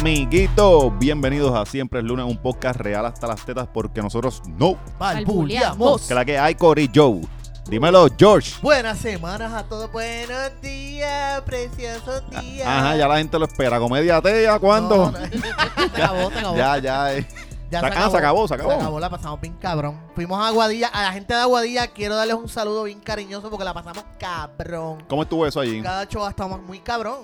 [0.00, 4.78] Amiguitos, bienvenidos a Siempre es Lunes, un podcast real hasta las tetas porque nosotros no.
[4.98, 6.08] Balbuleamos.
[6.08, 7.20] Que la que hay, Cory Joe.
[7.68, 8.54] Dímelo, George.
[8.62, 9.92] Buenas semanas a todos.
[9.92, 12.66] Buenos días, preciosos días.
[12.66, 13.78] Ajá, ya la gente lo espera.
[13.78, 15.12] ¿Comedia tea cuándo?
[15.12, 15.18] No, no.
[15.76, 16.56] se acabó, se acabó.
[16.56, 17.14] Ya, ya.
[17.14, 17.26] eh.
[17.70, 18.98] Ya Se- ah, se acabó, se acabó.
[18.98, 20.00] la pasamos bien cabrón.
[20.14, 20.88] Fuimos a Aguadilla.
[20.88, 25.04] A la gente de Aguadilla quiero darles un saludo bien cariñoso porque la pasamos cabrón.
[25.10, 25.82] ¿Cómo estuvo eso allí?
[25.82, 27.18] Cada show estamos muy cabrón.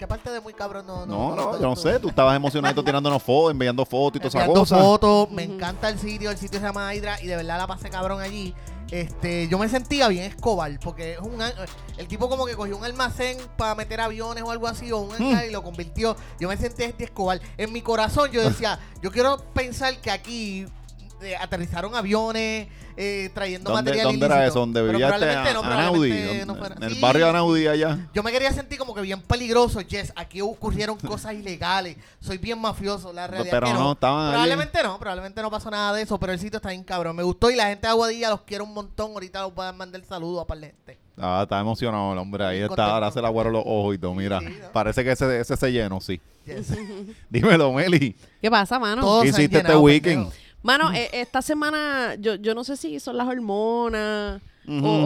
[0.00, 1.04] ¿En qué parte de muy cabrón no?
[1.04, 2.00] No, no, yo no sé.
[2.00, 4.78] Tú estabas emocionado tirándonos fotos, enviando fotos y toda esa cosa.
[4.78, 7.90] fotos, me encanta el sitio, el sitio se llama Hydra y de verdad la pasé
[7.90, 8.54] cabrón allí.
[8.90, 11.38] Este, yo me sentía bien Escobar, porque es un
[11.98, 15.10] el tipo como que cogió un almacén para meter aviones o algo así, o un
[15.10, 15.22] Hmm.
[15.22, 16.16] hangar y lo convirtió.
[16.38, 17.38] Yo me sentí este Escobar.
[17.58, 20.66] En mi corazón yo decía, yo quiero pensar que aquí
[21.22, 24.50] eh, aterrizaron aviones, eh, trayendo ¿Dónde, material dónde era ilícito.
[24.52, 24.60] eso?
[24.60, 26.08] ¿Dónde Pero este probablemente no, Anaudi?
[26.10, 26.74] probablemente no fuera.
[26.76, 27.00] En el Sí.
[27.00, 28.08] barrio de Anaudi allá.
[28.14, 30.12] Yo me quería sentir como que bien peligroso, Jess.
[30.16, 31.96] Aquí ocurrieron cosas ilegales.
[32.20, 34.30] Soy bien mafioso, la realidad Pero que no, estaban allí.
[34.32, 37.16] Probablemente no, probablemente no pasó nada de eso, pero el sitio está bien cabrón.
[37.16, 39.12] Me gustó y la gente de Aguadilla los quiero un montón.
[39.12, 40.98] Ahorita los voy a mandar saludos a par de gente.
[41.22, 42.44] Ah, está emocionado el hombre.
[42.44, 42.92] Ahí Bien está, contento.
[42.94, 44.14] ahora se le aguaron los ojos y todo.
[44.14, 44.72] Mira, Sí, ¿no?
[44.72, 46.18] parece que ese, ese se llenó, sí.
[46.46, 46.68] Yes.
[47.28, 48.16] Dímelo, Meli.
[48.40, 49.02] ¿Qué pasa, mano?
[49.02, 50.22] Todos ¿Qué se han hiciste este llenado, weekend?
[50.30, 50.49] pendejo.
[50.62, 54.42] Mano, eh, esta semana yo, yo no sé si son las hormonas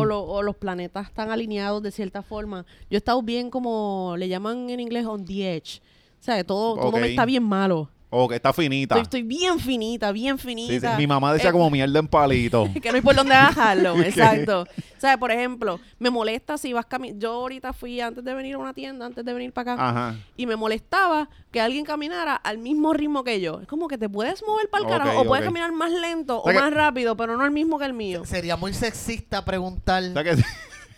[0.00, 2.66] o- lo- o los planetas están alineados de cierta forma.
[2.90, 5.80] Yo he estado bien como le llaman en inglés on the edge.
[6.20, 7.88] O sea, todo, todo me está bien malo.
[8.16, 8.94] Oh, que está finita.
[8.94, 10.92] Estoy, estoy bien finita, bien finita.
[10.92, 12.68] sí, Mi mamá decía Eh, como mierda en palito.
[12.82, 14.62] que no hay por dónde bajarlo, exacto.
[14.62, 17.20] O sea, por ejemplo, me molesta si vas caminando.
[17.20, 20.16] Yo ahorita fui antes de venir a una tienda, antes de venir para acá, Ajá.
[20.36, 23.60] y me molestaba que alguien caminara al mismo ritmo que yo.
[23.60, 26.38] Es como que te puedes mover para el Ok, carajo, o puedes caminar más lento
[26.38, 28.24] O o más rápido, pero no al mismo que el mío.
[28.24, 30.36] Sería muy sexista preguntar, O sea que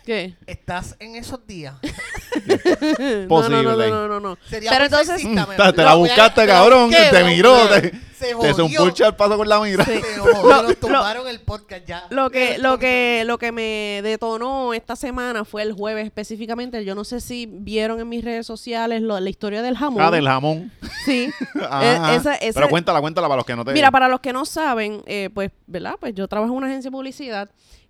[0.07, 0.35] ¿Qué?
[0.47, 1.75] ¿estás en esos días?
[3.27, 3.61] Posible.
[3.63, 4.37] No, no, no, no, no, no.
[4.49, 5.45] Sería Pero entonces, sexista.
[5.45, 6.89] te, te la a- buscaste, cabrón.
[6.89, 7.07] ¿qué?
[7.11, 7.67] Te miró.
[7.67, 8.51] se- Te, Se te jodió.
[8.51, 9.83] hizo un push al paso con la mira.
[9.85, 12.07] Se jodió, Lo- nos tumbaron el podcast ya.
[12.09, 16.83] lo que, lo que, lo que me detonó esta semana fue el jueves específicamente.
[16.85, 20.01] Yo no sé si vieron en mis redes sociales lo- la historia del jamón.
[20.01, 20.71] Ah, del jamón.
[21.05, 21.29] Sí.
[21.69, 22.13] Ajá.
[22.13, 23.73] Eh, esa- esa- Pero cuéntala, cuéntala para los que no te...
[23.73, 25.95] Mira, para los que no saben, eh, pues, ¿verdad?
[25.99, 27.49] Pues yo trabajo en una agencia de publicidad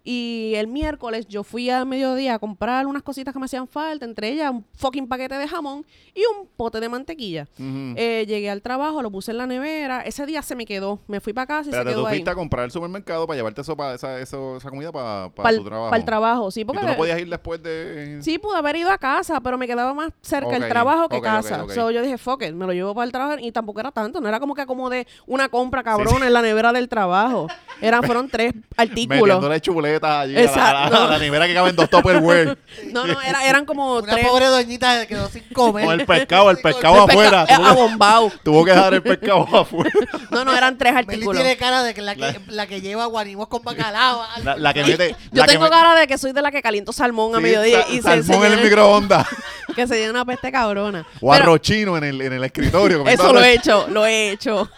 [0.09, 4.05] y el miércoles yo fui a mediodía a comprar unas cositas que me hacían falta,
[4.05, 5.85] entre ellas un fucking paquete de jamón
[6.15, 7.45] y un pote de mantequilla.
[7.59, 7.93] Ujú.
[7.97, 11.19] Eh, llegué al trabajo, lo puse en la nevera, ese día se me quedó, me
[11.19, 12.15] fui para casa y Espérate, se tú quedó ahí.
[12.15, 15.43] fuiste a comprar al supermercado para llevarte eso, para esa, eso, esa comida para, para
[15.43, 15.95] Para tu trabajo.
[15.95, 18.19] el trabajo, sí, Y porque tú no podías ir después de...
[18.21, 21.17] sí pude haber ido a casa, pero me quedaba más cerca Ok, el trabajo que
[21.17, 21.57] ok, casa.
[21.63, 21.71] ok, ok.
[21.75, 24.21] So, yo dije, fuck it, me lo llevo para el trabajo y tampoco era tanto,
[24.21, 27.47] no era como que acomodé una compra cabrona en la nevera del trabajo.
[27.81, 29.21] Eran, fueron tres artículos.
[29.27, 31.03] Metiéndole chuletas allí a la- a la, Exacto.
[31.03, 32.57] a la nevera que caben dos Tupperware.
[32.91, 34.27] No, no, era, eran como Una tres.
[34.27, 35.85] pobre doñita se quedó sin comer.
[35.85, 37.45] Con el pescado, el pescado el pesca- afuera.
[37.47, 38.31] Tuvo que- abombado.
[38.43, 39.91] Tuvo que dejar el pescado afuera.
[40.29, 41.41] No, no, eran tres Meli artículos.
[41.41, 44.21] tiene cara de que la que, la que lleva guanimos con bacalao.
[44.43, 45.15] La, la que mete...
[45.31, 47.37] Yo la que tengo me- cara de que soy de la que caliento salmón a
[47.37, 49.27] Sí, mediodía sa- y se, salmón se en el microondas.
[49.75, 51.05] que se llena una peste cabrona.
[51.21, 53.05] O arroz chino en el, en el escritorio.
[53.07, 54.69] eso lo he hecho, lo he hecho.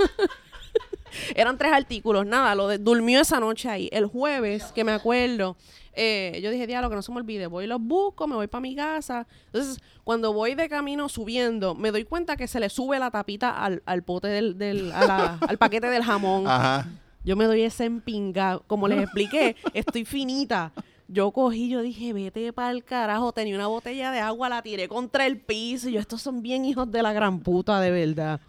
[1.36, 3.90] Eran tres artículos, nada, lo de, durmió esa noche ahí.
[3.92, 5.56] El jueves, que me acuerdo,
[5.94, 8.48] eh, yo dije, diablo, que no se me olvide, voy y los busco, me voy
[8.48, 9.28] para mi casa.
[9.48, 13.50] Entonces, cuando voy de camino subiendo, me doy cuenta que se le sube la tapita
[13.64, 16.48] al, al pote del, del a la- al paquete del jamón.
[16.48, 16.88] Ajá.
[17.26, 18.64] Yo me doy ese empingado.
[18.66, 20.72] Como les expliqué, estoy finita.
[21.10, 23.34] Yo cogí, yo dije, vete para el carajo.
[23.34, 25.90] Tenía una botella de agua, la tiré contra el piso.
[25.90, 28.40] Y yo, estos son bien hijos de la gran puta, de verdad.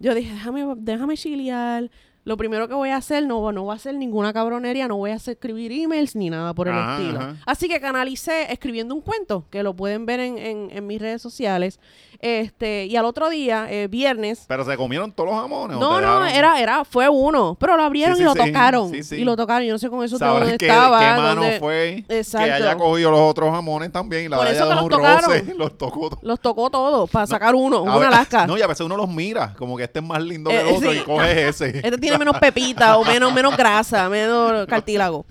[0.00, 1.90] Yo dije, déjame, déjame chilear.
[2.28, 5.12] Lo primero que voy a hacer, no, no voy a hacer ninguna cabronería, no voy
[5.12, 7.18] a hacer escribir emails ni nada por el Ajá, estilo.
[7.20, 7.36] ajá.
[7.46, 11.22] Así que canalicé escribiendo un cuento, que lo pueden ver en, en- en mis redes
[11.22, 11.80] sociales.
[12.20, 15.76] Este, y al otro día, eh, viernes, Pero se comieron todos los jamones.
[15.76, 17.56] ¿o no, no, era, era, fue uno.
[17.60, 18.48] Pero lo abrieron Sí, y sí, lo sí.
[18.50, 18.92] tocaron.
[18.94, 19.66] Y lo tocaron.
[19.66, 20.98] Yo no sé con eso Sabrás dónde qué, estaba.
[20.98, 22.46] qué mano dónde- fue Exacto.
[22.46, 25.78] que haya cogido los otros jamones también y la Por haya dado un roce, los
[25.78, 26.22] tocó todos.
[26.24, 28.46] Los tocó todos para sacar uno, una Alaska.
[28.46, 30.68] No, y a veces uno los mira, como que este es más lindo que Eh,
[30.68, 31.68] el otro y coge ese.
[31.88, 35.24] Este tiene menos pepita o menos, menos grasa, menos cartílago.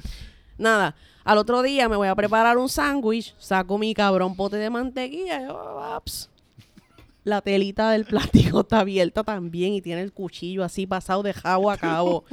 [0.57, 0.95] Nada.
[1.23, 5.41] Al otro día me voy a preparar un sándwich, saco mi cabrón pote de mantequilla
[5.41, 6.29] y oh, ups.
[7.25, 11.69] la telita del plástico está abierta también y tiene el cuchillo así pasado de cabo
[11.69, 12.23] a cabo.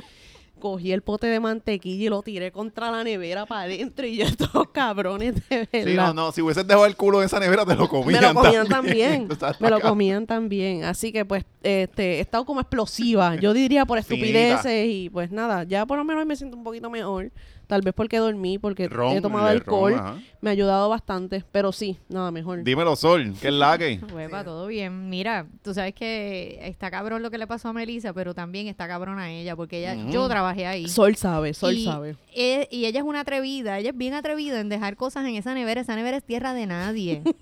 [0.65, 4.25] Cogí el pote de mantequilla y lo tiré contra la nevera para adentro y yo
[4.25, 5.91] estos cabrones de verdad.
[5.91, 8.23] Sí, no, no, si hubieses dejado el culo en esa nevera te lo Me comían,
[8.23, 9.29] lo comían también.
[9.31, 10.85] Estás me lo comían también.
[10.85, 13.37] Así que pues este, he estado como explosiva.
[13.37, 16.89] Yo diría por estupideces y pues nada, ya por lo menos me siento un poquito
[16.89, 17.31] mejor.
[17.67, 19.95] Tal vez porque dormí, porque Ron, he tomado alcohol.
[19.97, 21.45] ron, me ha ayudado bastante.
[21.53, 22.63] Pero sí, nada mejor.
[22.63, 23.99] Dímelo, Sol, ¿qué es la que?
[24.15, 25.09] Huepa, todo bien.
[25.09, 28.87] Mira, tú sabes que está cabrón lo que le pasó a Melissa, pero también está
[28.87, 30.89] cabrón a ella, porque ella, yo trabajé ahí.
[30.89, 32.17] Sol sabe, Sol y, sabe.
[32.35, 35.55] e- y ella es una atrevida, ella es bien atrevida en dejar cosas en esa
[35.55, 35.81] nevera.
[35.81, 37.23] Esa nevera es tierra de nadie.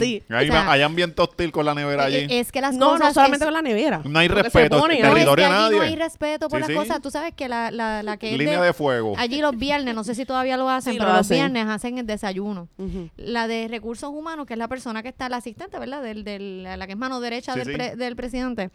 [0.00, 0.22] Sí.
[0.28, 2.16] Hay, O sea, hay ambiente hostil con la nevera allí.
[2.16, 3.00] Eh, es que las No, cosas...
[3.08, 4.00] no solamente es- con la nevera.
[4.04, 5.08] No hay respeto, pone, el ¿no?
[5.10, 5.80] no, es que territorio de no nadie.
[5.80, 6.74] hay respeto por Sí, las sí.
[6.74, 7.02] cosas.
[7.02, 9.14] Tú sabes que la, la, la que Línea de fuego.
[9.16, 11.36] Allí los viernes, no sé si todavía lo hacen, Sí, pero lo los hacen.
[11.36, 12.68] viernes hacen el desayuno.
[13.16, 16.02] La de recursos humanos, que es la persona que está, la asistente, ¿verdad?
[16.02, 17.74] Del, del- la que es mano derecha Sí, del, sí.
[17.74, 18.70] pre- del presidente.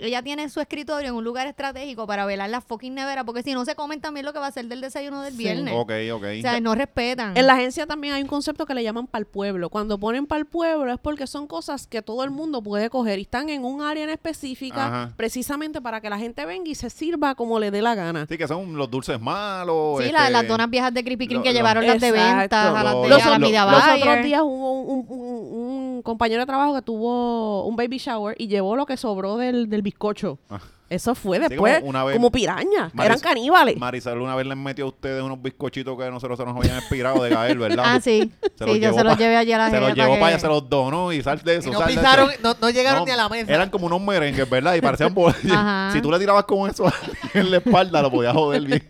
[0.00, 3.52] Ella tiene su escritorio en un lugar estratégico para velar la fucking nevera, porque si
[3.52, 5.38] no se comen también lo que va a ser del desayuno del Sí.
[5.38, 5.74] viernes.
[5.76, 6.24] Ok, ok.
[6.38, 7.36] O sea, no respetan.
[7.36, 9.70] En la agencia también hay un concepto que le llaman pa'l pueblo.
[9.70, 13.22] Cuando ponen pa'l pueblo es porque son cosas que todo el mundo puede coger y
[13.22, 15.12] están en un área en específica Ajá.
[15.16, 18.26] precisamente para que la gente venga y se sirva como le dé la gana.
[18.28, 19.98] Sí, que son los dulces malos.
[19.98, 22.52] sí, este, la- las donas viejas de Kreme lo- que lo- llevaron las de ventas
[22.52, 26.02] a las de Los- a la media Los otros días hubo un, un- un- un
[26.02, 29.82] compañero de trabajo que tuvo un baby shower y llevó lo que sobró del, del
[29.88, 30.38] bizcocho.
[30.50, 30.60] Ah.
[30.90, 32.90] Eso fue Sí, después como una vez- como piraña.
[32.94, 33.76] Maris- Eran caníbales.
[33.76, 37.22] Marisol una vez les metió a ustedes unos bizcochitos que nosotros se nos habían expirado
[37.22, 37.84] de Gael, ¿verdad?
[37.86, 38.32] Ah, sí.
[38.56, 40.14] Se los sí, yo llevó se los pa- llevé allí a la Se los llevó
[40.14, 41.70] para allá, se los donó y sal de Y eso.
[41.72, 42.40] no sal de pisaron, eso.
[42.42, 43.52] no, no llegaron No, ni a la mesa.
[43.52, 44.74] Eran como unos merengues, ¿verdad?
[44.76, 45.14] Y parecían.
[45.92, 46.90] Si tú le tirabas con eso
[47.34, 48.88] en la espalda, lo podías joder bien.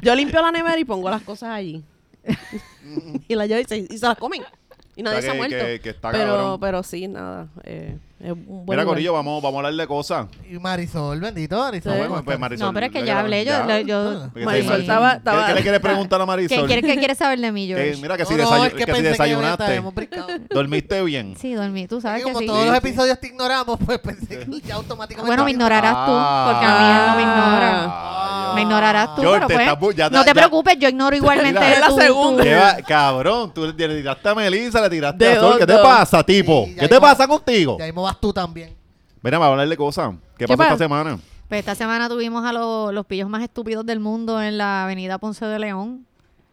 [0.00, 1.84] Yo limpio la nevera y pongo las cosas allí.
[3.28, 4.42] y las llevo y se, y se las comen.
[4.96, 5.56] Y nadie O sea, se ha muerto.
[5.58, 6.60] que- que está pero, cabrón.
[6.60, 7.48] pero sí, nada.
[7.64, 8.86] eh, es un buen Mira, lugar.
[8.86, 10.26] Corillo, vamos, vamos a hablar de cosas.
[10.50, 11.92] Y Marisol, bendito Marisol.
[11.92, 11.98] Sí.
[11.98, 12.38] Bueno, ¿cómo pues?
[12.38, 13.44] Marisol, No, pero es que ya hablé.
[13.44, 13.52] Yo,
[14.32, 16.68] Porque Marisol sí, estaba- ¿Qué- estaba- ¿Qué le quieres preguntar a ¿Qué, Marisol?
[16.68, 17.96] ¿Qué quieres saber de mí, Que, George?
[18.02, 20.26] mira, que si, No, no, es que que si pensé que desayunaste, habíamos brincado.
[20.50, 21.36] dormiste bien.
[21.40, 21.86] Sí, dormí.
[21.86, 22.46] Tú sabes Es que como sí.
[22.46, 25.26] todos los episodios te ignoramos, pues pensé que ya automáticamente.
[25.28, 26.12] Bueno, me ignorarás tú,
[26.52, 27.84] porque a mí él no me ignora.
[28.50, 30.78] Ah, Me ignorarás tú, George, pero te pues, estás bu- ya- no te ya- preocupes,
[30.78, 32.42] yo ignoro igualmente Mira, es la tu- tu- segunda.
[32.42, 35.58] ¿Qué va- cabrón, tú le tiraste a Melissa, le tiraste De a Sol.
[35.58, 35.90] ¿Qué te dos, dos.
[35.90, 36.64] pasa, tipo?
[36.64, 37.76] Sí, ya ¿Qué te mismo- pasa contigo?
[37.78, 38.74] Ya mismo vas tú también.
[39.22, 40.14] Mira, vamos a hablar de cosas.
[40.36, 40.84] ¿Qué, ¿Qué pasó esta pasa?
[40.84, 41.18] semana?
[41.48, 45.18] Pues esta semana tuvimos a los, los pillos más estúpidos del mundo en la avenida
[45.18, 46.04] Ponce de León.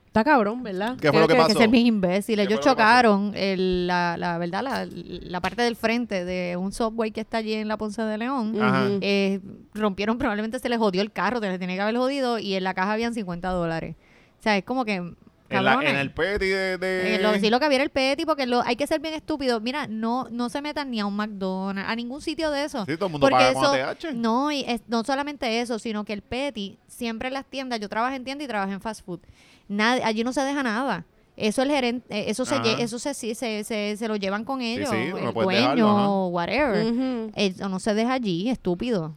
[0.07, 0.95] Está cabrón, ¿verdad?
[0.95, 1.53] ¿Qué fue lo que que, pasó?
[1.53, 2.37] que ser bien imbécil.
[2.37, 7.11] ¿Qué Ellos chocaron el- la, la verdad, la, la parte del frente de un subway
[7.11, 8.53] que está allí en la Ponce de León.
[8.61, 8.87] Ajá.
[9.01, 9.41] Eh,
[9.73, 12.63] rompieron, probablemente se les jodió el carro, se les tenía que haber jodido y en
[12.63, 13.95] la caja habían 50 dólares.
[14.39, 15.13] O sea, es como que...
[15.49, 15.93] En, la- cabrones.
[15.93, 16.77] en el peti de...
[16.79, 18.99] de- Eh, lo, sí, lo que había era el Petty, porque lo, hay que ser
[18.99, 19.59] bien estúpido.
[19.61, 22.83] Mira, no no se metan ni a un McDonald's, a ningún sitio de eso.
[22.85, 24.13] Sí, todo el mundo porque paga eso, con ATH.
[24.15, 27.87] no, y es- no solamente eso, sino que el Petty, siempre en las tiendas, yo
[27.89, 29.19] trabajo en tienda y trabajo en fast food.
[29.67, 31.05] Nadie, allí no se deja nada.
[31.37, 32.71] Eso el gerente, eh, eso se, Ajá.
[32.79, 36.27] eso se, sí, se, se, se lo llevan con ellos, sí, no el puedes dueño
[36.29, 37.29] whatever.
[37.35, 39.15] Eso no se deja allí, estúpido.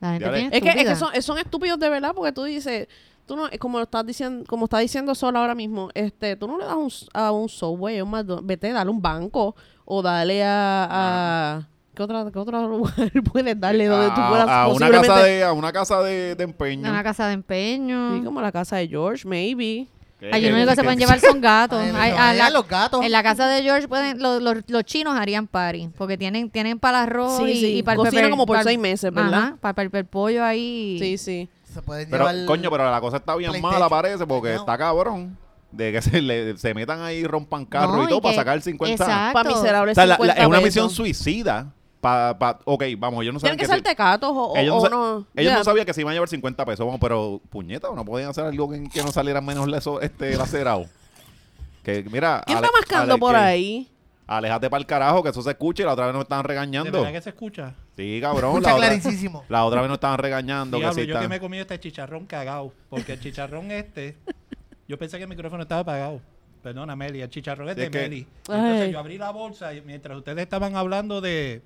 [0.00, 2.30] La gente es le- bien Es que, es que son, son estúpidos de verdad porque
[2.32, 2.86] tú dices,
[3.26, 6.64] tú no, como estás diciendo, como está diciendo Sol ahora mismo, este, tú no le
[6.64, 10.88] das un, a un Subway, a un McDonald's, vete, dale un banco o dale a,
[10.90, 12.94] a ¿qué otra, qué otro lugar
[13.32, 16.44] puedes darle donde tú a, puedas a una casa de, a una casa de, de
[16.44, 16.88] empeño.
[16.90, 18.16] Una casa de empeño.
[18.18, 19.86] Sí, como la casa de George, maybe.
[20.18, 21.78] ¿Qué- Allí lo único que se pueden llevar son gatos.
[21.78, 23.04] Ay, Ay, no, a allá la- los gatos.
[23.04, 26.78] En la casa de George pueden, los, los, los chinos harían party, porque tienen, tienen
[26.78, 27.66] para el arroz Sí, y, sí.
[27.78, 29.34] y para el como por para el- seis meses, ¿verdad?
[29.34, 30.96] Ajá, para el pollo ahí.
[30.98, 31.48] Sí, sí.
[31.76, 32.46] Se pueden Pero, llevar.
[32.46, 34.60] coño, pero la cosa está bien mala, parece, porque No.
[34.60, 35.36] está cabrón.
[35.72, 38.38] De que se, le- se metan ahí rompan carros No, y todo y para que-
[38.38, 39.32] sacar 50 Exacto.
[39.34, 41.72] Para miserables O sea, la- la- 50 es una misión suicida.
[42.00, 44.78] Pa, pa- ok, vamos, ellos no saben Tienen que que ser tecatos o, ellos no,
[44.78, 45.26] o sa- no.
[45.34, 48.30] ellos no sabían que se iban a llevar 50 pesos, vamos, pero puñeta, no podían
[48.30, 50.86] hacer algo que, que no saliera menos leso, este lacerado.
[51.82, 53.90] Que mira, ¿Quién ale- está mascando por que- ahí?
[54.26, 56.48] Aléjate para el carajo, que eso se escuche y la otra vez nos estaban ¿De
[56.48, 56.90] regañando.
[56.98, 57.74] verdad que se escucha?
[57.96, 59.44] Sí, cabrón, Escucha la otra, clarísimo.
[59.48, 60.78] la otra vez nos estaban regañando.
[60.78, 62.72] Diablo, que sí yo que me he comido este chicharrón cagado.
[62.90, 64.16] Porque el chicharrón este,
[64.88, 66.20] yo pensé que el micrófono estaba apagado.
[66.62, 68.26] Perdona, Meli, el chicharrón es Sí, de es que- Meli.
[68.38, 68.92] Entonces Ay.
[68.92, 71.62] yo abrí la bolsa y mientras ustedes estaban hablando de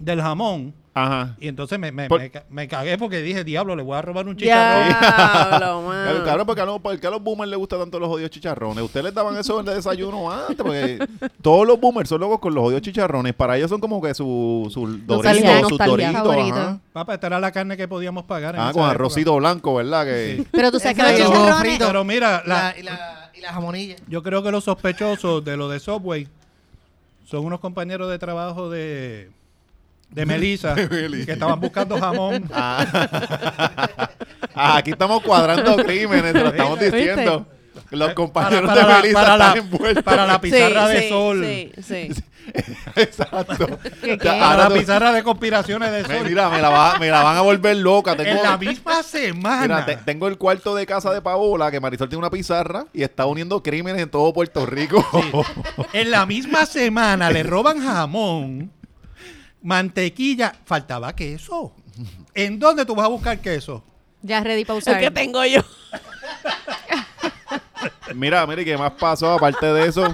[0.00, 1.36] del jamón, Ajá.
[1.38, 4.02] y entonces me, me, Por- me ca- me cagué porque dije, diablo, le voy a
[4.02, 4.88] robar un chicharrón.
[4.98, 6.24] Diablo, Claro.
[6.24, 8.82] Cabrón, porque a, los, porque a los boomers les gustan tanto los jodidos chicharrones.
[8.82, 10.98] Ustedes les daban eso en el desayuno antes, porque
[11.42, 13.34] todos los boomers son locos con los jodidos chicharrones.
[13.34, 15.94] Para ellos son como que sus su doritos, Nostalgia, sus nostalgia.
[16.12, 16.22] doritos.
[16.34, 16.56] Favorito.
[16.56, 16.78] ajá.
[16.92, 18.54] Papá, esta era la carne que podíamos pagar.
[18.56, 18.90] en Ah, esa con época.
[18.94, 20.04] arrocito blanco, ¿verdad?
[20.06, 20.46] Que, Sí.
[20.50, 21.56] Pero tú sabes que los chicharrones...
[21.60, 21.86] frito.
[21.86, 23.96] Pero mira, la- La- y, la, y la jamonilla.
[24.08, 26.26] yo creo que los sospechosos de lo de Subway
[27.26, 29.30] son unos compañeros de trabajo de,
[30.10, 31.24] de Melissa Meli.
[31.24, 32.44] que estaban buscando jamón.
[34.54, 36.96] Ah, aquí estamos cuadrando crímenes, te lo estamos ¿Viste?
[36.96, 37.46] diciendo.
[37.90, 40.04] Los compañeros para de la- Melissa para la- están envueltos.
[40.04, 41.44] para la pizarra Sí, de sí, sol.
[41.46, 42.22] Sí, sí.
[42.96, 43.78] Exacto.
[44.02, 44.28] ¿Qué, qué?
[44.28, 46.24] A ahora la pizarra de conspiraciones de Me- Sony.
[46.28, 48.16] mira, me la, va- me la van a volver loca.
[48.16, 49.62] Tengo, En la misma semana.
[49.62, 53.02] mira, te- tengo el cuarto de casa de Paola, que Marisol tiene una pizarra y
[53.02, 55.04] está uniendo crímenes en todo Puerto Rico.
[55.92, 58.70] En la misma semana le roban jamón,
[59.62, 61.72] mantequilla, faltaba queso.
[62.34, 63.84] ¿En dónde tú vas a buscar queso?
[64.22, 65.00] Ya ready para El usar.
[65.00, 65.60] que tengo yo.
[68.14, 70.06] mira, mira, ¿y qué más pasó aparte de eso?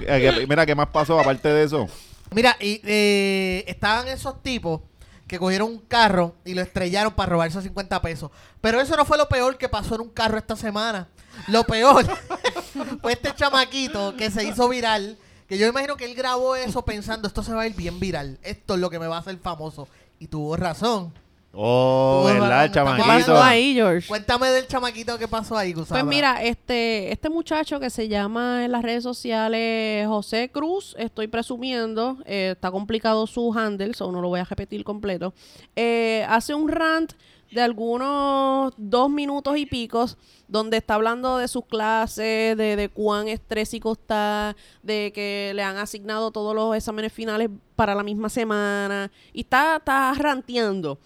[0.00, 1.88] Eh, que- Mira, ¿qué más pasó aparte de eso?
[2.30, 4.82] Mira, y eh, estaban esos tipos
[5.26, 8.30] que cogieron un carro y lo estrellaron para robarse 50 pesos.
[8.60, 11.08] Pero eso no fue lo peor que pasó en un carro esta semana.
[11.48, 12.06] Lo peor
[13.02, 15.16] fue este chamaquito que se hizo viral.
[15.48, 18.38] Que yo imagino que él grabó eso pensando, esto se va a ir bien viral.
[18.42, 19.88] Esto es lo que me va a hacer famoso.
[20.18, 21.12] Y tuvo razón.
[21.54, 23.42] Oh, Tú, ¿verdad, ¿Qué Chamaquito.
[23.42, 24.06] ahí, George?
[24.06, 26.04] Cuéntame del chamaquito que pasó ahí, Pues Gusabra.
[26.04, 32.18] mira, este, este muchacho que se llama en las redes sociales José Cruz, estoy presumiendo,
[32.26, 35.32] eh, está complicado su handle, so no lo voy a repetir completo,
[35.74, 37.14] eh, hace un rant
[37.50, 40.16] de algunos dos minutos y picos
[40.48, 45.76] donde está hablando de sus clases, de, de cuán estrésico está, de que le han
[45.76, 50.98] asignado todos los exámenes finales para la misma semana y está, está ranteando.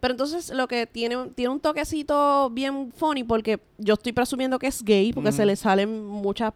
[0.00, 4.68] Pero entonces lo que tiene, tiene un toquecito bien funny porque yo estoy presumiendo que
[4.68, 6.52] es gay porque se le salen muchas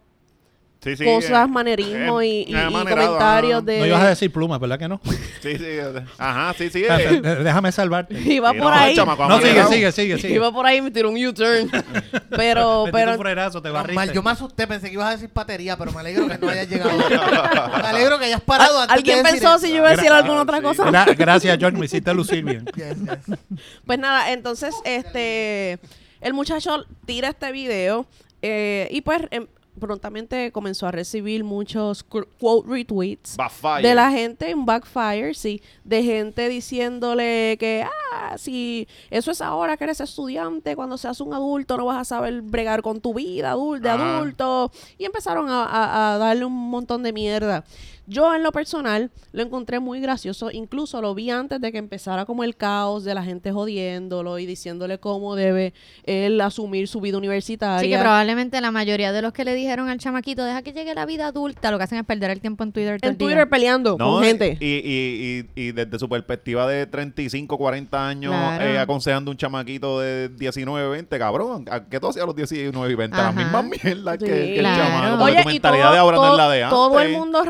[0.83, 3.63] Sí, sí, cosas, eh, manerismos eh, y, y- y manerado, comentarios ajá.
[3.63, 3.79] de...
[3.79, 5.01] No ibas a decir plumas, ¿verdad que no?
[5.41, 5.59] Sí, sí.
[5.61, 6.85] eh, Ajá, sí, sí.
[6.91, 7.21] Eh.
[7.45, 8.19] Déjame salvarte.
[8.21, 8.95] Iba Sí, por no, ahí.
[8.97, 10.35] chamaco No, sigue, sigue, sigue, sigue.
[10.35, 11.71] Iba por ahí y me tiró un U-turn.
[12.31, 13.71] pero, pero un frerazo, te
[14.13, 16.69] yo me asusté, pensé que ibas a decir patería, pero me alegro que no hayas
[16.69, 16.91] llegado.
[16.99, 20.11] me alegro que hayas parado ¿Al- antes ¿alguien de pensó si yo iba a decir
[20.11, 20.85] alguna otra cosa?
[20.87, 22.65] Gra- Gracias, George, me hiciste lucir bien.
[22.75, 23.39] Yes, yes.
[23.87, 25.79] Pues nada, entonces este
[26.21, 28.07] el muchacho tira este video
[28.43, 29.47] eh, y pues em,
[29.79, 33.89] prontamente comenzó a recibir muchos quote retweets Backfire.
[33.89, 39.77] de la gente en backfire, sí, de gente diciéndole que ah, si eso es ahora
[39.77, 43.55] que eres estudiante, cuando seas un adulto no vas a saber bregar con tu vida
[43.55, 44.19] adul- de Ajá.
[44.19, 47.65] adulto y empezaron a, a- a darle un montón de mierda.
[48.07, 52.25] Yo en lo personal lo encontré muy gracioso, incluso lo vi antes de que empezara
[52.25, 55.73] como el caos de la gente jodiéndolo y diciéndole cómo debe
[56.05, 57.77] él asumir su vida universitaria.
[57.79, 60.95] Así que probablemente la mayoría de los que le dijeron al chamaquito, deja que llegue
[60.95, 62.99] la vida adulta, lo que hacen es perder el tiempo en Twitter.
[63.03, 63.27] en día.
[63.27, 64.59] Twitter peleando No, con gente.
[64.61, 68.65] Y, y, y, y desde su perspectiva de 35, 40 años, Claro.
[68.65, 71.65] eh, aconsejando un chamaquito de 19, 20, cabrón.
[71.71, 73.17] ¿a ¿Qué tú hacías a los 19 y 20?
[73.17, 73.27] Ajá.
[73.27, 74.31] Las mismas mierdas que, Sí.
[74.33, 74.83] que el Claro.
[74.83, 75.25] chamaco.
[75.25, 76.77] Oye, tu y mentalidad todo, de ahora no es la de antes.
[76.77, 77.45] todo el mundo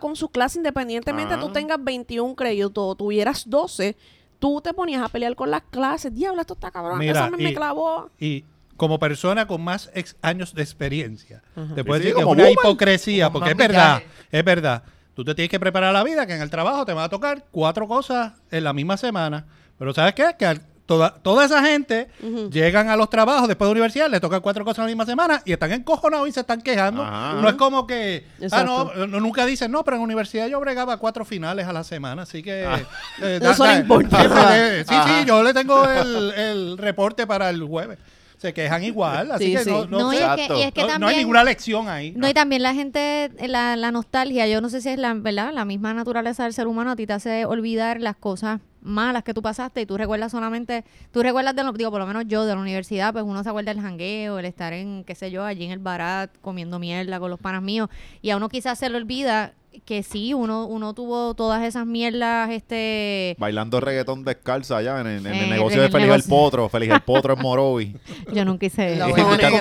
[0.00, 1.40] con su clase, independientemente Ah.
[1.40, 3.96] tú tengas 21 créditos o tuvieras 12,
[4.38, 6.14] tú te ponías a pelear con las clases.
[6.14, 8.10] Diablo, esto está cabrón, Mira, me, me y- clavó.
[8.18, 8.44] Y
[8.76, 11.74] como persona con más ex- años de experiencia, Ajá.
[11.74, 12.52] te puedo Sí, sí, decir que es una boomer.
[12.52, 14.82] hipocresía, Como porque es verdad, es verdad.
[15.14, 17.44] Tú te tienes que preparar la vida, que en el trabajo te va a tocar
[17.50, 19.46] cuatro cosas en la misma semana.
[19.76, 20.34] Pero ¿sabes qué?
[20.38, 22.08] Que al- toda, toda esa gente
[22.50, 25.04] llegan a los trabajos después de la universidad, les tocan cuatro cosas en la misma
[25.06, 27.02] semana y están encojonados y se están quejando.
[27.04, 27.34] Ajá.
[27.42, 30.58] No es como que, ah, no, no, nunca dicen, no, pero en la universidad yo
[30.58, 32.64] bregaba cuatro finales a la semana, así que...
[32.66, 32.80] Ah.
[33.22, 34.56] eh, Eso no importa.
[34.56, 35.20] eh, sí, Ajá.
[35.20, 37.98] sí, yo le tengo el, el reporte para el jueves.
[38.38, 39.70] Se quejan igual, así Sí, que sí.
[39.70, 41.10] no, no es que, es que No- no también...
[41.10, 42.12] hay ninguna lección ahí.
[42.16, 45.52] No, y también la gente, la, la nostalgia, yo no sé si es la, ¿verdad?
[45.52, 49.34] la misma naturaleza del ser humano, a ti te hace olvidar las cosas malas que
[49.34, 52.44] tú pasaste y tú recuerdas solamente, tú recuerdas de lo, digo, por lo menos yo
[52.44, 55.44] de la universidad, pues uno se acuerda del jangueo, el estar en, qué sé yo,
[55.44, 57.88] allí en el barat comiendo mierda con los panas míos
[58.22, 59.54] y a uno quizás se le olvida
[59.84, 65.26] que sí, uno, uno tuvo todas esas mierdas, este, Bailando reggaetón descalza allá en, el-
[65.26, 66.30] en el negocio en de el Feliz el.
[66.30, 66.68] Potro.
[66.68, 67.96] Feliz el Potro en Morovi.
[68.34, 68.96] yo nunca hice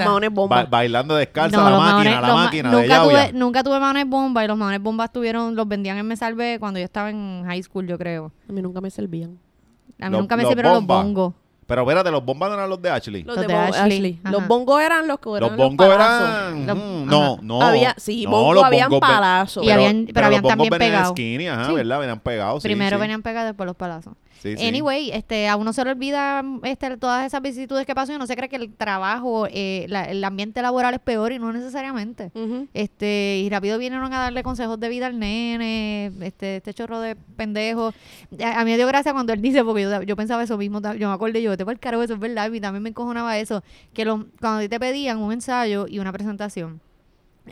[0.06, 0.64] maones- bomba.
[0.64, 3.28] Ba- bailando descalza No, la máquina, maones- la máquina de nunca Yauya.
[3.30, 6.58] tuve, nunca tuve maones bomba y los maones bombas tuvieron, los vendían en Me Salve
[6.60, 8.32] cuando yo estaba en high school, yo creo.
[8.50, 9.38] A mí nunca me servían.
[10.00, 11.34] A mí Los- nunca me sirvieron los bongos.
[11.68, 13.24] Pero espérate, los bombas no eran los de Ashley.
[13.24, 13.82] Los, Los de, de Bo- Ashley.
[13.98, 14.20] Ashley.
[14.24, 16.30] Los bongos eran los que Los eran bongos palazos.
[16.30, 16.66] eran...
[16.68, 17.40] Los- mm, no, ajá.
[17.44, 17.62] no.
[17.62, 19.64] Había- sí, no, bongo los habían bongos palazos.
[19.66, 21.12] Y habían- pero habían los bongos también venían pegado.
[21.12, 21.74] skinny, ajá, Sí.
[21.74, 22.00] ¿verdad?
[22.00, 23.02] Venían pegados, sí, Primero sí.
[23.02, 24.14] venían pegados, después los palazos.
[24.42, 24.68] Sí, sí.
[24.68, 28.28] Anyway, este, a uno se le olvida este, todas esas vicisitudes que pasó y uno
[28.28, 32.32] se cree que el trabajo, eh, la- el ambiente laboral es peor y no necesariamente.
[32.74, 37.16] Este, y rápido vinieron a darle consejos de vida al nene, este, este chorro de
[37.16, 37.94] pendejos.
[38.44, 40.82] A, a mí me dio gracia cuando él dice, porque yo, yo pensaba eso mismo,
[40.98, 43.38] yo me acordé, yo, te por el carajo, eso es verdad, y también me encojonaba
[43.38, 43.64] eso,
[43.94, 46.80] que los, cuando a ti te pedían un ensayo y una presentación,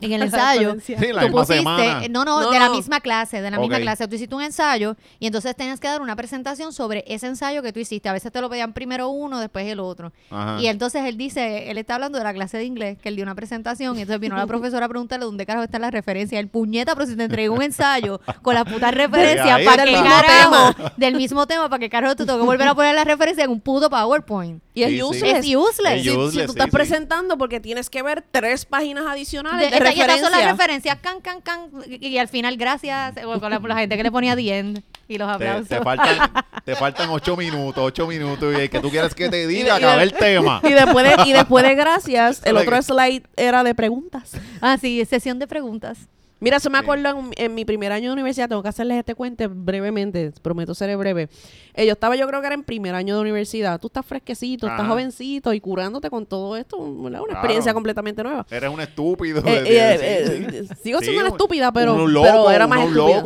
[0.01, 0.99] En el ensayo, Referencia.
[0.99, 3.79] Sí, la tú misma pusiste, no, no, No, de la misma clase, de la misma
[3.79, 4.07] clase.
[4.07, 7.71] Tú hiciste un ensayo y entonces tenías que dar una presentación sobre ese ensayo que
[7.73, 8.09] tú hiciste.
[8.09, 10.11] A veces te lo pedían primero uno, después el otro.
[10.29, 10.57] Ajá.
[10.61, 13.23] Y entonces él dice, él está hablando de la clase de inglés, que él dio
[13.23, 16.39] una presentación y entonces vino la profesora a preguntarle dónde carajo está la referencia.
[16.39, 19.93] El puñeta, pero si te entregué un ensayo con las putas referencias, ahí ¿para Del
[19.93, 20.75] mismo carajo?
[20.97, 23.51] Del mismo tema, ¿para qué carajo tú tengo que volver a poner la referencia en
[23.51, 24.61] un puto PowerPoint?
[24.73, 25.03] Y es Sí, sí.
[25.03, 25.45] useless.
[25.45, 25.93] Es useless.
[25.97, 26.71] Es Si, tú sí, estás sí.
[26.71, 30.93] presentando porque tienes que ver tres páginas adicionales De, de, y estas son las referencia.
[30.93, 34.03] referencias, can, can, can, y, y al final, gracias, o con la, la gente que
[34.03, 35.67] le ponía the end y los aplausos.
[35.67, 36.31] te faltan,
[36.63, 38.53] te faltan ocho minutos, ocho minutos.
[38.57, 40.61] Y el que tú quieres que te diga, de- el tema.
[40.63, 44.31] Y después de, y después de gracias, el otro slide era de preguntas.
[44.61, 45.97] Ah, sí, sesión de preguntas.
[46.41, 49.15] Mira, eso me acuerdo en, en mi primer año de universidad, tengo que hacerles este
[49.15, 51.29] cuento brevemente, prometo ser breve.
[51.73, 53.79] Eh, yo estaba, yo creo que era en primer año de universidad.
[53.79, 56.97] Tú estás fresquecito, estás jovencito y curándote con todo esto, ¿verdad?
[57.03, 57.31] una Claro.
[57.31, 58.45] experiencia completamente nueva.
[58.51, 59.41] Eres un estúpido.
[59.45, 60.75] Eh, eh, sí.
[60.83, 63.23] Sigo siendo una un- estúpida, pero, un loco, pero era más estúpida.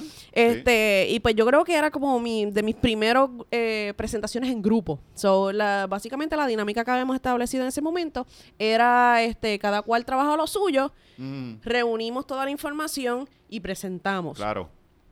[0.00, 0.04] sí.
[0.38, 4.62] Este, y pues yo creo que era como mi, de mis primeros eh, presentaciones en
[4.62, 5.00] grupo.
[5.14, 8.26] So, la, básicamente la dinámica que habíamos establecido en ese momento
[8.58, 14.36] era este, cada cual trabajaba lo suyo, Mm, reunimos toda la información y presentamos.
[14.36, 14.68] claro.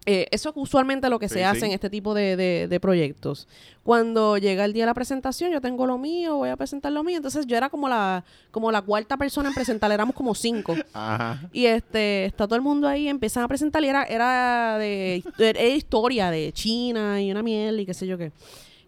[0.09, 1.67] Eh, eso es usualmente lo que Sí, se hace sí.
[1.67, 3.49] en este tipo de, de- de proyectos.
[3.83, 7.03] Cuando llega el día de la presentación, yo tengo lo mío, voy a presentar lo
[7.03, 7.17] mío.
[7.17, 10.77] Entonces yo era como la, como la cuarta persona en presentar, éramos como cinco.
[10.93, 11.41] Ajá.
[11.53, 15.63] Y este, está todo el mundo ahí, empiezan a presentar y era, era de era
[15.65, 18.31] historia de China y una miel y qué sé yo qué.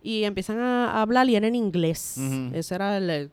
[0.09, 2.17] Y empiezan a, hablar y era en inglés.
[2.55, 3.31] Ese era el, el-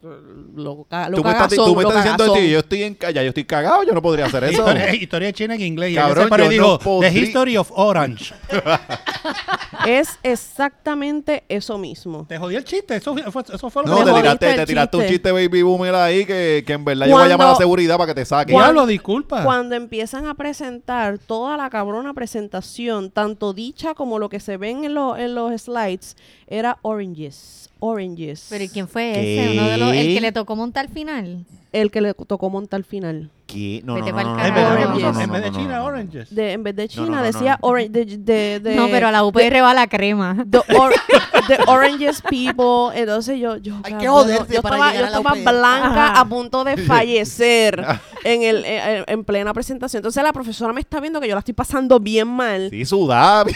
[0.55, 3.11] lo, lo Tú me estás, cagazón, tú me lo estás diciendo yo estoy en, ya
[3.23, 4.59] yo estoy cagado, yo no podría hacer eso.
[4.59, 5.95] Historia, historia china en inglés.
[5.95, 8.33] Cabrón, y yo dijo, no podría- The History of Orange.
[9.87, 12.25] Es exactamente eso mismo.
[12.27, 12.95] Te jodí el chiste.
[12.95, 15.31] Eso fue, eso fue lo No, que te tiraste, te tiraste un chiste.
[15.31, 18.07] baby boomer ahí que, que en verdad yo voy a llamar a la seguridad para
[18.07, 18.51] que te saque.
[18.51, 19.43] Diablo, disculpa.
[19.43, 24.85] Cuando empiezan a presentar toda la cabrona presentación, tanto dicha como lo que se ven
[24.85, 26.15] en, lo- en los slides,
[26.47, 27.69] era oranges.
[27.79, 28.47] Oranges.
[28.49, 29.43] Pero ¿y quién fue ¿Qué?
[29.43, 29.53] ese?
[29.53, 31.45] Uno de los, el que le tocó montar al final.
[31.71, 33.29] El que le tocó montar al final.
[33.55, 33.81] ¿Qué?
[33.85, 35.01] No, no, no, En no, vez, no, de- no, Oranges.
[35.03, 35.83] no, no, en vez de no, China.
[35.83, 36.35] Oranges.
[36.35, 37.67] De, en vez de China no, no, decía no.
[37.69, 37.89] orange.
[37.89, 40.35] De, de- de- no, pero a la UPR va la crema.
[40.49, 40.93] The, or-
[41.47, 42.91] the oranges people.
[42.93, 46.19] Entonces yo, yo, Hay que cabrón, joderse yo para estaba, yo estaba blanca Ajá.
[46.21, 47.85] a punto de fallecer
[48.25, 49.99] en el en, en plena presentación.
[49.99, 52.69] Entonces la profesora me está viendo que yo la estoy pasando bien mal.
[52.69, 53.49] Sí, sudaba.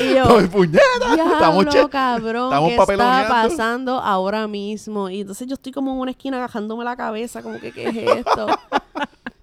[0.00, 0.38] Y yo.
[0.40, 5.08] Estamos che- cabrón, estamos ¿qué está pasando ahora mismo?
[5.08, 7.96] Y entonces yo estoy como en una esquina agajándome la cabeza, como que, ¿qué es
[8.18, 8.46] esto?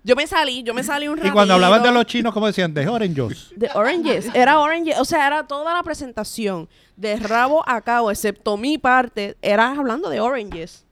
[0.03, 1.31] Yo me salí, yo me salí un ratito.
[1.31, 2.73] Y cuando hablaban de los chinos, ¿cómo decían?
[2.73, 3.51] The Oranges.
[3.55, 8.57] De Oranges, era Oranges, o sea, era toda la presentación, de rabo a cabo, excepto
[8.57, 10.85] mi parte, era hablando de Oranges.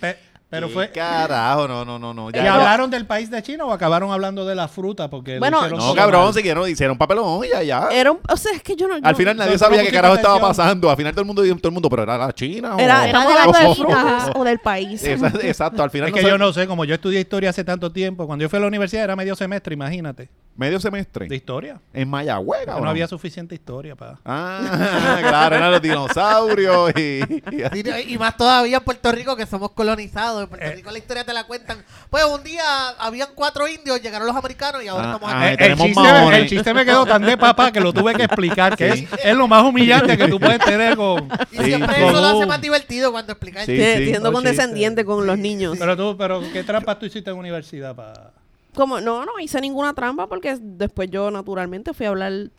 [0.00, 0.18] Pe-
[0.52, 0.90] pero ¿Qué fue...
[0.90, 2.28] Carajo, no, no, no, no.
[2.28, 2.52] ¿Y no.
[2.52, 5.08] hablaron del país de China o acabaron hablando de la fruta?
[5.08, 6.34] Porque Bueno, No, cabrón, mal.
[6.34, 7.88] siguieron, hicieron papelón y ya, ya.
[7.90, 8.96] Era un, o sea, es que yo no...
[9.02, 10.90] Al final nadie no, sabía no qué carajo estaba pasando.
[10.90, 12.76] Al final todo el mundo, todo el mundo, pero era la China.
[12.76, 13.88] o- Era, Era estamos de la hablando de China.
[14.20, 15.02] frutas o del país.
[15.02, 17.64] Esa- Exacto, al final Es no que yo no sé, como yo estudié historia hace
[17.64, 21.28] tanto tiempo, cuando yo fui a la universidad era medio semestre, imagínate, Medio semestre.
[21.28, 21.80] de historia.
[21.94, 24.18] En Mayagüez, no había suficiente historia para...
[24.26, 27.00] Ah, claro, eran los dinosaurios y...
[27.00, 30.41] y- Y, y más todavía en Puerto Rico que somos colonizados.
[30.44, 30.72] En Puerto Eh.
[30.74, 31.84] Rico la historia te la cuentan.
[32.10, 35.64] Pues un día habían cuatro indios, llegaron los americanos y ahora Ah, estamos ah, aquí.
[35.64, 36.38] eh, el, chiste, me- maones.
[36.40, 39.08] el chiste me quedó tan de papá que lo tuve que explicar, que Sí.
[39.12, 41.28] es, es lo más humillante que tú puedes tener con...
[41.52, 43.66] y sí, siempre con eso lo hace más divertido cuando explicas.
[43.66, 45.76] Sí, siendo condescendiente con los Sí, niños.
[45.78, 48.30] Pero tú, pero ¿qué trampas tú hiciste en universidad para...?
[48.74, 52.50] Como, no, no hice ninguna trampa porque después yo naturalmente fui a hablar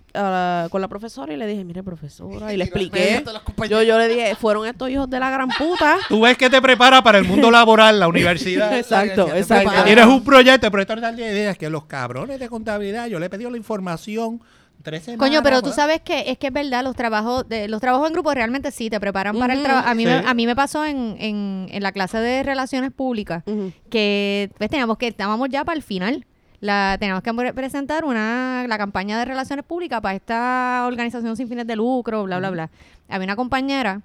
[0.70, 3.24] con la profesora y le dije, mire profesora, y le expliqué.
[3.26, 5.98] de Yo, yo le dije, fueron estos hijos de la gran puta.
[6.08, 8.78] Tú ves que te prepara para el mundo laboral, la universidad.
[8.78, 9.72] exacto, exacto.
[9.84, 13.26] Tienes un proyecto, pero esto tal idea es que los cabrones de contabilidad, yo le
[13.26, 14.42] he pedido la información
[14.84, 15.28] tres semanas.
[15.28, 15.76] Coño, pero tú pues.
[15.76, 18.90] sabes que es que es verdad, los trabajos de, los trabajos en grupo realmente sí
[18.90, 19.90] te preparan para el trabajo.
[19.90, 20.10] A mí, sí.
[20.10, 23.44] me, a mí me pasó en, en, en la clase de relaciones públicas
[23.90, 26.26] que pues teníamos que estábamos ya para el final.
[26.60, 31.50] La, teníamos que pre- presentar una la campaña de relaciones públicas para esta organización sin
[31.50, 32.70] fines de lucro, bla, bla, bla.
[33.10, 34.02] Había una compañera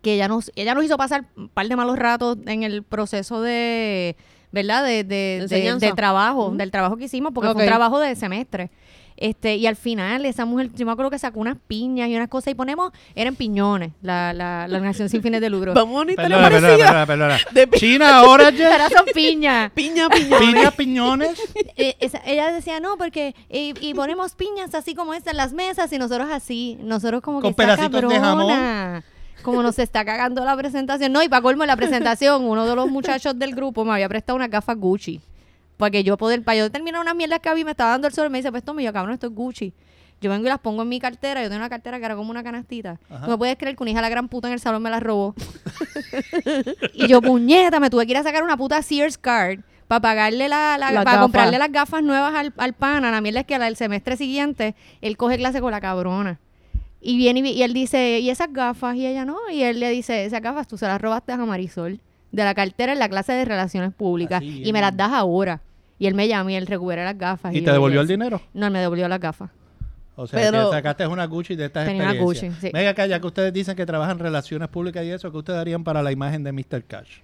[0.00, 3.42] que ella nos, ella nos hizo pasar un par de malos ratos en el proceso
[3.42, 4.16] de,
[4.52, 4.84] ¿verdad?
[4.84, 8.70] De, de, de- trabajo, del trabajo que hicimos, porque fue un trabajo de semestre.
[9.22, 12.26] Este, y al final esa mujer, yo me acuerdo que sacó unas piñas y unas
[12.28, 15.74] cosas y ponemos, eran piñones, la, la, la organización sin fines de lucro.
[15.74, 16.86] Vamos a Perdona, perdona, parecida.
[16.86, 17.38] perdona, perdona.
[17.52, 19.70] De pi- China, Orange, Pero son piñas.
[19.74, 20.38] piña, piña.
[20.38, 21.40] piñas, piñones.
[21.76, 25.52] Eh, esa- ella decía, no, porque y, y ponemos piñas así como esta en las
[25.52, 28.48] mesas y nosotros así, nosotros como Con que pedacitos de jamón.
[28.48, 29.04] cabrona.
[29.42, 31.12] como nos está cagando la presentación.
[31.12, 34.36] No, y para colmo la presentación, uno de los muchachos del grupo me había prestado
[34.36, 35.20] una gafa Gucci.
[35.76, 38.14] Para que yo poder, para yo terminar unas mierdas que había, me estaba dando el
[38.14, 39.72] sol y me dice, pues toma, y yo, cabrón, esto es Gucci.
[40.20, 41.42] Yo vengo y las pongo en mi cartera.
[41.42, 43.00] Yo tengo una cartera que era como una canastita.
[43.10, 43.24] Ajá.
[43.24, 44.88] Tú me puedes creer que una hija de la gran puta en el salón me
[44.90, 45.34] la robó.
[46.94, 50.48] y yo, puñeta, me tuve que ir a sacar una puta Sears card para pagarle
[50.48, 53.10] la, la- para comprarle las gafas nuevas al, al pana.
[53.10, 56.38] La mierda es que el semestre siguiente él coge clase con la cabrona.
[57.00, 58.94] Y viene y, y él dice, ¿y esas gafas?
[58.94, 59.36] Y ella no.
[59.50, 61.98] Y él le dice, esas gafas tú se las robaste a Marisol
[62.32, 64.38] de la cartera en la clase de relaciones públicas.
[64.38, 65.60] Así y me las das ahora.
[65.98, 67.54] Y él me llama y él recupera las gafas.
[67.54, 68.40] ¿Y te devolvió el dinero?
[68.54, 69.50] No, él me devolvió las gafas.
[70.16, 72.52] O sea, Pero- que sacaste una Gucci de estas Tenía una experiencias.
[72.54, 72.72] Gucci, sí.
[72.72, 75.58] Venga acá, ya que ustedes dicen que trabajan en relaciones públicas y eso, ¿qué ustedes
[75.58, 76.84] harían para la imagen de Mr.
[76.86, 77.18] Cash?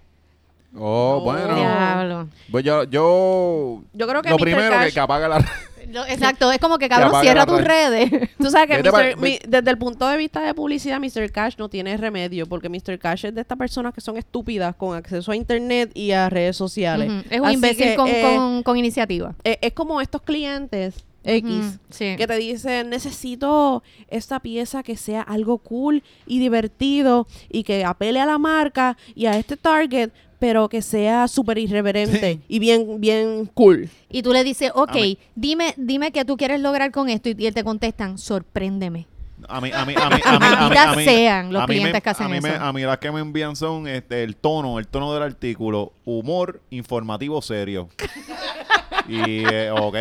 [0.76, 1.54] Oh, bueno.
[1.56, 2.28] Diablo.
[2.50, 4.42] Pues yo, yo, Yo creo que lo Mr.
[4.42, 5.44] primero Cash- que apaga la
[5.90, 7.66] Lo- exacto, es como que cabrón, apaga cierra la tus red.
[8.08, 8.30] redes.
[8.38, 9.14] Tú sabes que Vete Mr.
[9.14, 11.30] pa- mi- desde el punto de vista de publicidad, Mr.
[11.32, 12.98] Cash no tiene remedio, porque Mr.
[12.98, 16.56] Cash es de estas personas que son estúpidas con acceso a internet y a redes
[16.56, 17.10] sociales.
[17.10, 17.22] Ujú.
[17.30, 19.34] Es un Así imbécil que, con, eh, con, con iniciativa.
[19.44, 22.14] eh, es como estos clientes X Ujú, sí.
[22.16, 28.20] que te dicen, necesito esta pieza que sea algo cool y divertido y que apele
[28.20, 33.50] a la marca y a este target, pero que sea súper irreverente y bien, bien
[33.54, 33.88] cool.
[34.10, 37.28] Y tú le dices, ok, mí- dime, dime qué tú quieres lograr con esto.
[37.30, 39.06] Y, y él te contestan, sorpréndeme.
[39.48, 41.66] A mí, a mí, a mí, a mí, a mí, a mí- sean los a
[41.66, 42.64] mí me- clientes que hacen a mí me- eso.
[42.64, 46.60] a mí las que me envían son este, el tono, el tono del artículo, humor,
[46.70, 47.88] informativo, serio.
[49.08, 49.96] y, eh, ok,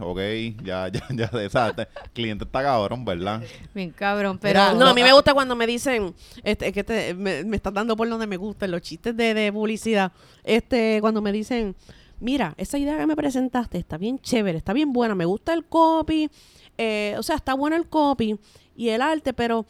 [0.00, 0.18] ok,
[0.64, 1.82] ya, ya, ya, exacto.
[1.82, 3.42] El cliente está cabrón, ¿verdad?
[3.74, 4.60] Bien cabrón, pero...
[4.60, 7.74] Mira, No, a mí me gusta cuando me dicen, este, que te, me, me estás
[7.74, 10.12] dando por donde me gustan los chistes de, de publicidad.
[10.44, 11.74] Este, cuando me dicen,
[12.20, 15.64] mira, esa idea que me presentaste está bien chévere, está bien buena, me gusta el
[15.64, 16.30] copy,
[16.78, 18.38] eh, o sea, está bueno el copy
[18.76, 19.66] y el arte, pero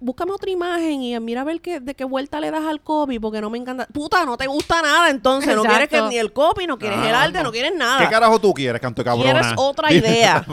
[0.00, 3.18] búscame otra imagen y mira a ver qué, de qué vuelta le das al copy,
[3.18, 3.86] porque no me encanta.
[3.92, 7.08] Puta, no te gusta nada, entonces, no quieres que ni el copy, no quieres Ah,
[7.08, 7.44] el arte, no.
[7.44, 8.08] no, quieres ¿Qué nada.
[8.08, 9.32] carajo tú quieres, canto de cabrona?
[9.32, 10.44] ¿Quieres otra idea?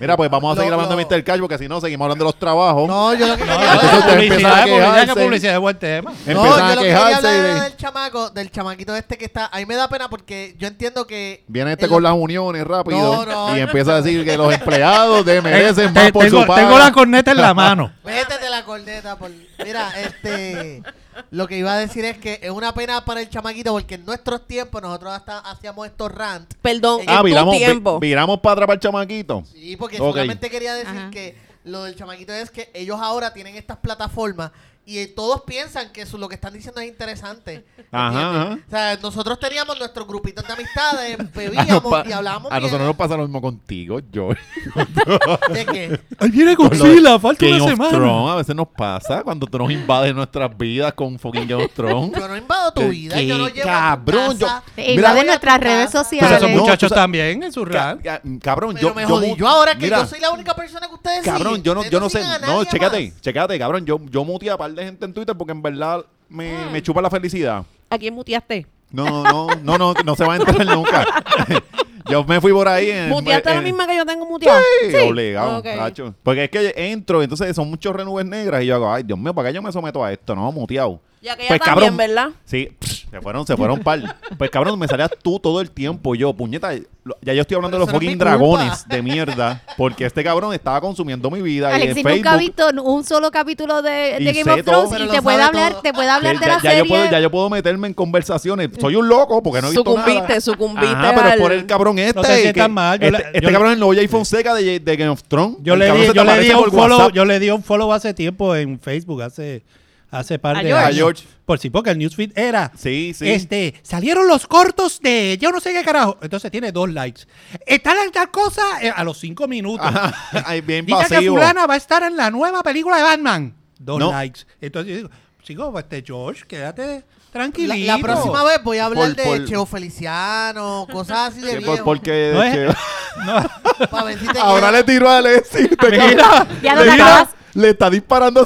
[0.00, 1.24] Mira, pues vamos a seguir Lo- hablando de lo- Mr.
[1.24, 2.88] Cash porque si no, seguimos hablando de los trabajos.
[2.88, 6.12] No, yo lo que quería entonces ustedes a publicidad, que es buen tema.
[6.26, 9.26] No, yo a lo que quería quejarse era de- del chamaco, del chamaquito este que
[9.26, 9.46] está.
[9.52, 11.44] A mí me da pena porque yo entiendo que.
[11.48, 13.56] Viene este el- con las uniones rápido No, no.
[13.56, 16.46] y empieza a decir que los empleados de Eh, merecen te- más por tengo, su
[16.46, 16.62] paga.
[16.62, 17.92] tengo la corneta en la mano.
[18.02, 19.16] Métete la corneta.
[19.16, 19.30] Por...
[19.64, 20.82] Mira, este.
[21.30, 24.04] Lo que iba a decir es que es una pena para el chamaquito porque en
[24.04, 26.56] nuestros tiempos nosotros hasta hacíamos estos rants.
[26.62, 28.00] Perdón, Ah, en tu viramos, vi- tiempo.
[28.00, 29.42] viramos para atrapar al chamaquito.
[29.52, 30.08] Sí, porque Ok.
[30.12, 31.10] solamente quería decir Ajá.
[31.10, 34.50] que lo del chamaquito es que ellos ahora tienen estas plataformas
[34.86, 37.64] y todos piensan que eso, lo que están diciendo es interesante.
[37.92, 38.58] Ajá.
[38.66, 42.86] O sea, nosotros teníamos nuestros grupitos de amistades, bebíamos pa- y hablábamos a nosotros bien.
[42.88, 44.30] nos pasa lo mismo contigo, yo.
[45.52, 46.00] ¿De qué?
[46.18, 47.90] Ahí viene Godzilla, falta Game una of semana.
[47.90, 51.72] Thrones, a veces nos pasa cuando tú nos invades nuestras vidas con fucking Game of
[51.72, 52.12] Thrones.
[52.18, 54.62] Yo no invado tu ¿Qué vida, yo no llevo cabrón, a tu casa.
[54.66, 56.04] yo- Mira, invaden voy a nuestras redes casa.
[56.10, 56.56] Pero esos sociales.
[56.56, 59.74] No, muchachos también en su Ca- ca- cabrón, Pero yo, me yo jodí yo ahora
[59.74, 61.62] que mira, yo soy la única persona que ustedes Cabrón, siguen.
[61.62, 62.22] yo no, yo no sé.
[62.42, 63.84] No, chécate, chécate, cabrón.
[63.86, 66.72] Yo, yo muteé a par de gente en Twitter porque en verdad me, Mm.
[66.72, 67.64] me chupa la felicidad.
[67.90, 68.66] ¿A quién muteaste?
[68.92, 71.06] No, no, no, no, no se va a entrar nunca.
[72.10, 73.08] yo me fui por ahí en.
[73.08, 74.60] ¿Muteaste la en- misma que yo tengo muteada?
[74.90, 75.64] Sí, obligado, Ok.
[75.64, 76.14] tacho.
[76.22, 79.34] Porque es que entro, entonces son muchos renubes negras y yo hago, ay, Dios mío,
[79.34, 80.34] ¿para qué yo me someto a esto?
[80.34, 81.00] No, muteado.
[81.22, 81.96] Y aquella Pues, también, cabrón.
[81.98, 82.28] ¿verdad?
[82.46, 84.16] Sí, psh, se fueron, se fueron par.
[84.38, 86.14] Pues cabrón, me salías tú todo el tiempo.
[86.14, 86.72] Yo, puñeta,
[87.04, 88.30] lo- ya yo estoy hablando Pero de los eso no es fucking mi culpa.
[88.30, 89.62] dragones de mierda.
[89.76, 91.72] Porque este cabrón estaba consumiendo mi vida.
[91.72, 92.56] y Alexis en nunca ha Facebook.
[92.72, 94.90] visto un solo capítulo de, Y Game sé of Thrones.
[94.92, 95.82] Pero y lo te puede sabe hablar, todo.
[95.82, 96.78] te puede hablar que de ya, la ya serie.
[96.78, 98.70] yo puedo, ya yo puedo meterme en conversaciones.
[98.80, 100.40] Soy un loco porque no he visto Sucumbiste, nada.
[100.40, 102.14] sucumbiste Ajá, pero es al- por el cabrón este.
[102.14, 104.08] No te sientas que- mal, yo este le- este yo cabrón es el nuevo Jay
[104.08, 105.58] Fonseca de, de Game of Thrones.
[105.60, 107.14] Yo El le, cabrón di, se te yo, le di aparece un por follow, WhatsApp.
[107.14, 109.62] yo le di un follow hace tiempo en Facebook, hace,
[110.10, 110.84] hace par A de George.
[110.84, 110.94] años.
[110.94, 111.24] A George.
[111.46, 112.70] Por sí, porque el newsfeed era.
[112.78, 113.28] Sí, sí.
[113.30, 116.16] Este, salieron los cortos de yo no sé qué carajo.
[116.22, 117.22] Entonces tiene dos likes.
[117.66, 119.86] Está la tal cosa eh, a los cinco minutos.
[119.86, 120.14] Ajá,
[120.46, 123.54] ay, bien Diga que fulana va a estar en la nueva película de Batman.
[123.78, 124.12] Dos No.
[124.12, 124.42] likes.
[124.60, 125.10] Entonces yo digo,
[125.42, 127.86] chico, pues, este George, quédate La, tranquilito.
[127.86, 131.56] la próxima vez voy a hablar Por- de por- Cheo Feliciano, cosas así de Sí,
[131.56, 131.84] por- viejo.
[131.84, 132.76] porque No es-
[133.26, 134.72] No, si ahora queda.
[134.72, 135.68] le tiró a Alexis.
[135.90, 136.46] Mira.
[136.62, 137.28] Ya le, no te tira- acabas.
[137.54, 138.44] Le está disparando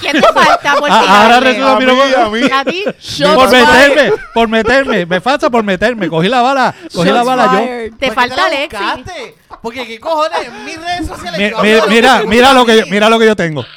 [0.00, 2.40] ¿Quién te falta por Ah, ahora resulta- a mí, mira, a mí.
[2.52, 2.84] A ti.
[3.34, 5.06] por meterme, por meterme.
[5.06, 6.08] Me falta por meterme.
[6.08, 7.58] Cogí la bala, cogí la bala yo.
[7.58, 8.78] Te ¿Por qué falta la Alexis.
[8.80, 9.34] buscaste?
[9.62, 11.38] Porque qué cojones, mis redes sociales.
[11.40, 13.64] Mi- yo mi- hablo de mira, mira lo que yo, mira lo que yo tengo.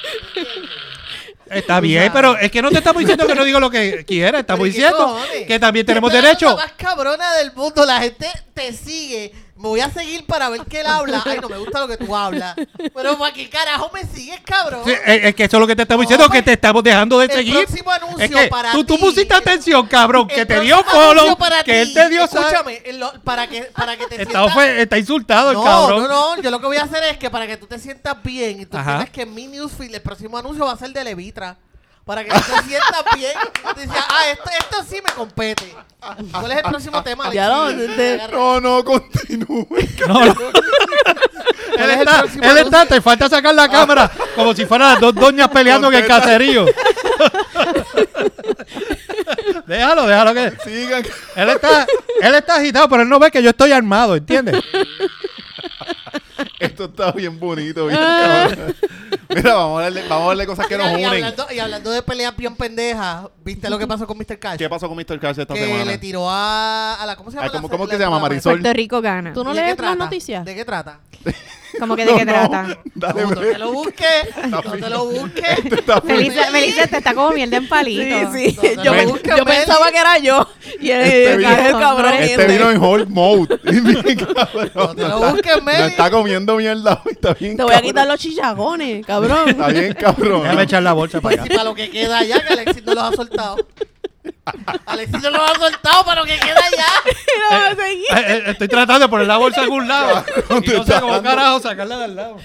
[1.50, 4.38] Está bien, pero es que no te estamos diciendo que no digo lo que quiera,
[4.38, 5.46] estamos Pero ¿y qué diciendo cojones?
[5.48, 6.52] que también tenemos la derecho.
[6.52, 7.84] cosa más cabrona del mundo.
[7.84, 11.22] La gente te sigue Me voy a seguir para ver qué él habla.
[11.26, 12.56] Ay, no me gusta lo que tú hablas.
[12.94, 14.80] Pero ¿para qué carajo me sigues, cabrón?
[14.86, 16.52] Sí, es, es que eso es lo que te estamos No, diciendo, pues, que te
[16.54, 17.56] estamos dejando de el seguir.
[17.66, 21.62] próximo anuncio Es que para tú, pusiste atención, cabrón, que El te dio follow, para
[21.62, 21.78] que ti.
[21.78, 22.24] él te dio...
[22.24, 24.66] Escúchame, el lo- para que, para que te Está, sientas...
[24.78, 26.02] está insultado el no, cabrón.
[26.04, 26.42] no, no.
[26.42, 28.64] Yo lo que voy a hacer es que para que tú te sientas bien y
[28.66, 28.92] tú Ajá.
[28.92, 31.58] entiendas que en mi newsfeed el próximo anuncio va a ser de Levitra.
[32.10, 33.32] Para que tú te sientas bien.
[33.62, 35.72] Tú dices, ah, esto, esto sí me compete.
[36.32, 37.32] ¿Cuál es el próximo tema?
[37.32, 39.68] Ya de- Agarra- No, no, continúe.
[40.08, 40.34] No, no.
[40.34, 40.52] ¿Cuál
[41.78, 44.90] Él es el está, próximo él está, te falta sacar la cámara como si fueran
[44.90, 46.22] las dos doñas peleando en el Contesta.
[46.24, 46.66] caserío.
[49.68, 50.52] déjalo, déjalo que.
[50.64, 51.04] Sigan.
[51.36, 51.86] Él está,
[52.22, 54.60] él está agitado, pero él no ve que yo estoy armado, ¿entiendes?
[56.60, 58.74] Esto está bien bonito, bien cabrón.
[59.30, 61.24] Mira, vamos a darle, vamos a darle cosas que nos Mira, y, unen.
[61.24, 64.38] hablando, y hablando de peleas bien pendejas, ¿viste lo que pasó con Mr.
[64.38, 64.58] Cash?
[64.58, 65.18] ¿Qué pasó con Mr.
[65.20, 65.84] Cash esta que semana?
[65.84, 67.16] le tiró a, a la...
[67.16, 67.46] ¿Cómo se llama?
[67.46, 68.60] Ay, ¿cómo- la- cómo la- que se llama, la- Marisol?
[68.60, 69.32] Puerto Rico gana.
[69.32, 69.94] ¿Tú no ¿Y de lees las trata?
[70.04, 70.44] noticias?
[70.44, 71.00] ¿De qué trata?
[71.78, 72.78] Como que de qué No, trata.
[72.96, 74.06] Dale, No, no te lo busques.
[74.50, 75.58] No te lo busques.
[75.64, 76.16] Está bien.
[76.18, 78.32] Melissa, Melissa te está como mierda en palito.
[78.32, 78.56] Sí, sí.
[78.60, 80.48] No, no, yo no, me- busca yo pensaba que era yo.
[80.80, 82.14] Y el, Este el vino- cabrón.
[82.14, 82.46] Este ese.
[82.48, 83.60] vino en hold mode.
[84.74, 85.78] No te lo busques, Meli.
[85.78, 87.12] nos está comiendo mierda hoy.
[87.12, 89.48] Está bien Te voy a quitar los chichagones, cabrón.
[89.48, 90.42] Está bien cabrón.
[90.42, 91.58] Déjame echar la bolsa para Pues si allá.
[91.58, 93.56] para lo que queda allá, que Alexis no los ha soltado.
[94.86, 96.86] Alexis no los ha soltado para lo que queda allá.
[97.06, 97.84] Y no.
[97.84, 100.24] Eh, eh, Estoy tratando de poner la bolsa a algún lado.
[100.62, 102.36] Y no sé cómo carajo sacarla del lado.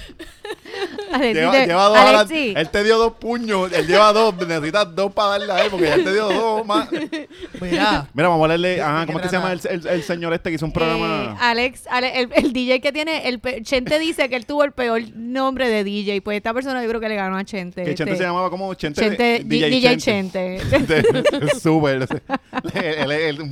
[1.12, 1.86] Alexis, Lleva, te- lleva
[2.20, 5.72] dos él te dio dos puños, él lleva dos, necesitas dos para darle a él,
[5.72, 6.88] porque ya él te dio dos más.
[7.62, 8.08] Mira.
[8.14, 9.76] Mira, vamos a leerle, ¿De ajá, qué ¿cómo es que se llama el, trata?
[9.76, 11.38] el- el señor este que hizo un eh, programa?
[11.40, 15.02] Alex, Ale- el, el DJ que tiene, el Chente dice que él tuvo el peor
[15.16, 16.22] nombre de DJ.
[16.22, 17.84] Pues esta persona yo creo que le ganó a Chente.
[17.84, 20.62] que Chente este, se llamaba como Chente, Chente, DJ, DJ Chente.
[20.70, 21.04] Chente.
[21.56, 21.66] Es
[22.02, 22.22] súper,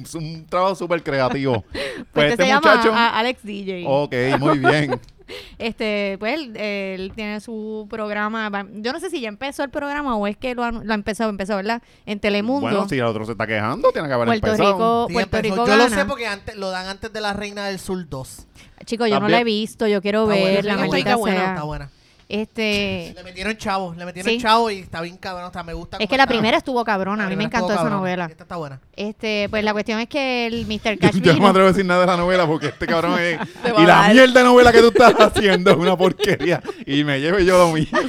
[0.06, 1.64] es un trabajo súper creativo.
[1.74, 3.84] Pues, Pues este se llama muchacho, a- Alex DJ.
[3.88, 5.00] ok, muy bien.
[5.58, 8.52] Este, pues él, él tiene su programa.
[8.74, 11.28] Yo no sé si ya empezó el programa o es que lo, han- lo empezó,
[11.30, 11.82] empezó, ¿verdad?
[12.06, 12.62] En Telemundo.
[12.62, 14.74] Bueno, si el otro se está quejando, tiene que haber Puerto empezado.
[14.74, 15.56] Rico, Sí, Puerto empezó.
[15.56, 18.48] Rico Yo lo sé porque antes, lo dan antes de la Reina del Sur 2.
[18.86, 21.46] Chicos, yo no la he visto, yo quiero Está buena, ver sí, la está buena.
[21.54, 21.90] Está buena.
[22.34, 24.40] Este, Le metieron chavos, le metieron Sí.
[24.40, 25.50] chavos y está bien cabrón.
[25.50, 25.98] O sea, me gusta.
[26.00, 26.34] es que la está.
[26.34, 27.96] primera estuvo cabrona, La a mí me encantó esa cabrona.
[27.98, 28.26] novela.
[28.26, 28.80] Esta está buena.
[28.96, 30.98] Este, pues la cuestión es que el Mr.
[30.98, 33.40] Cash Yo no me atrevo a decir nada de la novela porque este cabrón es.
[33.78, 36.60] Y la mierda de novela que tú estás haciendo es una porquería.
[36.88, 38.00] Y me llevo yo lo mismo.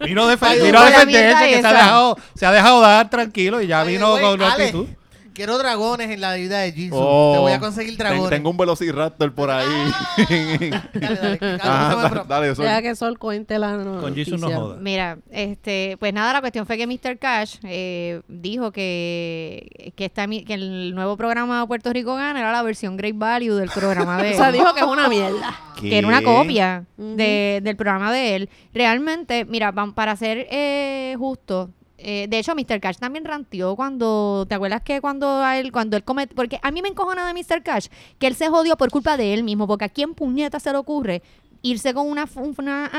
[0.00, 2.46] Vino, a defe- Ay, vino a con la defenderse, mierda que se ha, dejado, se
[2.46, 4.86] ha dejado dar tranquilo y ya the vino way, con una actitud.
[5.34, 6.98] Quiero dragones en la vida de Jesus.
[7.00, 8.30] Oh, Te voy a conseguir ten- dragones.
[8.30, 9.66] Tengo un velociraptor por ahí.
[10.92, 11.38] Dale, dale.
[11.38, 12.62] Dale, da- dale, eso.
[12.62, 14.00] Deja que Sol cuente la noticia.
[14.00, 14.76] Con Jesus no joda.
[14.80, 17.18] Mira, este, pues nada, la cuestión fue que Mr.
[17.18, 22.62] Cash eh, dijo que, que, esta que el nuevo programa Puerto Rico Gana era la
[22.62, 24.36] versión Great Value del programa de O él.
[24.36, 25.54] sea, dijo que es una mierda.
[25.80, 26.24] que era una ¿Qué?
[26.26, 28.50] copia de- del programa de él.
[28.74, 31.70] Realmente, mira, para ser eh, justo,
[32.04, 32.80] eh, de hecho, Mr.
[32.80, 36.70] Cash también ranteó cuando, ¿te acuerdas que cuando a él, cuando él comete, porque a
[36.70, 37.62] mí me encojona de Mr.
[37.62, 37.86] Cash,
[38.18, 40.78] que él se jodió por culpa de él mismo, porque a quién puñeta se le
[40.78, 41.22] ocurre
[41.64, 42.26] irse con una,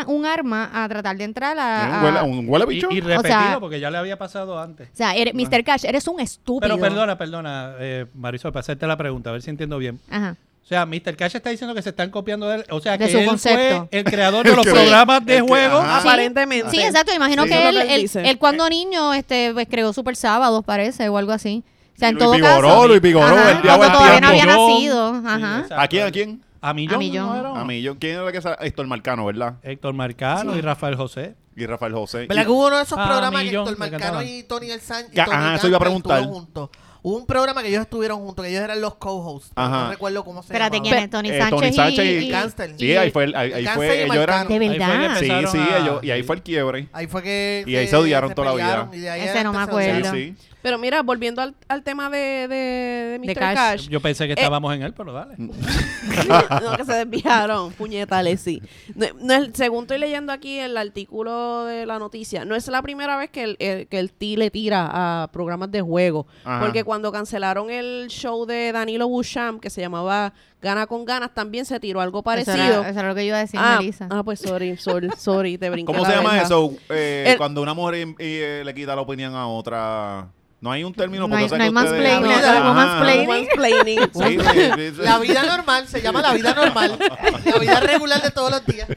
[0.07, 1.97] un arma a tratar de entrar a...
[1.99, 2.87] Un huele, a- un huele Y, bicho.
[2.91, 4.87] y repetirlo sea- porque ya le había pasado antes.
[4.87, 5.63] o sea, eres- Mr.
[5.65, 6.61] Cash, eres un estúpido.
[6.61, 9.99] Pero perdona, perdona, eh, Marisol, para hacerte la pregunta, a ver si entiendo bien.
[10.09, 10.37] Ajá.
[10.63, 11.15] O sea, Mr.
[11.17, 12.65] Cash está diciendo que se están copiando de él.
[12.69, 13.87] O sea, De que su él concepto.
[13.91, 15.81] fue el creador de los programas de juego.
[15.81, 15.87] Sí.
[15.89, 16.69] Aparentemente.
[16.71, 17.13] Sí, exacto.
[17.13, 17.49] Imagino Sí.
[17.49, 21.63] que él, él él- cuando niño este, pues, creó Super Sábados, parece, o algo así.
[21.95, 22.87] O sea, en Luis todo Vigoró, caso.
[22.87, 25.21] Luis Vigoró, Ajá, el diablo todavía no había nacido.
[25.25, 25.65] Ajá.
[25.81, 26.07] ¿A quién?
[26.07, 26.41] ¿A quién?
[26.61, 26.95] A Millón.
[26.95, 27.43] A Millón.
[27.43, 27.55] ¿no?
[27.57, 27.81] A mí.
[27.81, 29.55] Yo, ¿Quién era que sa- Héctor Marcano, verdad?
[29.63, 31.35] Héctor Marcano y Rafael José.
[31.57, 32.25] Y Rafael José.
[32.25, 34.79] ¿Verdad que hubo uno de esos Ah, programas que Millón, Héctor Marcano y Tony El
[34.81, 36.23] Sánchez ajá, eso iba a preguntar.
[37.05, 39.51] Hubo un programa que ellos estuvieron juntos, que ellos eran los co-hosts.
[39.55, 39.83] Ajá.
[39.83, 40.89] No recuerdo cómo se Espérate, llamaba.
[40.91, 41.09] ¿quién es?
[41.09, 42.75] Tony Eh, Sánchez, Tony Sánchez y, y- y- Cáncer.
[42.79, 44.47] Sí, ahí fue, el- ahí, ahí Cáncer fue, ellos eran...
[44.47, 44.49] Marcano.
[44.49, 45.19] De Ahí fue que verdad.
[45.19, 46.87] Sí, empezaron sí, a- ellos, y ahí fue el quiebre.
[46.93, 47.63] Ahí fue que.
[47.67, 48.97] Y ahí se odiaron toda la pelearon, vida.
[48.97, 49.89] y de ahí Ese no me se Sí, acuerdo.
[49.99, 50.15] odiaron.
[50.15, 50.35] sí.
[50.63, 53.33] Pero mira, volviendo al, al tema de, de, de Mr.
[53.35, 53.53] Cash.
[53.55, 53.87] Cash.
[53.89, 55.35] Yo pensé que estábamos en él, pero dale.
[55.37, 57.71] no, que se desviaron.
[57.73, 58.61] Puñetales, sí.
[58.95, 62.81] No, no es- según estoy leyendo aquí el artículo de la noticia, no es la
[62.81, 64.89] primera vez que el, el- que el T le tira
[65.23, 66.27] a programas de juego.
[66.43, 66.61] Ajá.
[66.65, 71.65] Porque cuando cancelaron el show de Danilo Boucham, que se llamaba Gana con Ganas, también
[71.65, 72.55] se tiró algo Eso parecido.
[72.55, 74.07] era, eso era lo que yo iba a decir, ah, Melissa.
[74.09, 76.73] ah, pues sorry, sorry, sorry, te brinqué ¿Cómo la se llama eso?
[76.89, 80.29] Eh, El- Cuando una mujer y, eh, le quita la opinión a otra...
[80.61, 82.73] No hay un término No hay- porque no hay yo sé que ustedes- no hay
[82.73, 83.27] mansplaining.
[83.27, 83.99] Mansplaining.
[84.13, 85.01] Sí, sí, sí, sí.
[85.03, 86.97] La vida normal, se llama la vida normal.
[87.43, 88.87] La vida regular de todos los días.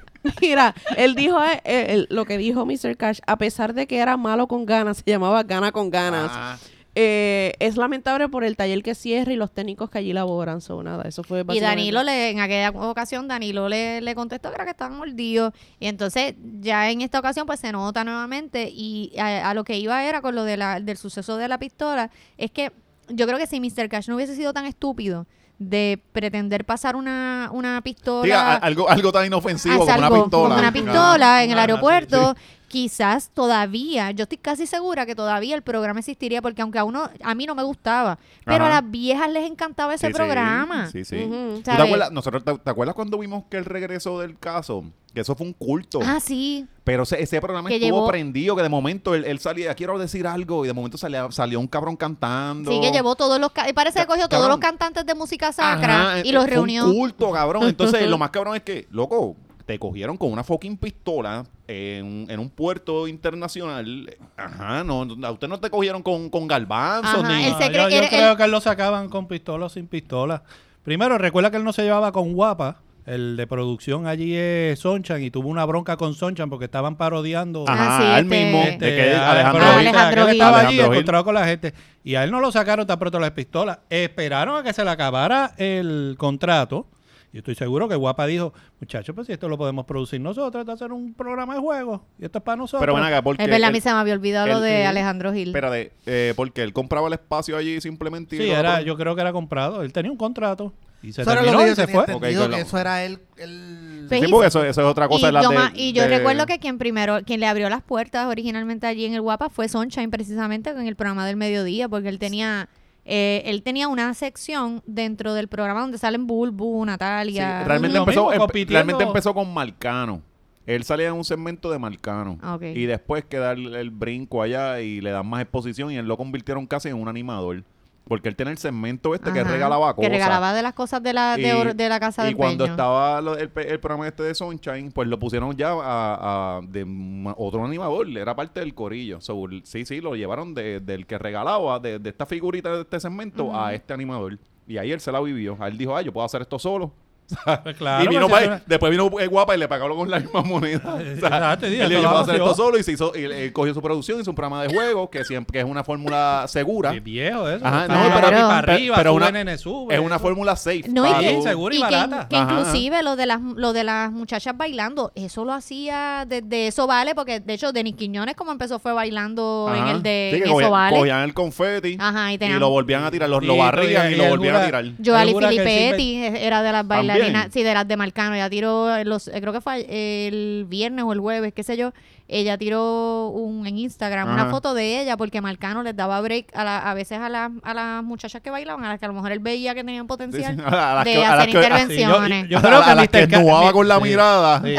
[0.40, 2.96] Mira, él dijo eh, eh, el- lo que dijo Mr.
[2.96, 6.30] Cash, a pesar de que era malo con ganas, se llamaba Gana con Ganas.
[6.32, 6.56] Ah,
[6.98, 10.62] eh, es lamentable por el taller que cierra y los técnicos que allí laboran.
[10.62, 14.54] So, nada, eso fue Y Danilo, le, en aquella ocasión, Danilo le, le contestó que
[14.54, 15.52] era que estaban mordidos.
[15.78, 18.70] Y entonces, ya en esta ocasión, pues se nota nuevamente.
[18.72, 21.58] Y a, a lo que iba era con lo de la, del suceso de la
[21.58, 22.10] pistola.
[22.38, 22.72] Es que
[23.10, 23.90] yo creo que si Mr.
[23.90, 25.26] Cash no hubiese sido tan estúpido
[25.58, 28.54] de pretender pasar una, una pistola.
[28.56, 30.28] Algo, algo tan inofensivo como una pistola.
[30.30, 32.36] como una pistola en el Ah, aeropuerto,
[32.68, 37.08] quizás todavía, yo estoy casi segura que todavía el programa existiría porque aunque a uno,
[37.22, 38.78] a mí no me gustaba, pero Ajá.
[38.78, 40.90] a las viejas les encantaba ese Sí, sí, programa.
[40.90, 41.16] Sí, sí.
[41.24, 41.56] Ujú.
[41.56, 44.84] ¿Tú te acuerdas, nosotros, te, te acuerdas cuando vimos que el regreso del caso?
[45.14, 46.00] Que eso fue un culto.
[46.04, 46.66] Ah, sí.
[46.84, 49.98] Pero ese, ese programa Que estuvo llevó- prendido, que de momento él, él salía, quiero
[49.98, 52.70] decir algo, y de momento salía, salió un cabrón cantando.
[52.70, 56.12] Sí, que llevó todos los, y parece que cogió todos los cantantes de música sacra
[56.16, 56.84] Ajá, y los fue reunió.
[56.86, 57.62] Un culto, cabrón.
[57.62, 62.38] Entonces, lo más cabrón es que, loco, te cogieron con una fucking pistola en, en
[62.40, 64.16] un puerto internacional.
[64.36, 67.44] Ajá, no, a usted no te cogieron con, con garbanzos Ajá, ni.
[67.46, 69.68] él se yo, cree- yo él- creo él- que él lo sacaban con pistola o
[69.68, 70.42] sin pistola.
[70.84, 72.80] Primero, recuerda que él no se llevaba con Guapa.
[73.06, 77.64] El de producción allí es Sonchan y tuvo una bronca con Sonchan porque estaban parodiando.
[77.68, 78.62] Ajá, Ah, sí, él este- mismo.
[78.62, 79.86] Este, de que a- Alejandro pero Ah, Gil.
[79.86, 80.40] ahorita Alejandro que él Gil.
[80.42, 80.96] estaba allí Alejandro Gil.
[80.98, 81.74] encontrado con la gente.
[82.02, 83.78] Y a él no lo sacaron tan pronto las pistolas.
[83.90, 86.88] Esperaron a que se le acabara el contrato.
[87.36, 90.72] Y estoy seguro que Guapa dijo, muchachos, pues si esto lo podemos producir nosotros, esto
[90.72, 92.00] es hacer un programa de juegos.
[92.18, 92.80] Y esto es para nosotros.
[92.80, 93.42] Pero ven acá, porque.
[93.44, 95.48] Es verdad, a mí se me había olvidado lo de Alejandro Gil.
[95.48, 98.36] Espérate, eh, porque él compraba el espacio allí simplemente.
[98.36, 99.82] y Sí, era, yo creo que era comprado.
[99.82, 100.72] Él tenía un contrato.
[101.02, 102.04] Y se Eso era lo terminó que y yo se fue.
[102.08, 103.18] entendido, Ok, que que eso era él.
[103.36, 106.02] Pues, Sí, porque eso, eso es otra cosa y de la yo, de- y yo
[106.04, 109.50] de- recuerdo que quien primero, quien le abrió las puertas originalmente allí en el Guapa
[109.50, 112.70] fue Sunshine, precisamente con el programa del mediodía, porque él tenía,
[113.08, 117.64] eh, él tenía una sección dentro del programa donde salen Bulbu, Sí, Natalia.
[117.64, 118.72] realmente, Lo empezó, mismo, empe- compitiendo.
[118.72, 120.20] realmente empezó con Marcano.
[120.66, 122.38] Él salía en un segmento de Marcano.
[122.42, 122.58] Ah.
[122.60, 126.06] Y después que dar el, el brinco allá y le dan más exposición y él
[126.06, 127.62] lo convirtieron casi en un animador.
[128.08, 130.08] Porque él tiene el segmento este que regalaba cosas.
[130.08, 132.36] Que regalaba de las cosas de la, de, Y- oro- de la casa Y del
[132.36, 132.72] cuando Peño.
[132.72, 136.84] estaba lo- el, el programa este de Sunshine, pues lo pusieron ya a, a- de
[136.84, 139.20] ma- otro animador, era parte del corillo.
[139.20, 143.00] So, sí, sí, lo llevaron de- del que regalaba, de, de esta figurita de este
[143.00, 144.38] segmento, a este animador.
[144.68, 145.56] Y ahí él se la vivió.
[145.60, 146.92] A él dijo, ah, yo puedo hacer esto solo.
[147.62, 150.20] Pues claro, y vino pues, eso- después vino eh, guapa y le pagaron con la
[150.20, 150.80] misma moneda.
[150.96, 152.44] O sea, Exacto, y dijo, él dijo, "Esto yo lo puedo hago hacer yo".
[152.44, 155.10] esto solo y se hizo, y él cogió su producción, hizo un programa de juego
[155.10, 156.92] que siempre que es una fórmula segura.
[156.94, 157.66] Es viejo eso.
[157.66, 159.94] Ajá, no, para pero- pero- arriba, pero una- nene, sube.
[159.94, 160.84] Es una fórmula safe.
[160.88, 162.28] No, y que, seguro y y que- barata.
[162.28, 162.52] que Ajá.
[162.52, 167.14] inclusive lo de las lo de las muchachas bailando, eso lo hacía desde eso vale,
[167.14, 169.90] porque de hecho Denis Quiñones como empezó fue bailando en Ajá.
[169.92, 170.96] el de Sí, en que eso cogían, vale.
[170.98, 174.56] cogían el confeti Ajá, y y lo volvían a tirar, lo, barrían y lo volvían
[174.56, 174.84] a tirar.
[175.04, 177.15] Joali Segura Filippetti era de las También.
[177.50, 178.34] Sí, de las de Marcano.
[178.34, 179.86] Ella tiró, los, eh, creo que fue
[180.26, 181.92] el viernes o el jueves, qué sé yo.
[182.28, 186.64] Ella tiró un, en Instagram una foto de ella porque Marcano les daba break a,
[186.64, 189.14] la- a veces a, las a las muchachas que bailaban, a las que a lo
[189.14, 190.62] mejor él veía que tenían potencial sí.
[190.64, 192.48] A las de que- hacer que- intervenciones.
[192.48, 193.28] Yo- creo que a las que Mr.
[193.30, 194.62] Ca- ennuaba mi- con la sí, mirada.
[194.64, 194.74] sí.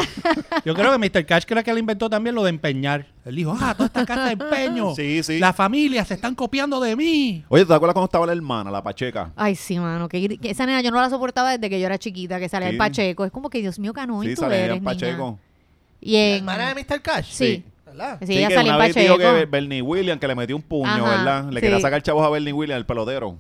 [0.66, 1.26] Yo creo que Mr.
[1.26, 3.06] Cash creo que él inventó también lo de empeñar.
[3.24, 4.94] Él dijo, ah, toda esta casa de empeño.
[4.96, 5.40] Sí, sí.
[5.40, 7.44] La familia se están copiando de mí.
[7.50, 9.32] Oye, ¿te acuerdas cuando estaba la hermana, la Pacheca?
[9.36, 10.08] Ay, sí, mano.
[10.10, 12.70] Que, que esa nena yo no la soportaba desde que yo era chiquita, que salía
[12.70, 12.74] Sí.
[12.74, 13.26] el Pacheco.
[13.26, 15.26] Es como que, Dios mío, Canoy, sí, tú salía eres, en Pacheco.
[15.26, 15.38] niña.
[16.02, 16.36] Y ¿La en...
[16.38, 17.02] hermana de Mr.
[17.02, 17.32] Cash?
[17.32, 17.64] Sí.
[17.86, 18.20] ¿Verdad?
[18.26, 19.36] Sí, ella que salía en vez dijo Pacheco.
[19.40, 21.46] que Bernie Williams que le metió un puño, Ajá, ¿verdad?
[21.52, 21.66] Le sí.
[21.66, 23.38] quería sacar chavos a Bernie Williams, el pelotero.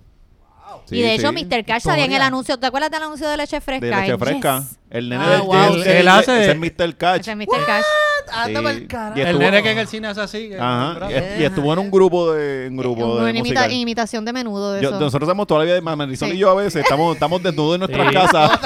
[0.89, 1.45] y de hecho, sí.
[1.45, 1.65] Mr.
[1.65, 2.57] Cash salía en el anuncio.
[2.57, 3.85] ¿Te acuerdas del anuncio de leche fresca?
[3.85, 4.19] De leche Yes.
[4.19, 4.63] fresca.
[4.89, 5.73] El nene Ah, del wow.
[5.75, 6.95] Él- él hace ese es Mr.
[6.95, 7.21] Catch.
[7.21, 7.65] Ese es Mr.
[7.65, 7.83] Cash.
[8.31, 9.17] Anda carajo.
[9.17, 10.51] Y El estuvo- nene que en el cine es así.
[10.59, 11.07] Ajá.
[11.39, 14.81] Y, estuvo en un grupo de, un grupo Una de imita- imitación de menudo de
[14.81, 14.99] Yo- eso.
[14.99, 16.35] nosotros hacemos toda la vida, Marisol Sí.
[16.35, 18.13] y yo a veces estamos, estamos desnudos en nuestras Sí.
[18.13, 18.59] casas.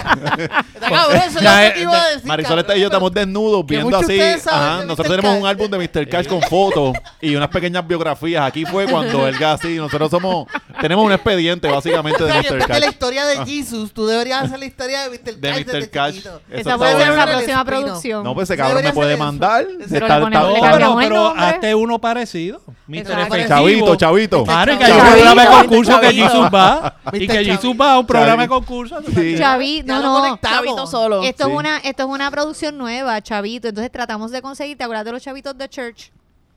[2.23, 4.19] Marisol está y yo estamos desnudos viendo así.
[4.19, 5.15] Ajá, de nosotros Mr.
[5.21, 5.49] tenemos un Cash.
[5.51, 6.09] álbum de Mr.
[6.09, 8.45] Cash con fotos y unas pequeñas biografías.
[8.45, 10.47] Aquí fue cuando él así, nosotros somos,
[10.79, 12.51] tenemos un expediente básicamente de Mr.
[12.53, 12.83] de la Cash.
[12.89, 15.35] historia de Jesus, tú deberías hacer la historia de Mr.
[15.37, 15.71] De Cash Mr.
[15.73, 16.15] desde Cash.
[16.51, 18.23] Esa puede ser una próxima producción.
[18.23, 19.19] No, pues ese cabrón me puede ser
[19.59, 19.87] demandar.
[19.89, 21.45] Pero de le ponemos- estar- le No, cambiamos pero, el pero nombre.
[21.45, 22.61] hazte uno parecido.
[22.87, 22.97] Mr.
[22.97, 23.21] Exacto.
[23.35, 23.47] Efectivo.
[23.47, 24.43] Chavito, chavito.
[24.43, 26.23] Pare, que Chavito, hay un programa de chavito, concurso que chavito.
[26.29, 26.95] Jesus va.
[27.13, 27.27] Y Mr.
[27.27, 28.65] que Jesus va a un programa de Chavito.
[28.65, 29.01] concurso.
[29.15, 29.35] Sí.
[29.37, 30.19] Chavi, Ya no, lo no.
[30.21, 30.57] conectamos.
[30.57, 31.23] Chavito solo.
[31.23, 31.51] Esto, Sí.
[31.51, 33.67] es una, esto es una producción nueva, Chavito.
[33.69, 36.11] Entonces tratamos de conseguir, ¿te acuerdas de los chavitos de Church?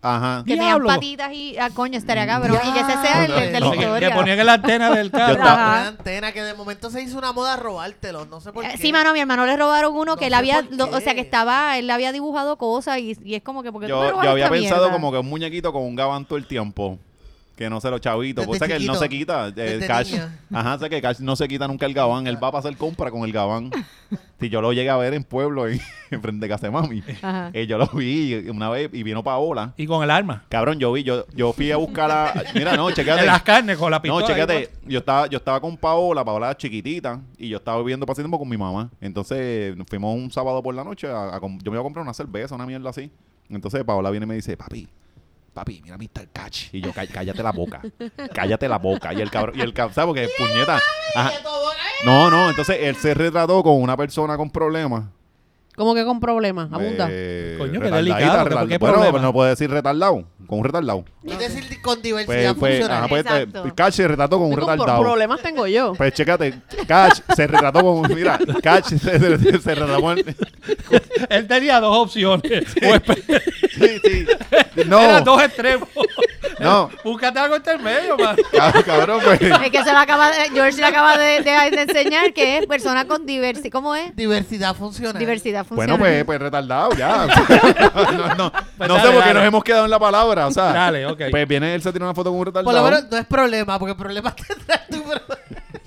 [0.06, 0.44] Ajá.
[0.46, 0.86] Que Diablo.
[0.88, 2.58] tenían patitas y, ah, coño, estaría cabrón.
[2.62, 4.08] Y que ese sea el, el de la No, Que- historia.
[4.10, 5.32] Que ponían en la antena del carro.
[5.32, 5.54] estaba-.
[5.80, 8.78] Una antena que de momento se hizo una moda robártelo, no sé por Eh, qué.
[8.78, 10.84] Sí, mano, a mi hermano le robaron uno No que él sé había, por lo-
[10.96, 11.16] o sea, qué.
[11.16, 14.30] que estaba, él le había dibujado cosas y, y es como que porque Yo, yo
[14.30, 14.92] había pensado mierda?
[14.92, 16.98] como que un muñequito con un gabán todo el tiempo.
[17.56, 18.40] Que no se lo chavito.
[18.40, 19.48] Desde Pues o sea que él no se quita.
[19.48, 20.14] eh, Desde Cash.
[20.52, 22.26] Ajá, sea que Cash no se quita nunca el gabán.
[22.26, 23.70] Él va a hacer compra con el gabán.
[24.40, 27.02] Si yo lo llegué a ver en pueblo, en, en frente de casa de mami.
[27.22, 27.50] Ajá.
[27.54, 29.72] eh, yo lo vi una vez y vino Paola.
[29.78, 30.44] Y con el arma.
[30.50, 32.42] Cabrón, yo vi, yo, yo fui a buscar a.
[32.54, 33.20] Mira, no, chequéate.
[33.22, 34.20] En las carnes con la pistola.
[34.20, 37.78] No, ahí, chécate, yo estaba, yo estaba con Paola, Paola era chiquitita, y yo estaba
[37.78, 38.90] viviendo tiempo con mi mamá.
[39.00, 41.84] Entonces, nos fuimos un sábado por la noche, a- a com- yo me iba a
[41.84, 43.10] comprar una cerveza, una mierda así.
[43.48, 44.88] Entonces, Paola viene y me dice, papi,
[45.54, 46.28] papi, mira Mr.
[46.32, 46.74] Catch.
[46.74, 47.80] Y yo, "Cá- cállate la boca,
[48.34, 49.14] cállate la boca.
[49.14, 50.08] Y el cabrón, y el cabrón, ¿sabes?
[50.08, 50.80] Porque puñeta.
[51.14, 51.30] Ajá.
[52.04, 55.04] No, no, entonces él se retrató con una persona con problemas.
[55.76, 57.08] Como que con problemas, abunda.
[57.10, 59.18] Eh, Coño, qué delicado, ¿qué- bueno, problema?
[59.18, 61.04] no puede decir retardado, con un retardado.
[61.26, 62.98] Es decir, con diversidad Pues, pues, funcional.
[62.98, 63.72] ajá, pues, eh, Exacto.
[63.74, 65.02] Catch se retrató con un pro- retardado.
[65.02, 65.94] problemas tengo yo.
[65.94, 66.54] Pues chécate,
[66.86, 68.14] Catch se retrató con.
[68.14, 69.18] Mira, Catch se, se-
[69.58, 70.18] se retrató con.
[71.30, 72.52] Él tenía dos opciones.
[73.74, 74.26] Sí, sí.
[74.86, 75.88] No, Eran dos extremos.
[76.60, 78.36] no, Búscate algo intermedio, man.
[78.52, 79.40] cabrón, cabrón, pues.
[79.42, 82.66] Es que se lo acaba de, George le acaba de, de- de enseñar que es
[82.66, 83.72] persona con diversidad.
[83.72, 84.14] ¿Cómo es?
[84.14, 85.18] Diversidad funcional.
[85.18, 87.26] Diversidad Bueno, pues, pues retardado, ya.
[88.14, 90.50] No, no, Pues no dale, sé por qué nos hemos quedado en la palabra, o
[90.50, 90.72] sea.
[90.72, 91.22] Dale, ok.
[91.30, 92.84] Pues viene él, se tira una foto con un Por lo retardado.
[92.90, 95.20] menos no es problema, porque problemas tendrás tú, pero...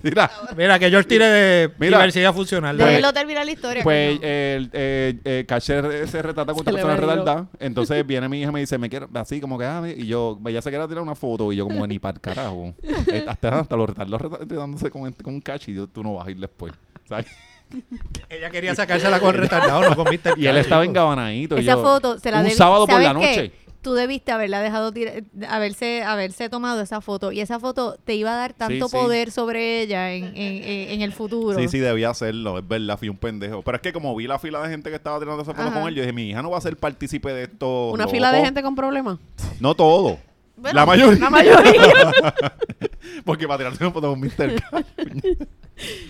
[0.03, 1.97] Mira, Mira, que George tire de Mira.
[1.97, 2.75] diversidad funcional.
[2.78, 3.84] Pues- Déjenlo terminar la historia.
[3.84, 7.47] pues el eh, eh, Catch se, se retrata con otra persona el retardada.
[7.59, 10.39] Entonces viene mi hija y me dice, me quiero, así como que, ah, y yo,
[10.45, 12.73] ella se quiere tirar una foto, y yo como, ni para el carajo.
[13.28, 16.32] Hasta, hasta los retardados retratándose con, con un Catch y yo, tú no vas a
[16.32, 16.73] ir después.
[17.09, 17.25] ¿sabes?
[18.30, 20.38] Ella quería sacársela con retardado, no con Mr.
[20.38, 21.57] Y él estaba engabanadito.
[21.57, 23.28] Esa yo, foto se la Un debí- sábado por ¿sabes la qué?
[23.38, 23.51] noche.
[23.82, 25.13] Tú debiste haberla dejado tira-
[25.47, 28.91] haberse, haberse tomado esa foto y esa foto te iba a dar tanto sí.
[28.95, 31.57] poder sobre ella en, en- en- en el futuro.
[31.57, 33.61] Sí, sí, debía hacerlo, es verdad, fui un pendejo.
[33.61, 35.80] Pero es que como vi la fila de gente que estaba tirando esa foto Ajá.
[35.80, 37.91] con él, yo dije, mi hija no va a ser partícipe de esto.
[37.91, 38.13] Una loco".
[38.15, 39.20] fila de gente con problemas.
[39.61, 40.18] No todo.
[40.57, 41.20] Bueno, la mayoría.
[41.20, 42.13] La mayoría.
[43.26, 44.55] Porque para tirarse una foto con Mr.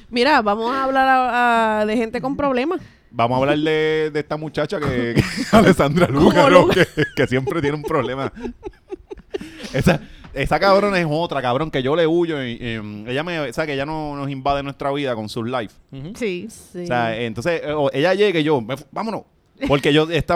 [0.09, 2.79] Mira, vamos a hablar a- a- de gente con problemas.
[3.09, 7.77] Vamos a hablar de, de esta muchacha que, que- Alessandra Luca, que, que siempre tiene
[7.77, 8.31] un problema.
[9.73, 10.01] Esa,
[10.33, 12.43] esa cabrona es otra, cabrón, que yo le huyo.
[12.43, 15.45] Y, y, ella me, o sea, que ella no nos invade nuestra vida con sus
[15.45, 15.69] live.
[16.15, 16.47] Sí.
[16.49, 16.83] Sí.
[16.83, 19.23] O sea, entonces eh, ella llega y yo, "Me fu- vámonos.
[19.67, 20.35] Porque yo, esta,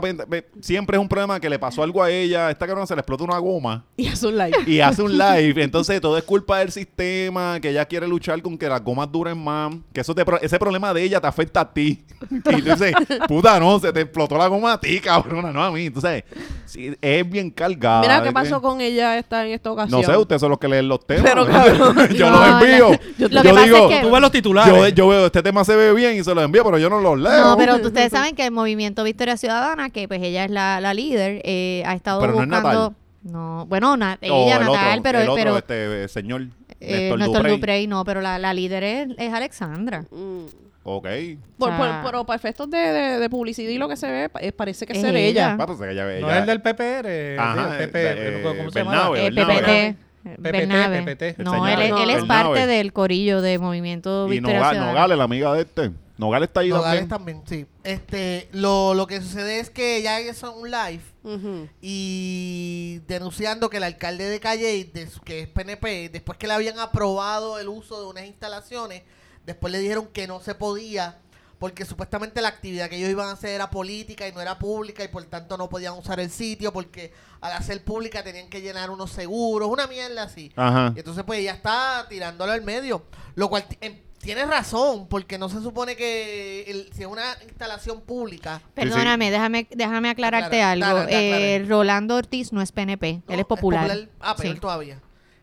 [0.61, 2.49] siempre es un problema que le pasó algo a ella.
[2.49, 4.71] Esta cabrona se le explota una goma y hace un like.
[4.71, 5.63] y hace un live.
[5.63, 9.37] Entonces todo es culpa del sistema, que ella quiere luchar con que las gomas duren
[9.37, 9.73] más.
[9.93, 12.03] Que eso te, ese problema de ella te afecta a ti.
[12.51, 12.93] Y entonces,
[13.27, 15.85] puta, no, se te explotó la goma a ti, cabrona, no a mí.
[15.87, 16.23] Entonces,
[16.65, 18.01] sí, es bien cargada.
[18.01, 20.01] Mira qué pasó con ella esta, en esta ocasión.
[20.01, 21.23] No sé, ustedes son los que leen los temas.
[21.23, 22.89] Pero, cabrón, yo no, los envío.
[23.17, 24.73] Lo yo que pasa digo, es que- Tú ves los titulares.
[24.73, 26.99] yo, yo veo, este tema se ve bien y se los envío, pero yo no
[27.01, 27.43] los leo.
[27.45, 30.93] No, pero ustedes saben que el movimiento Victoria Ciudadana, que pues ella es la, la
[30.93, 32.69] líder, eh, ha estado Pero no es buscando.
[32.69, 32.95] Natal.
[33.23, 36.47] No, bueno, na- ella el Natal, otro, pero, el otro, pero este señor
[36.79, 37.55] eh, Néstor Duprey.
[37.57, 40.05] Duprey no, pero la, la líder es, es Alexandra.
[40.09, 40.45] Mm.
[40.83, 41.07] Ok.
[41.59, 44.09] Por, O por- sea- pero para efectos de, de- de publicidad y lo que se
[44.09, 45.53] ve, eh, parece que Es ser ella.
[45.53, 45.57] ella.
[45.59, 47.37] Ah, pues, ella- No es el del PPR.
[47.39, 49.45] Ajá, el PP, eh, ¿cómo se Bernabe, llama?
[49.45, 49.93] Bernabe.
[49.93, 49.97] PPT.
[50.23, 51.01] PPT, Bernabe.
[51.03, 51.21] PPT.
[51.39, 52.27] El No, él, es- él es Bernabe.
[52.27, 54.87] parte del corillo de Movimiento Y Victoria Ciudadana.
[54.93, 55.91] Nogales, la amiga de este.
[56.21, 57.41] Nogales está ahí Nogales también.
[57.43, 57.73] también, sí.
[57.83, 61.01] Este, lo, lo que sucede es que ella hizo un live
[61.81, 64.91] y denunciando que el alcalde de Calle,
[65.25, 69.03] que es PNP, después que le habían aprobado el uso de unas instalaciones,
[69.45, 71.17] después le dijeron que no se podía
[71.59, 75.03] porque supuestamente la actividad que ellos iban a hacer era política y no era pública
[75.03, 78.89] y por tanto no podían usar el sitio porque al hacer pública tenían que llenar
[78.89, 80.51] unos seguros, una mierda así.
[80.55, 80.91] Ajá.
[80.95, 83.03] Y entonces pues ella está tirándolo al medio,
[83.35, 83.77] lo cual ti-
[84.21, 89.31] em, tiene razón porque no se supone que el- si es una instalación pública Perdóname,
[89.31, 90.99] déjame, déjame aclararte Aclara, algo.
[91.03, 91.65] aclara, Eh.
[91.67, 93.33] Rolando Ortiz no es PNP, ¿no?
[93.33, 94.07] él es popular.
[94.19, 94.59] Ah, peor Sí.
[94.61, 94.99] todavía.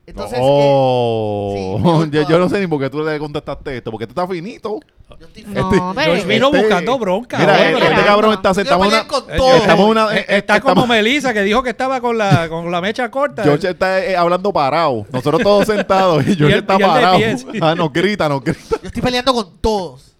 [0.09, 4.12] Entonces, oh, sí, yo, no sé ni por qué tú le contestaste esto, porque tú
[4.12, 4.80] estás finito.
[5.20, 7.38] yo estoy No, Este- pero- vino Este- buscando bronca.
[7.38, 7.72] Mira, hombre.
[7.74, 9.00] este, este cabrón está sentado una.
[9.00, 9.56] Eh.
[9.61, 10.16] Estamos una.
[10.16, 13.11] Eh, eh, está estamos- como Melissa que dijo que estaba con la, con la mecha
[13.11, 13.42] corta.
[13.44, 15.06] George está eh, hablando parado.
[15.12, 17.16] Nosotros todos sentados y George está y de parado.
[17.18, 17.46] pie, sí.
[17.61, 18.76] Ah, nos grita, nos grita.
[18.82, 20.16] Yo estoy peleando con todos.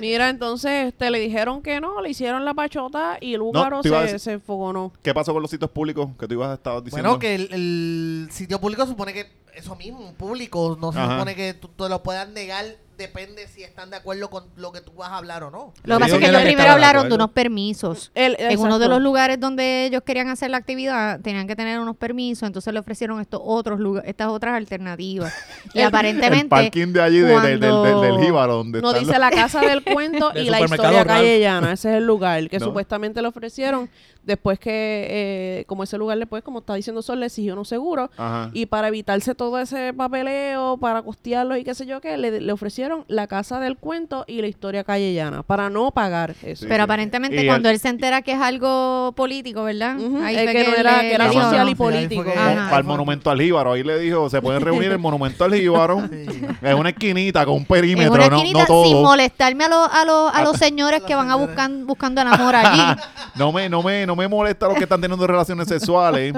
[0.00, 3.88] Mira, entonces este, le dijeron que no, le hicieron la pachota y el húngaro te
[3.88, 4.92] iba a se, decir- se enfogonó.
[5.02, 7.08] ¿Qué pasó con los sitios públicos que tú ibas a estar diciendo?
[7.08, 11.12] Bueno, que el, el sitio público supone que eso mismo, público, no se Ajá.
[11.14, 12.64] supone que tú te lo puedas negar,
[12.96, 15.72] depende si están de acuerdo con lo que tú vas a hablar o no.
[15.84, 18.10] Lo que pasa es que ellos primero hablaron de unos permisos.
[18.14, 21.78] El- En uno de los lugares donde ellos querían hacer la actividad tenían que tener
[21.80, 25.32] unos permisos, entonces le ofrecieron estos otros lugar, estas otras alternativas.
[25.72, 29.30] Y El- aparentemente el parking de allí de- de- del, Jíbaro, donde No dice la
[29.30, 31.72] casa del cuento y la historia calle llana.
[31.72, 32.66] Ese es el lugar que No.
[32.66, 33.90] supuestamente le ofrecieron
[34.26, 34.70] después que,
[35.10, 38.10] eh, como ese lugar después, como está diciendo Sol, le exigió unos seguros.
[38.16, 38.50] Ajá.
[38.52, 42.52] Y para evitarse todo ese papeleo, para costearlo y qué sé yo qué, le, le
[42.52, 46.62] ofrecieron la casa del cuento y la historia callellana para no pagar eso.
[46.62, 46.80] Sí, Pero sí.
[46.82, 49.96] aparentemente Y cuando el- él se entera que es algo político, ¿verdad?
[50.22, 52.24] Ahí es que no era- le- que era le dijo, social y político.
[52.36, 52.78] Ajá.
[52.78, 53.72] El monumento al Jíbaro.
[53.72, 56.02] Ahí le dijo, se pueden reunir en el monumento al Jíbaro.
[56.62, 59.02] Es una esquinita con un perímetro, una no, esquinita no sin todo.
[59.02, 60.58] molestarme a, los a, los a los Ah.
[60.58, 62.80] señores que van a buscan, buscando el amor allí.
[63.36, 66.34] No me, no me, no me molesta los que están teniendo relaciones sexuales.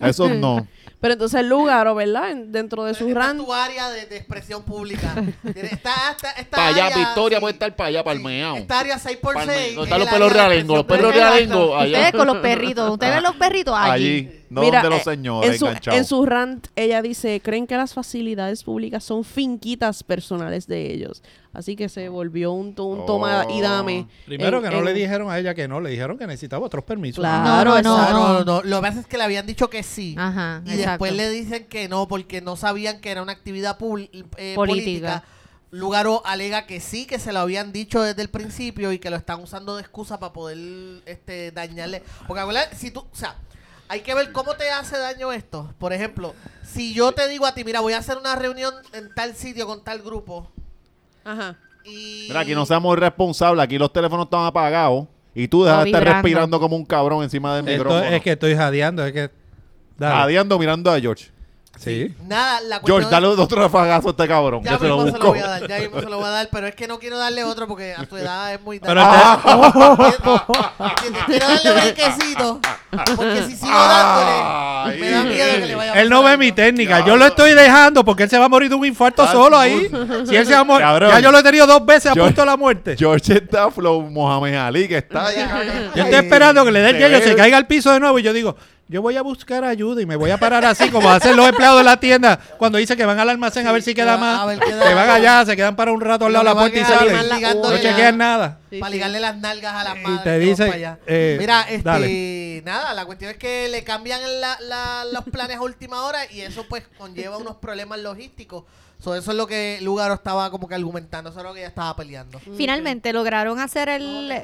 [0.00, 0.66] Eso no.
[1.00, 2.30] Pero entonces el lugar, ¿verdad?
[2.30, 5.14] En- dentro de su Esta es rant, tu área de, de expresión pública.
[5.44, 8.56] Está, esta, esta Para allá, área, Victoria sí, puede estar para allá, meao.
[8.56, 9.20] Esta área 6x6.
[9.20, 10.76] Palme- ¿Dónde es están los el pelos realengos?
[10.76, 11.98] Los pelos realengos allá.
[11.98, 12.90] Ustedes con los perritos.
[12.90, 13.92] Ustedes ven los perritos allí.
[14.04, 14.39] Allí.
[14.50, 17.76] No Mira, donde los eh, señores en su, en su rant, ella dice, creen que
[17.76, 21.22] las facilidades públicas son finquitas personales de ellos.
[21.52, 24.08] Así que se volvió un, to- un toma y dame.
[24.26, 26.66] Primero en- que no en- le dijeron a ella que no, le dijeron que necesitaba
[26.66, 27.22] otros permisos.
[27.22, 28.62] Claro, No, no, No, no, no, no.
[28.64, 30.16] Lo que pasa es que le habían dicho que sí.
[30.18, 30.90] Ajá, Y exacto.
[30.90, 34.56] después le dicen que no porque no sabían que era una actividad eh, Política.
[34.56, 35.24] política.
[35.72, 39.16] Lugaro alega que sí, que se lo habían dicho desde el principio y que lo
[39.16, 40.58] están usando de excusa para poder
[41.06, 42.02] este, dañarle.
[42.26, 42.42] Porque
[42.76, 43.36] si tú, o sea,
[43.90, 45.74] hay que ver cómo te hace daño esto.
[45.76, 46.32] Por ejemplo,
[46.62, 49.66] si yo te digo a ti, mira, voy a hacer una reunión en tal sitio
[49.66, 50.48] con tal grupo
[51.24, 51.56] Ajá.
[51.84, 52.26] y...
[52.28, 53.64] Mira, aquí no seamos responsables.
[53.64, 55.08] Aquí los teléfonos están apagados.
[55.34, 56.22] Y tú dejas de estar vibrando.
[56.22, 58.14] respirando como un cabrón encima del Esto micrófono.
[58.14, 59.30] es que estoy jadeando, es que...
[59.98, 60.14] Dale.
[60.14, 61.28] Jadeando mirando a George.
[61.82, 62.14] Sí.
[62.26, 64.62] Nada, la cuestión George, es- dale otro rafagazo a este cabrón.
[64.62, 66.26] Ya que se lo mismo se lo voy a dar, ya mismo se lo voy
[66.26, 68.78] a dar, pero es que no quiero darle otro porque a tu edad es muy
[68.80, 69.40] Pero tarde.
[71.26, 72.60] Quiero darle un quesito,
[73.16, 76.38] porque si sigo dándole, me da miedo que le vaya a Él no pasar ve
[76.38, 76.56] mi algo.
[76.56, 77.04] técnica.
[77.06, 79.88] Yo lo estoy dejando porque él se va a morir de un infarto solo ahí.
[80.28, 80.86] Si él se va a morir.
[80.86, 81.10] Cabrón.
[81.10, 82.96] Ya yo lo he tenido dos veces a Yo- punto de la muerte.
[82.96, 85.28] George está flow Mohamed Ali, que está.
[85.94, 88.00] Yo estoy esperando que le dé el Se hielo, ve- se caiga al piso de
[88.00, 88.56] nuevo y yo digo,
[88.90, 91.78] yo voy a buscar ayuda y me voy a parar así como hacen los empleados
[91.78, 94.44] de la tienda cuando dicen que van al almacén a ver si queda más.
[94.46, 95.12] ver, queda Que van algo.
[95.14, 97.60] allá, se quedan para un rato al lado de la puerta y salen.
[97.62, 98.58] No chequean nada.
[98.68, 98.96] Sí, para sí.
[98.96, 100.18] ligarle las nalgas a las Y madres.
[100.24, 102.62] te que van dice, eh, Mira, este, dale.
[102.64, 106.40] nada, la cuestión es que le cambian la- la- los planes a última hora y
[106.40, 108.64] eso pues conlleva unos problemas logísticos.
[108.98, 111.68] So, eso es lo que Lugaro estaba como que argumentando, eso es lo que ella
[111.68, 112.38] estaba peleando.
[112.56, 114.28] Finalmente lograron hacer el...
[114.28, 114.34] No.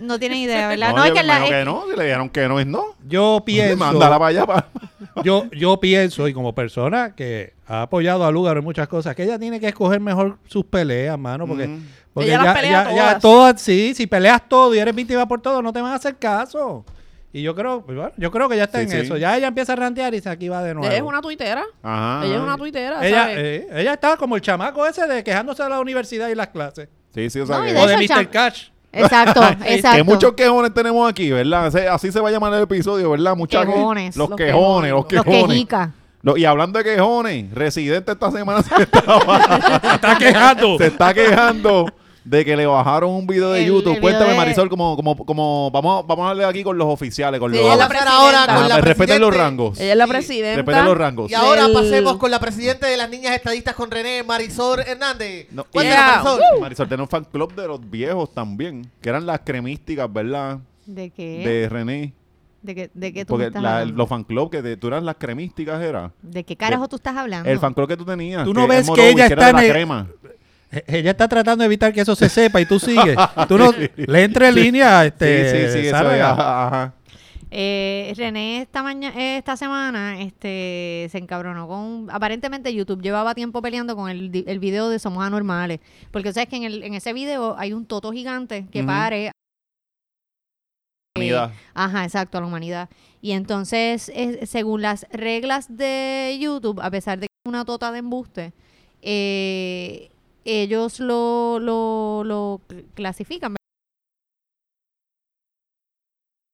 [0.00, 0.90] No tienen idea, ¿verdad?
[0.90, 1.44] No, No, es que la...
[1.44, 1.84] es- que no.
[1.90, 2.84] Si le dijeron que no es no.
[3.06, 4.46] Yo pienso, Mándala para allá.
[4.46, 4.66] pa-
[5.24, 9.24] yo, yo pienso, y como persona que ha apoyado a Lugaro en muchas cosas, que
[9.24, 11.86] ella tiene que escoger mejor sus peleas, mano, porque, Mm.
[12.14, 13.60] porque Ella las ya, pelea ya, ya todas.
[13.60, 16.84] sí, si peleas todo y eres víctima por todo, no te van a hacer caso.
[17.32, 18.96] Y yo creo, pues, bueno, yo creo que ya está Sí, en sí.
[18.98, 19.16] eso.
[19.18, 20.86] Ya ella empieza a rantear y se aquí va de nuevo.
[20.88, 21.64] Ella es una tuitera.
[21.82, 22.24] Ajá.
[22.24, 23.36] Ella es una tuitera, ella, ¿sabes?
[23.38, 26.88] eh, ella está como el chamaco ese de quejándose de la universidad y las clases.
[27.14, 28.30] Sí, sí, o sea No, que, de o de Mr.
[28.30, 28.68] Cash.
[28.96, 29.96] Exacto, exacto.
[29.96, 31.74] que muchos quejones tenemos aquí, ¿verdad?
[31.92, 33.36] Así se va a llamar el episodio, ¿verdad?
[33.36, 33.74] Muchachos.
[33.74, 34.16] Quejones.
[34.16, 35.46] Los, Los quejones, los Los quejones.
[35.48, 35.90] quejicas.
[36.22, 39.38] Lo- y hablando de quejones, Residente esta semana se, estaba-
[39.94, 40.78] Está quejando.
[40.78, 41.86] se está quejando
[42.26, 43.94] de que le bajaron un video de El- YouTube.
[43.94, 46.88] el Cuéntame, video de- Marisol, como, como, como vamos, vamos a hablar aquí con los
[46.88, 47.66] oficiales, con Sí, los...
[47.66, 49.78] ella la ahora con la Ajá, respeten los rangos.
[49.80, 50.56] Ella es la presidenta.
[50.56, 51.30] Respeten los rangos.
[51.30, 55.46] Y ahora pasemos con la presidenta de las niñas estadistas con René Marisol Hernández.
[55.52, 56.22] No, Cuéntanos, Yeah.
[56.24, 56.60] Marisol.
[56.60, 60.58] Marisol tiene un fan club de los viejos también, que eran las cremísticas, ¿verdad?
[60.84, 61.42] ¿De qué?
[61.46, 62.12] De René.
[62.62, 63.96] ¿De qué, de qué tú Porque estás la- hablando?
[63.98, 66.10] los fan club que de- tú eras las cremísticas, era.
[66.22, 67.48] ¿De qué carajo tú estás hablando?
[67.48, 68.44] El fan club que tú tenías.
[68.44, 70.08] Tú no que ves es que ella está de la en el- crema.
[70.70, 73.16] E- Ella está tratando de evitar que eso se sepa y tú sigues.
[73.48, 76.16] Tú no le entre en línea, este, sí, sí, sí, eso Sara.
[76.16, 76.94] es, ajá, ajá.
[77.50, 83.94] Eh, René esta mañana, esta semana, este, se encabronó con, aparentemente YouTube llevaba tiempo peleando
[83.94, 85.78] con el, el video de Somos Anormales,
[86.10, 88.88] porque sabes que en, el, en ese video hay un toto gigante que Ujú.
[88.88, 89.30] pare,
[91.16, 91.52] Unidad.
[91.72, 92.90] ajá, exacto, a la humanidad.
[93.22, 97.90] Y entonces, es- según las reglas de YouTube, a pesar de que es una tota
[97.92, 98.52] de embuste,
[99.02, 100.10] eh,
[100.46, 103.54] ellos lo, lo, lo cl- clasifican.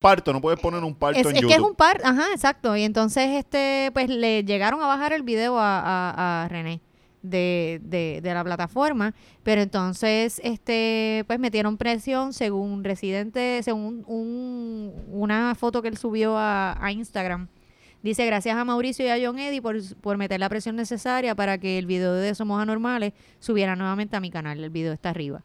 [0.01, 1.49] Parto, no puedes poner un parto Es, en es YouTube.
[1.49, 2.77] que es un par, ajá, exacto.
[2.77, 6.81] Y entonces, este, pues le llegaron a bajar el video a, a- a René
[7.23, 9.15] de, de, de la plataforma,
[9.45, 16.37] pero entonces, este, pues metieron presión según Residente, según un, una foto que él subió
[16.37, 17.47] a, a Instagram.
[18.03, 21.59] Dice, gracias a Mauricio y a John Eddy por, por meter la presión necesaria para
[21.59, 24.63] que el video de Somos Anormales subiera nuevamente a mi canal.
[24.63, 25.45] El video está arriba.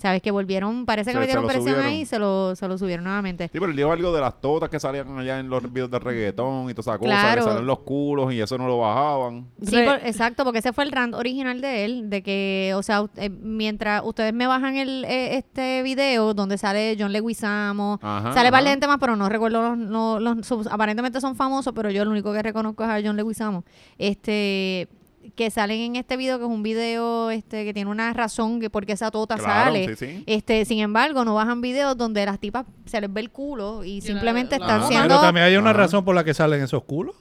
[0.00, 0.22] ¿Sabes?
[0.22, 1.84] Que volvieron, parece que Se- metieron presión subieron.
[1.84, 3.44] ahí y se lo, se lo subieron nuevamente.
[3.44, 5.98] Sí, pero él dijo algo de las totas que salían allá en los videos de
[5.98, 7.44] reggaetón y todas esas cosas, Claro.
[7.44, 9.46] que salen los culos y eso no lo bajaban.
[9.62, 12.82] Sí, Re- por- exacto, porque ese fue el rant original de él, de que, o
[12.82, 18.32] sea, eh, mientras ustedes me bajan el eh, este video donde sale John Leguizamo, Ajá,
[18.32, 22.04] sale varias gente más, pero no recuerdo los, no- los- aparentemente son famosos, pero yo
[22.06, 23.64] lo único que reconozco es a John Leguizamo.
[23.98, 24.88] Este
[25.34, 28.70] que salen en este video que es un video este que tiene una razón que
[28.70, 29.96] porque esa tota Claro, sale.
[29.96, 30.24] sí, sí.
[30.26, 34.00] Este, sin embargo, no bajan videos donde las tipas se les ve el culo y,
[34.00, 36.84] simplemente la- están la- siendo Pero también hay una razón por la que salen esos
[36.84, 37.14] culos.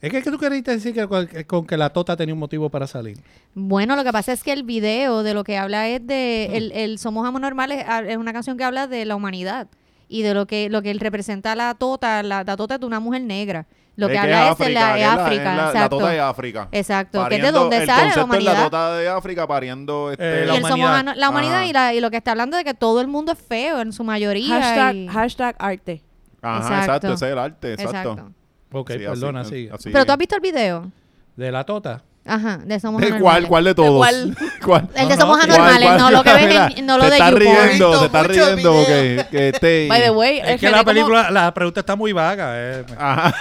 [0.00, 2.88] Es que, ¿qué tú querías decir que con, que la tota tenía un motivo para
[2.88, 3.18] salir.
[3.54, 6.72] Bueno, lo que pasa es que el video de lo que habla es de el,
[6.72, 9.68] el Somos Anormales, ah, es una canción que habla de la humanidad
[10.08, 12.86] y de lo que lo que él representa la tota, la, la tota es de
[12.86, 13.66] una mujer negra.
[13.94, 16.68] Lo que, Es habla es, de la, la- África, es la, la tota de África.
[16.72, 18.64] Exacto, que es de donde sale la es la humanidad.
[18.64, 21.14] tota de África pariendo este, Eh, y la Somos humanidad.
[21.16, 23.38] La humanidad y, la, y lo que está hablando de que todo el mundo es
[23.38, 24.48] feo en su mayoría.
[24.62, 26.02] Hashtag, y- hashtag arte.
[26.40, 26.80] Ajá, Exacto.
[26.84, 27.12] exacto.
[27.12, 27.98] ese es el arte, exacto.
[28.12, 28.32] Exacto.
[28.72, 29.70] Ok, Sí, perdona, así- sigue.
[29.74, 29.90] así.
[29.90, 30.90] Pero tú has visto el video.
[31.36, 32.02] De la tota.
[32.24, 33.22] Ajá, de Somos ¿De Anormales.
[33.22, 33.48] cuál?
[33.48, 33.96] ¿Cuál de todos?
[33.96, 34.36] cuál?
[34.64, 34.88] ¿Cuál?
[34.94, 37.02] El de No, Somos no, Anormales, ¿Cuál, no lo que ves Mira, en, no lo
[37.04, 37.40] te de está YouPorn.
[37.46, 39.86] riendo, Visto te está riendo que, que este...
[39.90, 42.50] By the way, Es que la como- película, la pregunta está muy vaga.
[42.54, 42.84] eh.
[42.96, 43.34] Ajá.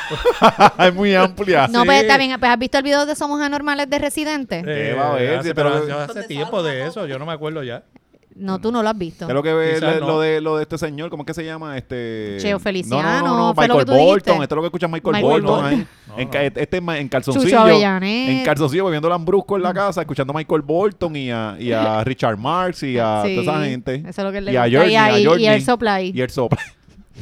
[0.88, 1.68] es muy amplia.
[1.68, 1.86] No, Sí.
[1.86, 2.36] pues está bien.
[2.40, 4.64] Pues, ¿Has visto el video de Somos Anormales de Residente?
[4.66, 5.36] Eh, va a ver?
[5.40, 7.62] hace- Sí, pero pero- hace- hace ¿Dónde tiempo salgo, de eso, yo no me acuerdo
[7.64, 7.84] ya.
[8.42, 9.26] No, tú no lo has visto.
[9.28, 10.08] ¿Qué es lo que no.
[10.08, 11.10] lo, de, lo de este señor?
[11.10, 11.78] ¿Cómo es que se llama?
[11.78, 12.38] Este...
[12.40, 14.32] Cheo Feliciano, No, no, no, no, fue lo Michael que tú dijiste.
[14.32, 14.44] Bolton.
[14.44, 15.62] Esto es lo que escucha Michael, Michael Bolton.
[15.62, 15.88] Bolton.
[16.18, 17.68] en, este en, calzoncillo.
[18.02, 22.04] En calzoncillo bebiendo lambrusco en la casa, escuchando a Michael Bolton y a, y a
[22.04, 23.96] Richard Marx y a Sí, toda esa gente.
[23.96, 24.62] Eso es lo que le y a.
[24.64, 25.46] Journey, y, a, a y, Journey.
[25.46, 26.12] y el Supply.
[26.16, 26.60] Y el sopla.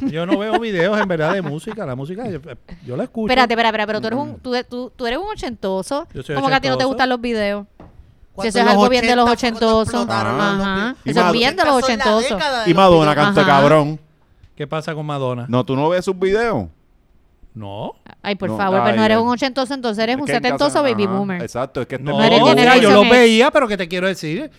[0.10, 1.84] Yo no veo videos en verdad de música.
[1.84, 2.40] La música yo,
[2.86, 3.30] yo la escucho.
[3.30, 6.06] Espérate, espérate, espérate, pero tú eres un, tú, tú, tú eres un ochentoso.
[6.14, 6.88] Yo soy ¿Cómo que a ti no te ochentoso.
[6.88, 7.66] gustan los videos?
[8.40, 10.10] Si eso es algo bien de los 80 fue cuando ochentosos.
[10.10, 10.96] Ajá.
[11.04, 12.38] Eso es bien de los ochentosos.
[12.66, 14.00] Y Madonna canta cabrón.
[14.56, 15.46] ¿Qué pasa con Madonna?
[15.48, 16.66] No, tú no ves sus videos.
[17.54, 17.94] No.
[18.22, 19.22] Ay, por No, favor, pero no ay, eres ay.
[19.24, 21.42] un ochentoso, entonces eres Es un que en setentoso casa- baby ajá, boomer.
[21.42, 23.10] Exacto, es que este No, eres o sea, yo X.
[23.10, 24.50] veía, pero ¿qué te quiero decir?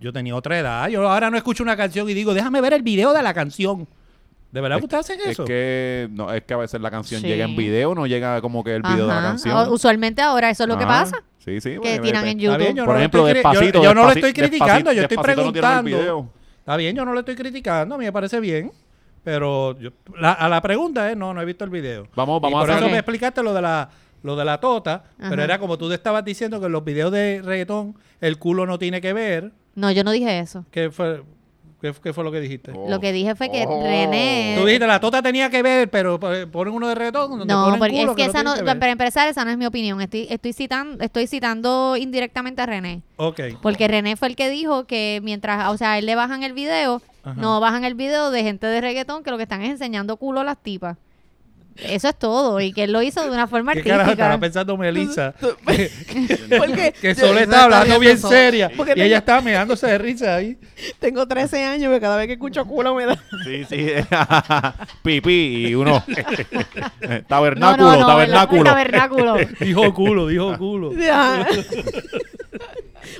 [0.00, 0.88] Yo tenía otra edad.
[0.88, 3.86] Yo ahora no escucho una canción y digo, déjame ver el video de la canción.
[4.50, 5.44] ¿De verdad que ustedes hacen Es eso?
[5.44, 7.26] que, no, es que a veces la canción Sí.
[7.28, 9.56] llega en video, no llega como que el video de la canción.
[9.56, 11.22] O- Usualmente ahora eso es lo que pasa.
[11.44, 11.76] Sí, sí.
[11.82, 12.58] Que tiran en YouTube.
[12.58, 13.78] bien, Por no lo ejemplo, despacito.
[13.78, 16.30] Yo, yo no lo estoy criticando, yo estoy preguntando.
[16.58, 18.70] Está bien, yo no lo estoy criticando, a mí me parece bien.
[19.24, 22.08] Pero yo- la- a la pregunta es, no, no he visto el video.
[22.16, 23.88] Vamos, Y vamos por a eso me explicaste lo de la
[24.24, 25.30] lo de la tota, Ajá.
[25.30, 28.66] pero era como tú te estabas diciendo que en los videos de reggaetón el culo
[28.66, 29.50] no tiene que ver.
[29.74, 30.64] No, yo no dije eso.
[30.70, 31.22] ¿Qué fue,
[31.82, 32.72] qué, qué fue lo que dijiste?
[32.74, 32.88] Oh.
[32.88, 33.82] Lo que dije fue que Oh.
[33.82, 34.54] René...
[34.56, 37.78] Tú dijiste la tota tenía que ver, pero eh, ponen uno de reggaetón No, ponen
[37.78, 40.00] porque culo es que esa no, que para empezar, esa no es mi opinión.
[40.00, 43.02] Estoy, estoy citando, estoy citando indirectamente a René.
[43.16, 43.40] Ok.
[43.60, 46.52] Porque René fue el que dijo que mientras, o sea, a él le bajan el
[46.52, 47.40] video, Ajá.
[47.40, 50.40] no bajan el video de gente de reggaetón que lo que están es enseñando culo
[50.40, 50.96] a las tipas.
[51.76, 52.60] Eso es todo.
[52.60, 54.40] Y que él lo hizo de una forma ¿Qué carajo estaba artística.
[54.40, 55.34] pensando Melissa?
[56.58, 58.70] Porque que Yo- solo yo está estaba hablando bien seria.
[58.76, 60.58] Porque Y tengo- ella estaba meándose de risa ahí.
[60.98, 63.18] tengo 13 años y cada vez que escucho culo me da...
[63.44, 63.86] Sí, sí.
[65.02, 66.04] Pipí y uno.
[67.02, 68.64] No, tabernáculo, no, no, tabernáculo.
[68.64, 69.36] tabernáculo.
[69.60, 70.92] Dijo culo, dijo culo.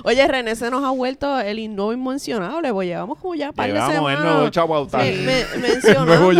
[0.04, 3.66] Oye, René se nos ha vuelto el nuevo inmencionable, pues llevamos como ya un par
[3.68, 5.02] de Llevamos el nuevo chavo Autá.
[5.04, 5.42] Sí, me-.
[6.04, 6.32] Nuevo.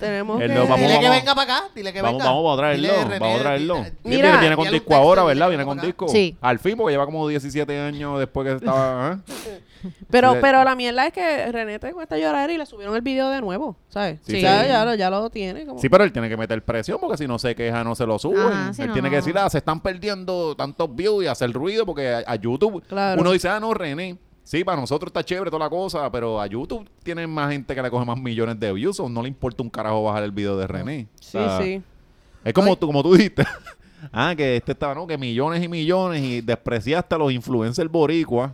[0.00, 0.54] Tenemos El que...
[0.54, 1.18] nuevo- vamos, Dile que vamos.
[1.20, 2.32] venga para acá, dile que Vamos, venga.
[2.32, 3.84] vamos a traerlo, Dile, vamos a traerlo.
[4.04, 5.48] Mira, viene con disco ahora, ¿verdad?
[5.48, 6.08] Viene con disco.
[6.08, 6.36] Sí.
[6.40, 9.18] Al fin, porque lleva como 17 años después que estaba...
[9.46, 9.60] ¿eh?
[10.10, 10.38] Pero, Sí.
[10.40, 13.40] pero la mierda es que René te cuesta llorar y le subieron el video de
[13.40, 14.20] nuevo, ¿sabes?
[14.22, 14.68] Sí, ya, sí.
[14.68, 15.66] ya, lo- ya lo tiene.
[15.66, 15.80] Como...
[15.80, 18.18] Sí, pero él tiene que meter presión porque si no se queja no se lo
[18.18, 18.38] suben.
[18.40, 21.84] Ajá, él no, tiene que decir, ah, se están perdiendo tantos views y hacer ruido
[21.86, 23.20] porque a, a YouTube Claro.
[23.20, 24.16] uno dice, ah, no, René.
[24.44, 27.82] Sí, para nosotros está chévere toda la cosa, pero a YouTube tienen más gente que
[27.82, 30.56] le coge más millones de views o no le importa un carajo bajar el video
[30.56, 31.08] de René.
[31.20, 31.82] Sí, O sea, sí.
[32.44, 32.76] Es como Ay.
[32.78, 33.44] tú, como tú dijiste.
[34.12, 35.04] ah, que este estaba, ¿no?
[35.04, 38.52] Que millones y millones y despreciaste a los influencers boricuas.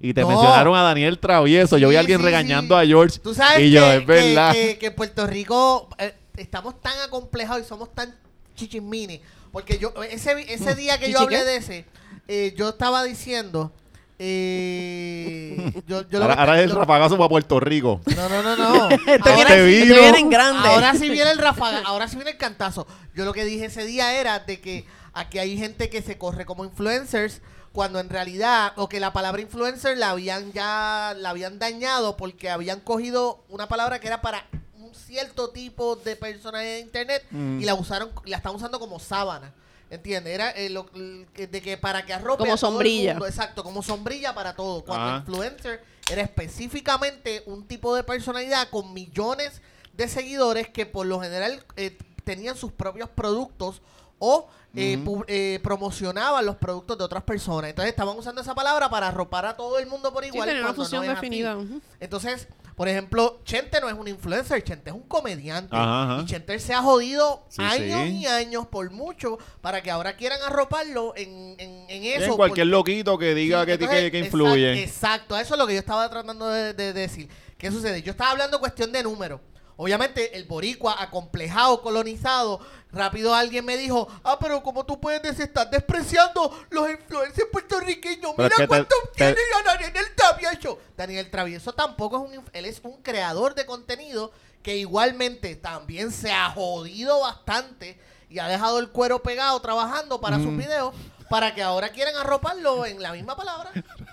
[0.00, 0.28] Y te No.
[0.28, 1.76] mencionaron a Daniel Travieso.
[1.78, 2.84] Yo vi a alguien sí, regañando sí.
[2.84, 3.18] a George.
[3.18, 4.52] Tú sabes y yo, que, es verdad.
[4.52, 8.14] Que, que, que en Puerto Rico eh, estamos tan acomplejados y somos tan
[8.54, 9.20] chichimini.
[9.50, 11.84] Porque yo, ese, ese día que yo ¿Chichi hablé de ese,
[12.28, 13.72] eh, yo estaba diciendo.
[14.20, 18.00] Eh, yo, yo lo ahora, que- ahora es el lo- rafagazo para Puerto Rico.
[18.16, 18.64] No, no, no, no.
[19.24, 20.68] Ahora viene, te grande.
[20.68, 22.86] Ahora sí viene el rafaga, ahora sí viene el cantazo.
[23.14, 26.44] Yo lo que dije ese día era de que aquí hay gente que se corre
[26.44, 27.40] como influencers
[27.78, 32.50] cuando en realidad, o que la palabra influencer la habían ya, la habían dañado porque
[32.50, 34.44] habían cogido una palabra que era para
[34.80, 37.60] un cierto tipo de personalidad de internet Mm.
[37.60, 39.54] y la usaron, la están usando como sábana.
[39.90, 40.34] ¿Entiendes?
[40.34, 43.12] Era eh, lo- de que para que arrope Como a todo el sombrilla.
[43.12, 44.84] mundo, exacto, como sombrilla para todo.
[44.84, 45.18] Cuando Ajá.
[45.18, 49.62] influencer era específicamente un tipo de personalidad con millones
[49.92, 53.82] de seguidores que por lo general eh, tenían sus propios productos
[54.18, 57.70] o eh, eh, promocionaban los productos de otras personas.
[57.70, 60.48] Entonces estaban usando esa palabra para arropar a todo el mundo por Sí, igual.
[60.48, 61.56] tenía una función no definida.
[62.00, 62.46] Entonces,
[62.76, 65.74] por ejemplo, Chente no es un influencer, Chente es un comediante.
[65.74, 66.22] Ajá, ajá.
[66.22, 68.16] Y Chente se ha jodido Sí, años sí.
[68.18, 72.30] y años por mucho para que ahora quieran arroparlo en, en, en eso.
[72.32, 74.82] en cualquier por- loquito que diga Sí, que, entonces, que, que exact- influye.
[74.82, 77.28] Exacto, eso es lo que yo estaba tratando de, de decir.
[77.56, 78.02] ¿Qué sucede?
[78.02, 79.40] Yo estaba hablando cuestión de números.
[79.80, 82.60] Obviamente, el boricua acomplejado, colonizado,
[82.90, 88.32] rápido alguien me dijo, ah, pero como tú puedes decir, estás despreciando los influencers puertorriqueños.
[88.36, 90.78] Pero Mira es que te- cuánto te- tiene a Daniel Travieso.
[90.96, 94.32] Daniel Travieso tampoco es un, él es un creador de contenido
[94.64, 100.38] que igualmente también se ha jodido bastante y ha dejado el cuero pegado trabajando para
[100.38, 100.58] sus Mm.
[100.58, 100.94] videos
[101.30, 103.70] para que ahora quieran arroparlo en la misma palabra.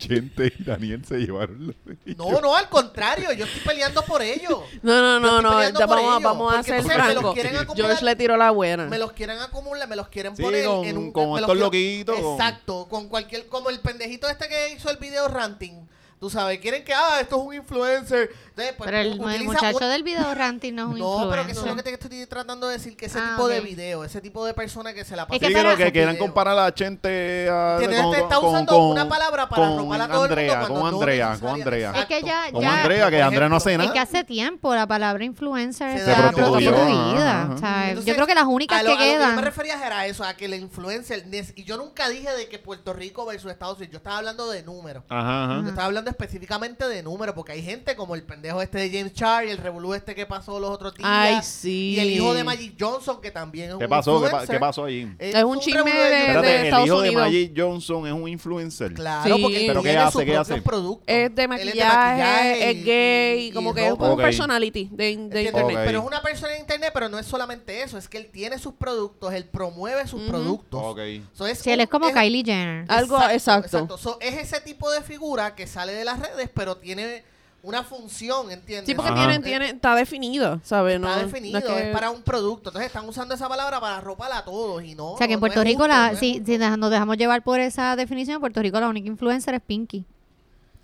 [0.00, 1.76] Chente y Daniel se llevaron los
[2.16, 4.64] No, no, al contrario, yo estoy peleando por ello.
[4.82, 5.62] No, no, no, no.
[5.62, 7.34] ya vamos, a- ello, vamos a ser entonces me los francos.
[7.34, 8.86] quieren acumular- George le tiró la buena.
[8.86, 11.12] Me los quieren acumular, me los quieren Sí, poner con- en un...
[11.12, 13.46] con estos quieren- loquitos, Exacto, con cualquier...
[13.46, 15.86] Como el pendejito este que hizo el video ranting.
[16.20, 18.30] Tú sabes, quieren que, ah, esto es un influencer.
[18.50, 21.46] Entonces, pues, Pero el, el muchacho un- del video ranting no es un No, pero
[21.46, 21.98] que eso es lo que influencer.
[21.98, 23.64] te estoy tratando de decir, que ese Ah, tipo de ok.
[23.64, 25.36] video, ese tipo de persona que se la pasa...
[25.36, 28.50] Es que Sí, lo que quieran comparar a Chente a, Que con- te está con-
[28.50, 30.98] usando con- una palabra para con arropar a todo el mundo Andrea, cuando con no
[30.98, 32.00] Andrea, con necesariamente- Andrea.
[32.02, 34.06] Es que ya, Con ya Andrea, que Andrea no hace ejemplo, Es nada.
[34.06, 37.94] que hace tiempo la palabra influencer Se se, ha prostituida.
[38.04, 39.38] yo creo que las únicas que yo me quedan.
[39.42, 41.24] refería era eso, a que la influencer,
[41.56, 44.62] y yo nunca dije de que Puerto Rico versus Estados Unidos, yo estaba hablando de
[44.62, 45.04] números.
[45.08, 45.62] Ajá, ajá.
[45.62, 49.12] Yo estaba hablando específicamente de números, porque hay gente como el pendejo este de James
[49.14, 51.08] Charles, el revolú este que pasó los otros días.
[51.10, 51.94] Ay, sí.
[51.96, 54.14] Y el hijo de Magic Johnson, que también es ¿Qué un pasó?
[54.16, 54.56] ¿Qué, pa- influencer.
[54.56, 55.14] qué pasó ahí?
[55.18, 56.20] Es un chisme revolú de-.
[56.20, 57.12] Espérate, el Estados hijo de.
[57.12, 58.92] Magic Johnson es un influencer.
[58.94, 59.42] Claro, Sí.
[59.42, 60.12] porque él ¿Pero qué tiene hace?
[60.12, 60.62] sus ¿Qué propios hace?
[60.62, 61.04] productos.
[61.06, 64.06] Es de Él maquillaje, es, y- gay, y- como y que es ropa.
[64.06, 64.20] un Ok.
[64.20, 65.44] personality de, de ¿Entiendes?
[65.46, 65.76] internet.
[65.76, 65.82] Ok.
[65.84, 68.58] Pero es una persona en internet, pero no es solamente eso, es que él tiene
[68.58, 70.30] sus productos, él promueve sus Ujú.
[70.30, 70.80] productos.
[70.82, 70.98] Ok.
[71.32, 72.84] So, es Si él un- es como Kylie Jenner.
[72.88, 73.96] Algo exacto.
[73.98, 77.24] So, es ese tipo de figura que sale de las redes, pero tiene
[77.62, 78.86] una función, ¿entiendes?
[78.86, 79.26] Sí, porque Ajá.
[79.28, 80.96] tiene, tiene, está definido, ¿sabes?
[80.96, 82.70] Está No, no definido, es que- es para un producto.
[82.70, 85.12] Entonces están usando esa palabra para arropar a todos y no.
[85.12, 86.40] O sea, que en no Puerto Rico, justo, la, si,
[86.78, 90.04] nos dejamos llevar por esa definición, en Puerto Rico la única influencer es Pinky.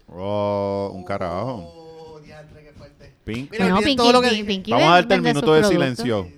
[0.08, 1.72] Oh, un carajo.
[2.14, 3.12] Oh, diantre, qué fuerte.
[3.24, 3.50] Pink.
[3.52, 4.44] Mira, Pinky, todo lo que Pinky.
[4.44, 6.28] Pinky Vamos a darte el minuto de silencio.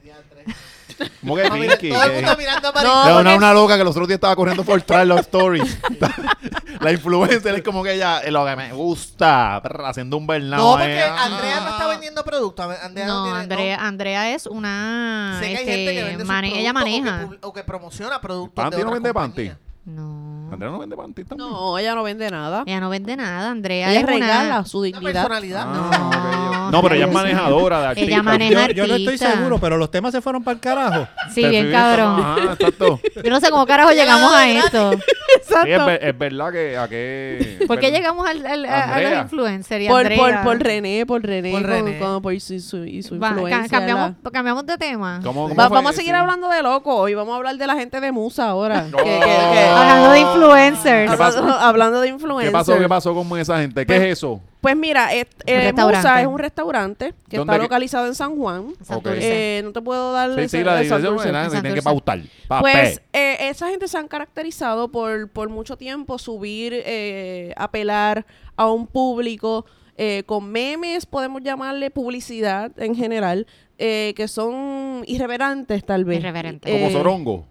[1.20, 1.91] ¿Cómo que Pinky?
[1.91, 5.79] todo el porque- una loca que los otros días estaba corriendo por traer los stories.
[6.81, 10.59] la influencer es como que ella, eh, lo que me gusta, haciendo un bernal.
[10.59, 11.71] No, porque Andrea no ah.
[11.73, 12.77] está vendiendo productos.
[12.83, 15.37] Andrea no, No, tiene- Andrea, Andrea es una.
[15.41, 17.39] Sé que hay este, gente que vende sus mane- ella productos o que maneja.
[17.43, 19.53] O que, promociona productos ¿Panty de no vende panty?
[19.85, 20.49] No.
[20.53, 21.51] Andrea no vende panty también.
[21.51, 22.62] No, ella no vende nada.
[22.66, 23.51] Ella no vende nada.
[23.51, 24.64] Andrea Ella es regala una.
[24.66, 25.12] su Una dignidad.
[25.12, 25.64] personalidad.
[25.66, 26.14] Ah, No, ok,
[26.51, 26.57] ok.
[26.71, 28.09] No, pero ella es manejadora de artistas.
[28.12, 31.09] Ella maneja Yo, yo no estoy seguro, pero los temas se fueron para el carajo.
[31.35, 32.21] Sí, Te bien cabrón.
[32.21, 33.01] Ajá, exacto.
[33.25, 34.91] Yo no sé cómo carajo llegamos a esto.
[35.29, 35.87] Sí, es, Exacto.
[35.87, 37.64] ver- es verdad que a qué.
[37.66, 39.85] ¿Por qué llegamos al, al- a, los influencers?
[39.85, 40.19] Y Por, Andrea?
[40.19, 41.99] por, por René, por René, Por René.
[41.99, 43.69] con- por su, su- y su Va, ca- influencia.
[43.79, 45.21] cambiamos, la- cambiamos de tema.
[45.23, 45.75] ¿Cómo- cómo Va- fue?
[45.77, 46.16] vamos a seguir Sí.
[46.16, 48.83] hablando de loco y vamos a hablar de la gente de Musa ahora.
[48.91, 48.97] No.
[48.97, 51.11] Que- que- que- Hablando de influencers.
[51.11, 51.39] ¿Qué pasó?
[51.39, 52.49] hablando, hablando de influencers.
[52.49, 52.79] ¿Qué pasó?
[52.79, 53.83] ¿Qué pasó con esa gente?
[53.83, 54.41] ¿Qué Pues- es eso?
[54.61, 55.98] Pues mira, et- eh, restaurante.
[56.09, 58.72] Musa es un restaurante que ¿Dónde está que- localizado en San Juan.
[59.20, 62.20] Eh, no te puedo dar Sí, ese- sí, la dirección tienen que pautar.
[62.61, 68.66] Pues eh, esa gente se han caracterizado por, por mucho tiempo subir, eh, apelar a
[68.70, 69.64] un público
[70.00, 73.46] eh, con memes, podemos llamarle publicidad en general,
[73.78, 76.18] eh, que son irreverentes tal vez.
[76.20, 76.72] Irreverentes.
[76.72, 77.46] Como Eh, Sorongo.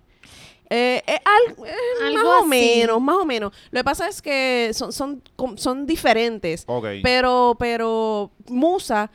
[0.70, 1.74] Eh, eh, al- eh,
[2.08, 2.48] Algo más o así.
[2.50, 3.54] menos, más o menos.
[3.72, 5.22] Lo que pasa es que son, son,
[5.56, 6.66] son diferentes.
[7.04, 9.10] Pero, pero Musa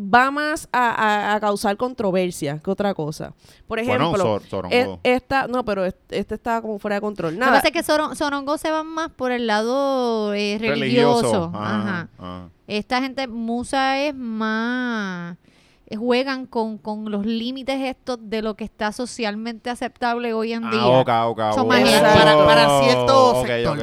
[0.00, 3.34] va más a, a- a causar controversia que otra cosa.
[3.66, 4.74] Por ejemplo, bueno, Sor- Sorongo.
[4.74, 7.32] e- esta, no, pero est- este está como fuera de control.
[7.34, 7.52] Lo que Nada.
[7.56, 11.50] pasa es que Soron- Sorongo se van más por el lado eh, religioso.
[11.52, 12.08] Ajá.
[12.16, 12.48] ajá.
[12.68, 15.36] Esta gente, Musa es más...
[15.96, 20.80] Juegan con, con los límites estos de lo que está socialmente aceptable hoy en día.
[20.82, 21.68] Ah, ok, ok, Son ok.
[21.68, 22.46] más Para- para.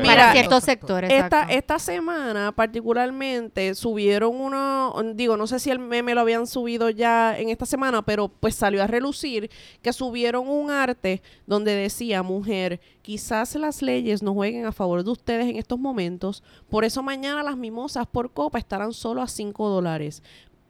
[0.06, 1.10] Para ciertos sectores.
[1.12, 1.54] Esta, exacto.
[1.56, 7.38] esta semana particularmente subieron uno, digo, no sé si el meme lo habían subido ya
[7.38, 9.50] en esta semana, pero pues salió a relucir
[9.82, 15.12] que subieron un arte donde decía, mujer, quizás las leyes no jueguen a favor de
[15.12, 19.70] ustedes en estos momentos, por eso mañana las mimosas por copa estarán solo a 5
[19.70, 20.22] dólares.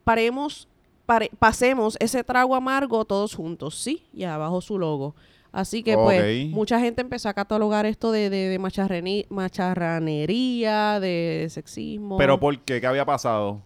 [0.04, 0.75] Paremos pare-
[1.38, 5.14] pasemos ese trago amargo todos juntos, sí, y abajo su logo.
[5.52, 8.58] Así que pues mucha gente empezó a catalogar esto de, de, de
[9.30, 12.18] macharranería, de sexismo.
[12.18, 12.80] Pero ¿por qué?
[12.80, 13.62] ¿Qué había pasado?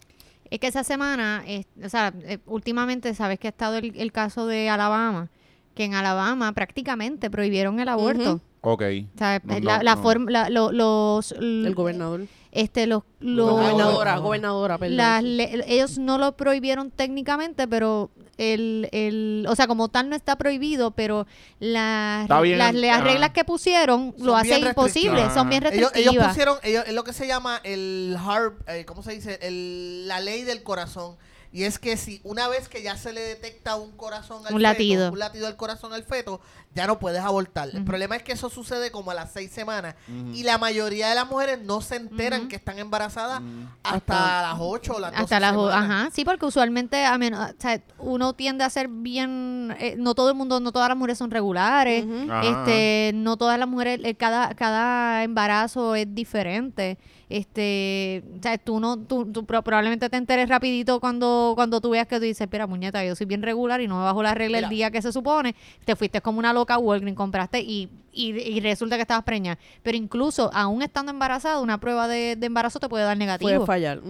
[0.51, 4.13] Es que esa semana, es- o sea, eh, últimamente sabes que ha estado el, el
[4.13, 5.31] caso de Alabama,
[5.75, 8.35] que en Alabama prácticamente prohibieron el aborto.
[8.35, 8.41] Ujú.
[8.63, 8.83] Ok.
[9.15, 10.03] O sea, No, la, no, la no.
[10.03, 12.23] forma, la- lo- los, el gobernador.
[12.53, 14.97] Este, los, los- gobernadora, gobernadora, perdón.
[14.97, 20.17] las le- ellos no lo prohibieron técnicamente, pero el, el, o sea, como tal no
[20.17, 21.27] está prohibido, pero
[21.59, 26.15] las, Está bien, las, las reglas que pusieron lo hacen imposible, son bien Ellos, restrictivas.
[26.15, 29.39] ellos pusieron, ellos, es lo que se llama el hard, eh, ¿cómo se dice?
[29.43, 31.17] El, la ley del corazón.
[31.53, 34.61] Y es que si una vez que ya se le detecta un corazón al Un
[34.61, 35.11] feto, latido.
[35.13, 36.41] un latido del corazón al feto,
[36.77, 37.69] ya no puedes abortar.
[37.73, 39.97] El problema es que eso sucede como a las seis semanas.
[40.33, 43.43] Y la mayoría de las mujeres no se enteran que están embarazadas
[43.83, 45.75] hasta, Hasta- las ocho o las doce Hasta las, semanas.
[45.91, 50.15] ajá, sí, porque usualmente, a men- o sea, uno tiende a ser bien, eh, no
[50.15, 52.05] todo el mundo, no todas las mujeres son regulares,
[52.45, 56.97] este, no todas las mujeres, eh, cada, cada embarazo es diferente,
[57.31, 61.91] este, o sea, tú no, tú, tú pro- probablemente te enteres rapidito cuando, cuando tú
[61.91, 64.35] veas que tú dices, espera, muñeca, yo soy bien regular y no me bajo la
[64.35, 64.67] regla Mira.
[64.69, 65.55] el día que se supone,
[65.85, 69.59] te fuiste como una loca a Walgreens, compraste y, y, y resulta que estabas preñada,
[69.83, 73.51] pero incluso aún estando embarazada, una prueba de, de embarazo te puede dar negativo.
[73.51, 74.01] Puede fallar.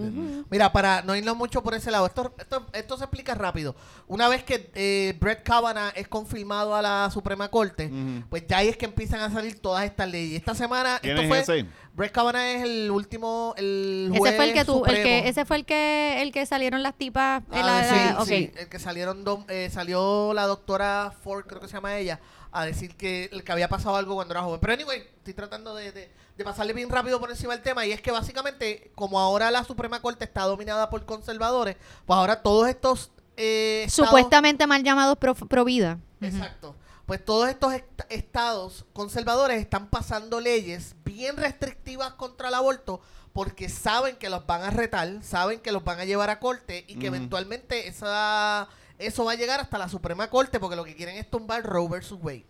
[0.51, 3.74] Mira, para no irnos mucho por ese lado, esto, esto, esto se explica rápido.
[4.07, 7.90] Una vez que eh, Brett Kavanaugh es confirmado a la Suprema Corte,
[8.28, 10.38] pues ya ahí es que empiezan a salir todas estas leyes.
[10.38, 11.68] Esta semana, ¿Quién esto es fue, ese?
[11.92, 15.44] Brett Kavanaugh es el último, el juez Ese fue el que tú, el que, ese
[15.44, 17.42] fue el que, el que salieron las tipas.
[17.53, 21.61] en Ah, la- sí, la- el que salieron, do- eh, salió la doctora Ford, creo
[21.61, 22.20] que se llama ella,
[22.53, 24.61] a decir que, que había pasado algo cuando era joven.
[24.61, 27.92] Pero anyway, estoy tratando de, de- de pasarle bien rápido por encima del tema y
[27.92, 31.76] es que básicamente, como ahora la Suprema Corte está dominada por conservadores,
[32.07, 35.98] pues ahora todos estos eh, estados- Supuestamente mal llamados pro, pro vida.
[36.22, 36.74] Exacto.
[37.05, 43.01] Pues todos estos est- estados conservadores están pasando leyes bien restrictivas contra el aborto
[43.32, 46.84] porque saben que los van a retar, saben que los van a llevar a corte
[46.88, 48.68] y que eventualmente esa,
[49.01, 51.88] eso va a llegar hasta la Suprema Corte porque lo que quieren es tumbar Roe
[51.88, 52.46] versus Wade.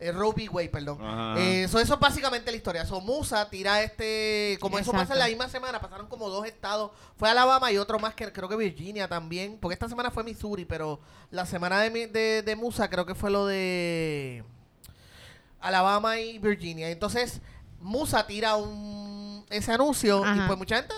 [0.00, 0.48] Eh, Roe v.
[0.48, 0.98] Wade, perdón.
[1.38, 2.86] Eh, so eso es básicamente la historia.
[2.86, 4.56] So Musa tira este.
[4.60, 6.92] Como eso pasa en la misma semana, pasaron como dos estados.
[7.16, 9.58] Fue Alabama y otro más que creo que Virginia también.
[9.60, 11.00] Porque esta semana fue Missouri, pero
[11.32, 14.44] la semana de, mi- de, de Musa creo que fue lo de
[15.60, 16.90] Alabama y Virginia.
[16.90, 17.40] Entonces,
[17.80, 19.17] Musa tira un
[19.50, 20.46] ese anuncio y Ajá.
[20.46, 20.94] pues mucha gente.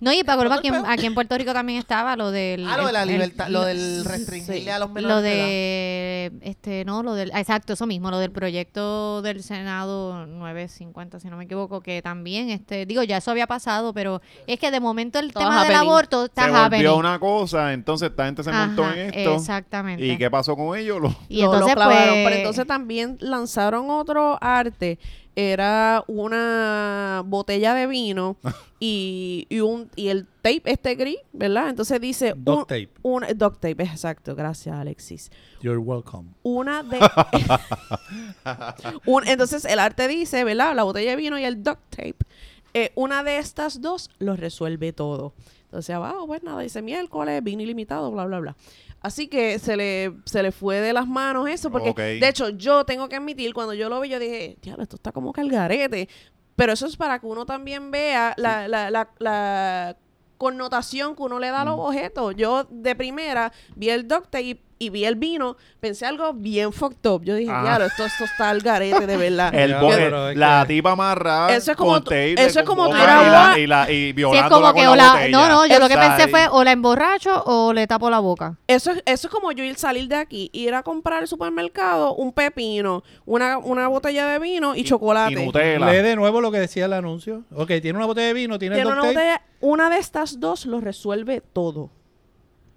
[0.00, 2.66] No, y para colmo, ¿Todo aquí, aquí en Puerto Rico también estaba lo del.
[2.68, 4.68] Ah, lo de la el- libertad, lo del restringirle sí.
[4.70, 5.16] a los menores.
[5.16, 11.20] Lo de este, no, lo del, exacto, eso mismo, lo del proyecto del Senado 950,
[11.20, 14.70] si no me equivoco, que también, este, digo, ya eso había pasado, pero es que
[14.70, 16.86] de momento el tema del aborto está se happening.
[16.86, 19.34] volvió una cosa, entonces esta gente se montó en esto.
[19.34, 20.04] Exactamente.
[20.06, 21.00] ¿Y qué pasó con ellos?
[21.00, 24.98] Lo- Y Lo- clavaron, pues, pero entonces también lanzaron otro arte.
[25.36, 28.36] Era una botella de vino
[28.80, 31.68] y, y un y el tape este gris, ¿verdad?
[31.70, 32.90] Entonces dice Duct un, tape.
[33.02, 35.30] un duct tape, exacto, gracias Alexis.
[35.62, 36.30] You're welcome.
[36.42, 36.98] Una de
[39.06, 40.74] un- entonces el arte dice, ¿verdad?
[40.74, 42.16] La botella de vino y el duct tape.
[42.74, 45.34] eh, una de estas dos lo resuelve todo.
[45.70, 48.56] Entonces abajo, pues nada, dice miércoles, vino ilimitado, bla, bla, bla.
[49.00, 52.84] Así que se le, se le fue de las manos eso, porque de hecho yo
[52.84, 56.08] tengo que admitir, cuando yo lo vi, yo dije, diablo, esto está como calgarete.
[56.56, 59.96] Pero eso es para que uno también vea la, la, la, la
[60.36, 61.80] connotación que uno le da a los Mm.
[61.80, 62.34] objetos.
[62.36, 67.06] Yo de primera vi el duct tape y vi el vino, pensé algo bien fucked
[67.08, 67.22] up.
[67.22, 67.62] Yo dije, Ah.
[67.62, 69.54] diablo, esto, esto está al garete, de verdad.
[69.54, 73.54] El es la que- tipa amarrada Eso es como eso es como tú y la-
[73.58, 75.28] y, la, y Sí, es como con que la o la, botella.
[75.38, 78.56] no, no, yo lo que pensé fue o la emborracho o le tapo la boca.
[78.66, 82.14] Eso es, eso es como yo ir salir de aquí, ir a comprar al supermercado
[82.14, 85.32] un pepino, una, una botella de vino y, chocolate.
[85.34, 85.90] Y Nutella.
[85.92, 87.42] Lee de nuevo lo que decía el anuncio.
[87.54, 90.64] Ok, tiene una botella de vino, tiene, Tiene el una botella, una de estas dos
[90.64, 91.90] lo resuelve todo.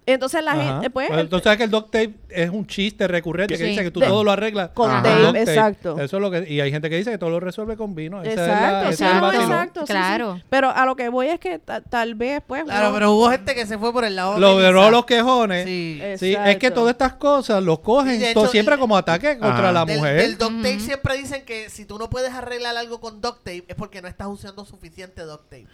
[0.06, 0.64] Entonces la Ajá.
[0.64, 3.70] gente, pues, Pues, Entonces, ¿sabes que el duct tape es un chiste recurrente que Sí.
[3.70, 5.98] dice que tú De- todo lo arreglas con el tape, exacto.
[5.98, 8.20] Eso es lo que, y hay gente que dice que todo lo resuelve con vino.
[8.22, 9.80] Esa es la- Exacto, es el exacto.
[9.80, 9.92] sí, sí.
[9.92, 10.40] Claro.
[10.50, 12.64] Pero a lo que voy es que ta- tal vez, pues.
[12.64, 14.90] Claro, pero hubo gente que se fue por el lado Lo Lisa.
[14.90, 15.64] los quejones.
[15.64, 16.02] Sí.
[16.18, 19.72] Sí, es que todas estas cosas los cogen hecho, siempre el- como ataque contra Ajá.
[19.72, 20.16] la Del, mujer.
[20.20, 23.64] del duct tape siempre dicen que si tú no puedes arreglar algo con duct tape
[23.68, 25.66] es porque no estás usando suficiente duct tape.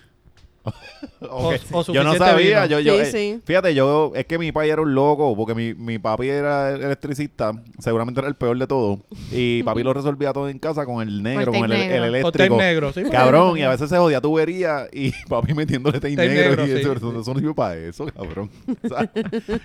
[1.23, 1.55] Ok.
[1.73, 2.79] o yo no sabía, vino.
[2.79, 3.41] yo, yo, Sí, eh, sí.
[3.45, 7.53] fíjate, yo, es que mi papi era un loco, porque mi, mi papi era electricista,
[7.79, 9.01] seguramente era el peor de todo,
[9.31, 12.23] y papi lo resolvía todo en casa con el negro, Con el el, el negro.
[12.23, 12.57] Con tape eléctrico.
[12.57, 13.03] negro, sí.
[13.11, 16.73] Cabrón, y a veces se jodía tubería y papi metiéndole tape negro, negro, y sí.
[16.81, 18.51] eso, eso, eso no sirve para eso, cabrón.
[18.83, 19.11] O sea,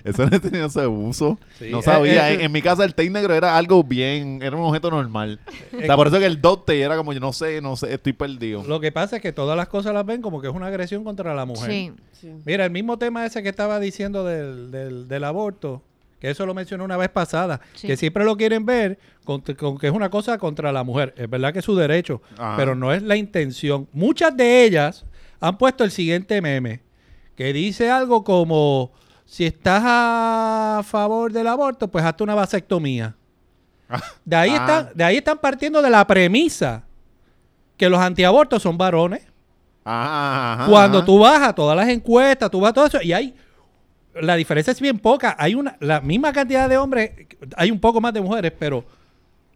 [0.04, 1.38] eso no tenía ese uso.
[1.58, 1.68] Sí.
[1.70, 2.30] No sabía.
[2.30, 4.90] Eh, eh, en, en mi casa el tape negro era algo bien, era un objeto
[4.90, 5.40] normal.
[5.76, 7.94] O sea, por eso que el dot tape era como, yo no sé, no sé,
[7.94, 8.62] estoy perdido.
[8.66, 10.85] Lo que pasa es que todas las cosas las ven como que es una agresión
[11.04, 11.70] contra la mujer.
[11.70, 11.92] Sí.
[12.12, 12.32] Sí.
[12.44, 15.82] Mira, el mismo tema ese que estaba diciendo del, del, del aborto,
[16.18, 17.86] que eso lo mencioné una vez pasada, Sí.
[17.86, 21.12] que siempre lo quieren ver con, con que es una cosa contra la mujer.
[21.18, 22.56] Es verdad que es su derecho, Ajá.
[22.56, 23.86] pero no es la intención.
[23.92, 25.04] Muchas de ellas
[25.40, 26.80] han puesto el siguiente meme,
[27.34, 28.92] que dice algo como,
[29.26, 33.14] si estás a favor del aborto, pues hazte una vasectomía.
[34.24, 34.56] De ahí, Ah.
[34.56, 36.82] están, de ahí están partiendo de la premisa
[37.76, 39.22] que los antiabortos son varones.
[39.88, 41.06] Ajá, ajá, Cuando ajá.
[41.06, 43.34] tú vas a todas las encuestas, tú vas a todo eso, y hay.
[44.20, 45.36] La diferencia es bien poca.
[45.38, 45.76] Hay una.
[45.80, 47.12] La misma cantidad de hombres.
[47.56, 48.84] Hay un poco más de mujeres, pero.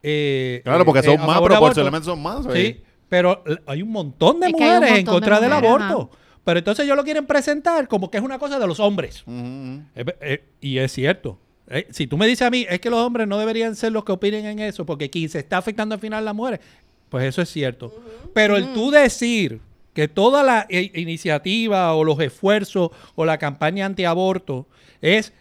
[0.02, 2.36] eh, Claro, porque eh, son a más, proporcionalmente son más.
[2.36, 2.54] aborto.
[2.54, 2.80] sí.
[3.08, 6.10] Pero hay un montón de Es mujeres en de contra del aborto.
[6.44, 9.24] Pero entonces ellos lo quieren presentar como que es una cosa de los hombres.
[9.26, 11.36] Eh, y es cierto.
[11.68, 14.04] Eh, si tú me dices a mí, es que los hombres no deberían ser los
[14.04, 16.60] que opinen en eso, porque quien se está afectando al final las mujeres,
[17.08, 17.92] pues eso es cierto.
[18.32, 19.60] Pero el tú decir
[19.92, 24.66] que toda la iniciativa o los esfuerzos o la campaña antiaborto
[25.00, 25.32] es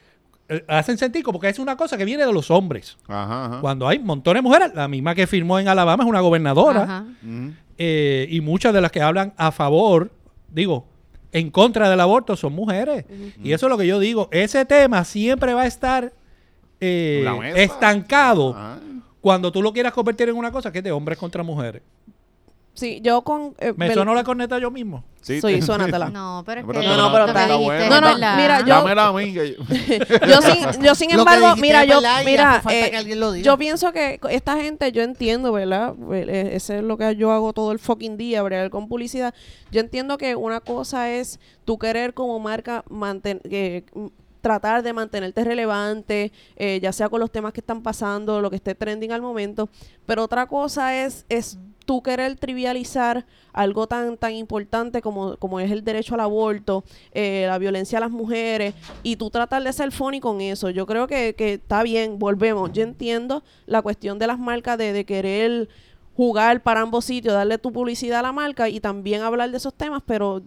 [0.50, 2.98] eh, hacen sentir como que es una cosa que viene de los hombres.
[3.08, 3.62] Ajá, ajá.
[3.62, 7.06] Cuando hay montones de mujeres, la misma que firmó en Alabama es una gobernadora Ajá.
[7.78, 10.12] Eh, y muchas de las que hablan a favor,
[10.50, 10.86] digo,
[11.32, 13.06] en contra del aborto son mujeres.
[13.44, 14.28] Y eso es lo que yo digo.
[14.32, 16.12] Ese tema siempre va a estar
[16.82, 18.80] eh, estancado Ajá.
[19.22, 21.84] cuando tú lo quieras convertir en una cosa que es de hombres contra mujeres.
[22.80, 23.54] Sí, yo con...
[23.60, 25.04] eh, Me sonó la corneta yo mismo.
[25.22, 25.42] Sí.
[25.42, 26.10] Soy, suénatela.
[26.10, 27.48] No, pero es que está- No, no, pero está-.
[27.48, 29.34] No, no, mira, yo- Dámela a mí.
[29.34, 29.64] que yo-
[30.28, 33.44] yo sin, yo sin Lo que embargo, mira, yo, mira, eh, que alguien lo diga.
[33.46, 35.94] yo pienso que esta gente, yo entiendo, ¿verdad?
[36.14, 39.34] Eh, Ese es lo que yo hago todo el fucking día, bregar con publicidad.
[39.72, 43.84] Yo entiendo que una cosa es tu querer como marca mantener
[44.42, 48.56] tratar de mantenerte relevante, eh, ya sea con los temas que están pasando, lo que
[48.56, 49.68] esté trending al momento,
[50.06, 51.58] pero otra cosa es, es
[51.90, 56.84] tú querer trivializar algo tan tan importante como, como es el derecho al aborto,
[57.14, 60.70] eh, la violencia a las mujeres, y tú tratar de ser funny con eso.
[60.70, 62.72] Yo creo que, que está bien, volvemos.
[62.74, 65.68] Yo entiendo la cuestión de las marcas de, de querer
[66.16, 69.74] jugar para ambos sitios, darle tu publicidad a la marca y también hablar de esos
[69.74, 70.44] temas, pero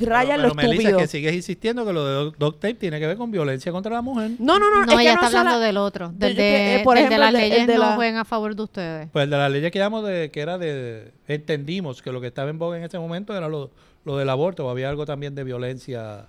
[0.00, 0.98] raya pero, lo pero Melissa, estúpido.
[0.98, 4.02] que sigues insistiendo que lo de Doc- Tape tiene que ver con violencia contra la
[4.02, 4.32] mujer.
[4.38, 6.10] No, no, no, No, es que ella no está hablando del otro.
[6.14, 8.24] Del de, eh, por de las el de- el leyes de no la- jueguen a
[8.24, 9.08] favor de ustedes.
[9.12, 12.50] Pues de la ley que llamamos de que era de entendimos que lo que estaba
[12.50, 13.70] en boga en ese momento era lo,
[14.04, 16.26] lo del aborto, o había algo también de violencia.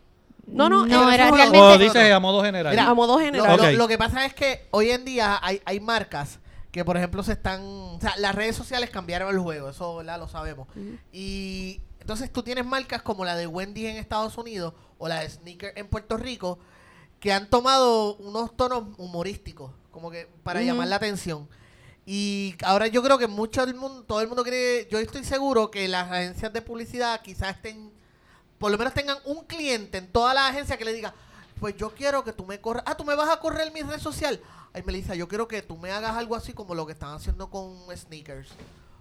[0.47, 1.83] No, no, no era O realmente.
[1.85, 2.71] dices a modo general.
[2.71, 3.57] Mira, a modo Lo, general.
[3.57, 6.39] lo- lo que pasa es que hoy en día hay, hay marcas
[6.75, 7.61] que, por ejemplo, se están...
[7.63, 10.19] O sea, las redes sociales cambiaron el juego, eso ¿verdad?
[10.19, 10.67] lo sabemos.
[11.13, 15.29] Y entonces tú tienes marcas como la de Wendy en Estados Unidos o la de
[15.29, 16.59] Sneaker en Puerto Rico
[17.21, 21.47] que han tomado unos tonos humorísticos, como que para llamar la atención.
[22.05, 25.71] Y ahora yo creo que mucho del mundo, todo el mundo quiere, yo estoy seguro
[25.71, 27.89] que las agencias de publicidad quizás estén,
[28.59, 31.13] por lo menos tengan un cliente en toda la agencia que le diga,
[31.57, 34.01] pues yo quiero que tú me corras, ah, tú me vas a correr mi red
[34.01, 34.41] social.
[34.75, 37.49] Ay, Melissa, yo quiero que tú me hagas algo así como lo que están haciendo
[37.49, 38.49] con Sneakers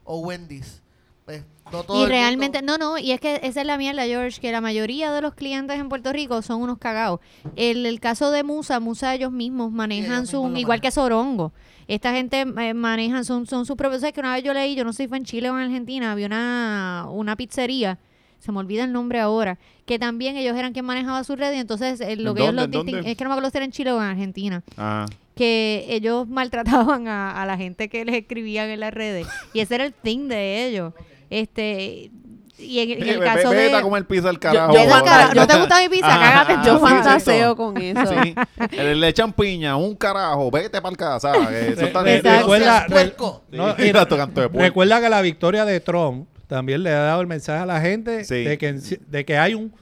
[0.04, 0.80] o Wendy's.
[1.24, 4.04] Pues, no todo Y realmente, mundo- no, no, y es que esa es la mierda,
[4.04, 7.18] George, que la mayoría de los clientes en Puerto Rico son unos cagados.
[7.56, 10.90] El, el caso de Musa, Musa ellos mismos manejan ellos su, mismos igual que.
[10.92, 11.52] Sorongo.
[11.88, 14.14] Esta gente eh, manejan, son, son sus propios, ¿sabes?
[14.14, 16.12] que una vez yo leí, yo no sé si fue en Chile o en Argentina,
[16.12, 17.98] había una, una pizzería,
[18.38, 21.58] se me olvida el nombre ahora, que también ellos eran quien manejaba su red y
[21.58, 22.98] entonces eh, lo ¿En que ellos los ¿En dónde?
[23.10, 25.06] es que no me acuerdo si era en Chile o en Argentina Ajá.
[25.34, 29.26] Que ellos maltrataban a, a la gente que les escribían en las redes.
[29.52, 30.92] Y ese era el thing de ellos.
[31.30, 32.10] Este,
[32.56, 33.72] y en, en el caso de...
[33.82, 34.72] Comer pizza al carajo.
[34.74, 34.86] yo
[35.34, 36.06] ¿No te gusta mi pizza?
[36.06, 38.14] Ajá, Cágate Yo sí, fantaseo sí, con eso.
[38.22, 38.34] Sí.
[38.76, 41.32] Le, echan piña, un carajo, vete para el casa.
[41.50, 42.86] Eso está recuerda,
[43.50, 43.74] no,
[44.54, 48.24] recuerda que la victoria de Trump también le ha dado el mensaje a la gente
[48.24, 48.44] Sí.
[48.44, 49.74] de, que, de que hay un,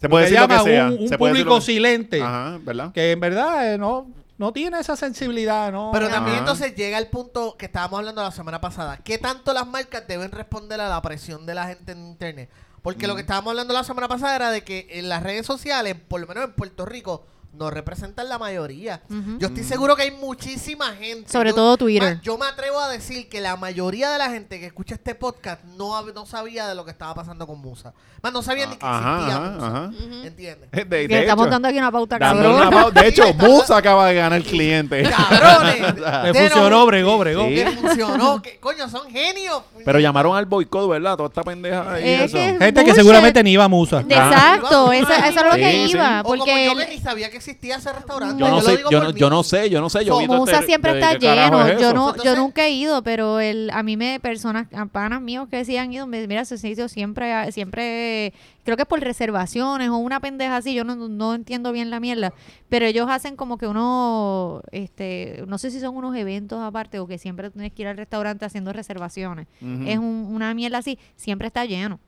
[0.00, 0.86] Se puede decir lo que sea.
[0.88, 2.92] un, un Se puede decir público lo que- silente Ajá, ¿verdad?
[2.92, 4.06] que en verdad eh, no,
[4.42, 5.70] no tiene esa sensibilidad.
[5.70, 6.40] No, Pero también Ajá.
[6.40, 8.96] entonces llega el punto que estábamos hablando la semana pasada.
[8.96, 12.50] ¿Qué tanto las marcas deben responder a la presión de la gente en internet?
[12.82, 13.10] Porque Mm.
[13.10, 16.20] lo que estábamos hablando la semana pasada era de que en las redes sociales, por
[16.20, 19.02] lo menos en Puerto Rico, no representan la mayoría.
[19.38, 21.30] Yo estoy seguro que hay muchísima gente.
[21.30, 22.14] Sobre yo- todo Twitter.
[22.16, 25.14] ma- Yo me atrevo a decir que la mayoría de la gente que escucha este
[25.14, 27.92] podcast no, no sabía de lo que estaba pasando con Musa.
[28.22, 29.66] Más no sabía ni que Ajá, existía ajá, Musa.
[29.66, 29.90] ajá.
[30.26, 30.70] ¿Entiendes?
[30.70, 32.94] De, de Que estamos hecho, dando aquí una pauta cabrón.
[32.94, 35.02] De hecho, Musa acaba de ganar el cliente.
[35.10, 35.94] ¡Cabrones!
[36.24, 37.48] Le funcionó, bregó, bregó.
[37.48, 37.54] Sí.
[37.56, 38.40] Que funcionó.
[38.42, 39.62] que coño, son genios.
[39.84, 41.16] Pero llamaron al boicot, ¿verdad?
[41.16, 42.08] Toda esta pendeja ahí.
[42.08, 42.36] Es eso.
[42.36, 44.00] que- Gente que seguramente ni iba a Musa.
[44.08, 44.96] Exacto, Ah.
[44.96, 46.20] eso, eso es lo que iba.
[46.20, 48.38] O como Porque yo ni sabía que existía ese restaurante.
[48.38, 50.04] Yo no lo sé, digo yo por no, yo no sé, yo no sé.
[50.04, 51.66] Yo Musa este- siempre está ¿qué carajo lleno.
[51.68, 55.48] es Yo no, yo nunca he ido, pero el, a mí me personas, panas míos
[55.50, 58.32] que sí han ido, me, mira, ese sitio siempre, siempre,
[58.64, 61.98] creo que es por reservaciones o una pendeja así, yo no, no entiendo bien la
[62.00, 62.32] mierda,
[62.68, 67.06] pero ellos hacen como que uno, este, no sé si son unos eventos aparte o
[67.06, 69.46] que siempre tienes que ir al restaurante haciendo reservaciones.
[69.86, 71.98] Es un- una mierda así, siempre está lleno.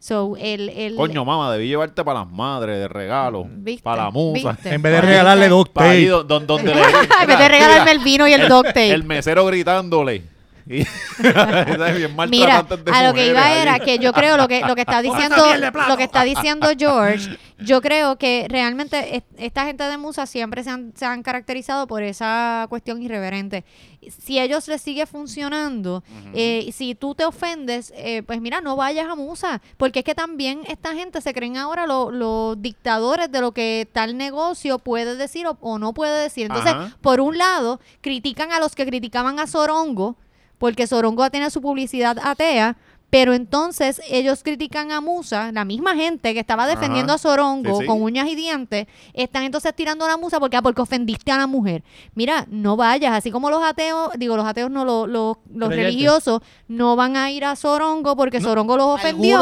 [0.00, 3.46] So, el, el, Coño, mamá, debí llevarte para las madres de regalo.
[3.50, 3.82] ¿Viste?
[3.82, 4.52] Para la musa.
[4.52, 4.72] ¿Viste?
[4.74, 5.46] En vez de regalarle
[6.64, 6.80] le.
[7.20, 8.92] En vez de regalarme el vino y el duct tape.
[8.92, 10.39] El mesero gritándole.
[10.72, 10.86] Y-
[11.22, 13.58] bien Mira, a lo que iba ahí.
[13.62, 15.36] era que yo creo lo que lo que está diciendo
[15.88, 20.62] lo que está diciendo George, yo creo que realmente es- esta gente de Musa siempre
[20.62, 23.64] se han, se han caracterizado por esa cuestión irreverente.
[24.18, 26.02] Si a ellos les sigue funcionando,
[26.34, 30.14] eh, si tú te ofendes, eh, pues mira, no vayas a Musa, porque es que
[30.14, 35.16] también esta gente se creen ahora lo- los dictadores de lo que tal negocio puede
[35.16, 36.46] decir o, o no puede decir.
[36.46, 40.16] Entonces, por un lado, critican a los que criticaban a Sorongo,
[40.60, 42.76] porque Sorongo tiene su publicidad atea,
[43.08, 47.16] pero entonces ellos critican a Musa, la misma gente que estaba defendiendo Ajá.
[47.16, 47.86] a Sorongo Sí, sí.
[47.86, 51.38] con uñas y dientes, están entonces tirando a la Musa porque, ah, porque ofendiste a
[51.38, 51.82] la mujer.
[52.14, 55.36] Mira, no vayas, así como los ateos, digo, los ateos no, los, los,
[55.70, 59.38] religiosos no van a ir a Sorongo porque Sorongo los ofendió.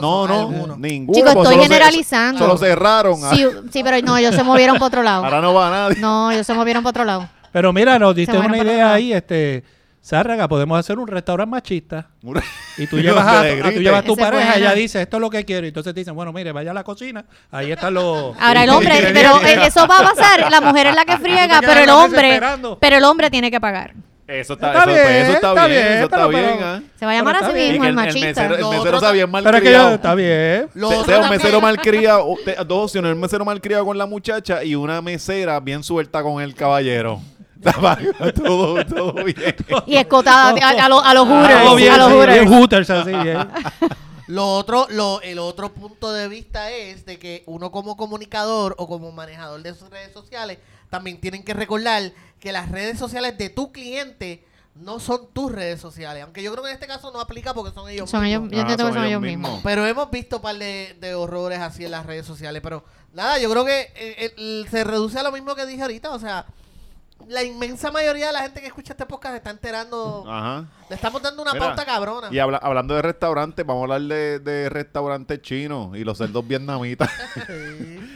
[0.00, 0.76] No, no, no.
[0.78, 1.14] Ninguno.
[1.14, 2.38] Chicos, estoy solo se- generalizando.
[2.38, 3.16] Solo cerraron.
[3.34, 5.24] Sí, sí, pero no, ellos se movieron para otro lado.
[5.24, 6.00] Ahora no va nadie.
[6.00, 7.28] No, ellos se movieron para otro lado.
[7.52, 9.62] Pero mira, nos diste una idea ahí, este,
[10.04, 12.08] Zárraga, podemos hacer un restaurante machista.
[12.78, 15.28] Y tú llevas a, a- tú llevas a tu pareja, ella dice, esto es lo
[15.30, 15.66] que quiero.
[15.66, 18.34] Y entonces te dicen, bueno, mire, vaya a la cocina, ahí están los...
[18.40, 21.60] Ahora el hombre, pero eh, eso va a pasar, la mujer es la que friega,
[21.60, 22.40] pero el hombre,
[22.80, 23.92] pero el hombre tiene que pagar.
[24.26, 26.44] Eso está, Está eso, pues, bien, eso está, está bien, bien, eso está pero- bien.
[26.56, 26.80] pero- ¿ah?
[26.98, 27.70] Se va a llamar Pero así bien.
[27.72, 28.26] Mismo el el, el machista.
[28.48, 30.68] mesero, el mesero está bien Pero es que yo, está bien.
[30.74, 34.06] Lo O sea, un mesero malcriado, o- te- dos opciones, un mesero malcriado con la
[34.06, 37.20] muchacha y una mesera bien suelta con el caballero.
[38.34, 39.56] todo, todo bien.
[39.86, 42.34] Y escotada a, a los a los hooters, bien, a los sí, hooters.
[42.40, 43.48] bien hooters, así, bien.
[44.28, 48.86] Lo otro, lo, el otro punto de vista es de que uno como comunicador o
[48.88, 50.58] como manejador de sus redes sociales
[50.88, 54.42] también tienen que recordar que las redes sociales de tu cliente
[54.76, 56.22] no son tus redes sociales.
[56.22, 58.58] Aunque yo creo que en este caso no aplica porque son ellos Son ellos, mismos.
[58.58, 59.50] yo Ah, son son ellos ellos mismos.
[59.50, 59.60] mismos.
[59.64, 62.62] Pero hemos visto un par de, de horrores así en las redes sociales.
[62.62, 66.10] Pero nada, yo creo que eh, el- se reduce a lo mismo que dije ahorita.
[66.12, 66.46] O sea,
[67.28, 70.24] la inmensa mayoría de la gente que escucha este podcast se está enterando.
[70.28, 70.64] Ajá.
[70.88, 72.28] Le estamos dando una Mira, pauta cabrona.
[72.30, 76.46] Y habla- hablando de restaurantes, vamos a hablar de, de restaurantes chinos y los cerdos
[76.46, 77.10] vietnamitas.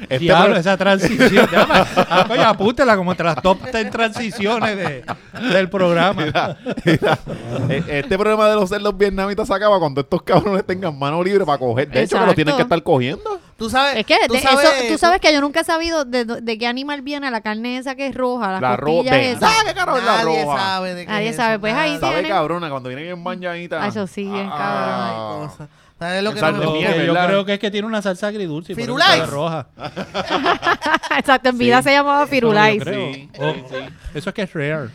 [0.03, 1.49] Este Diablo, pro- esa transición.
[1.53, 5.05] Ah, coño, apúntela como entre las top 10 transiciones de,
[5.53, 6.23] del programa.
[6.25, 7.19] Mira, mira,
[7.71, 11.45] e- este problema de los cerdos vietnamitas se acaba cuando estos cabrones tengan mano libre
[11.47, 11.89] para coger.
[11.91, 13.41] De hecho, que lo tienen que estar cogiendo.
[13.57, 16.05] Tú sabes, Es que tú de sabes, eso, tú sabes que yo nunca he sabido
[16.05, 18.97] de, de qué animal viene la carne esa que es roja, las La roja.
[19.11, 19.41] costillas esas.
[19.51, 20.59] ¿Sabes qué carajo es la nadie roja?
[20.59, 22.01] sabe de qué Nadie es sabe, eso, pues ahí nadie.
[22.01, 22.29] Sabe tiene.
[22.29, 23.83] cabrona cuando vienen en bañadita.
[23.83, 25.47] Ah, eso sí, bien Ah.
[25.49, 25.69] Cosa.
[25.99, 28.75] ¿Sabes lo que no me miel, yo creo que es que tiene una salsa agridulce.
[28.75, 29.27] Firulais.
[29.27, 29.69] roja.
[31.19, 31.85] Exacto, en vida Sí.
[31.85, 32.83] se llamaba Firulais.
[32.85, 33.77] Sí, Oh, sí.
[34.15, 34.91] Eso es que es rare.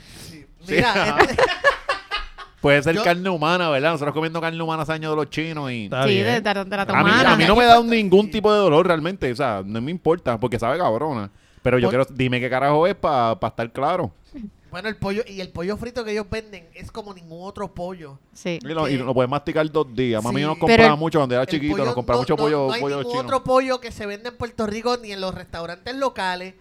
[0.68, 1.38] Mira, este-
[2.62, 3.92] Puede ser Yo- carne humana, ¿verdad?
[3.94, 5.86] Nosotros comiendo carne humana hace años de los chinos y...
[5.86, 6.26] Está sí, bien.
[6.26, 8.86] de, de, de la A mí, a mí no me da ningún tipo de dolor
[8.86, 11.32] realmente, o sea, no me importa porque sabe cabrona.
[11.64, 14.12] Pero yo Por- quiero, dime qué carajo es para estar claro.
[14.72, 18.20] bueno, el pollo y el pollo frito que ellos venden es como ningún otro pollo.
[18.34, 18.60] Sí.
[18.62, 20.24] Y lo, y lo puedes masticar dos días.
[20.24, 20.46] Mami Sí.
[20.46, 22.44] nos Pero compraba el- mucho cuando era El chiquito, pollo nos compraba no- mucho no-
[22.44, 23.24] pollo, no hay pollo ningún chino.
[23.24, 26.54] otro pollo que se vende en Puerto Rico ni en los restaurantes locales,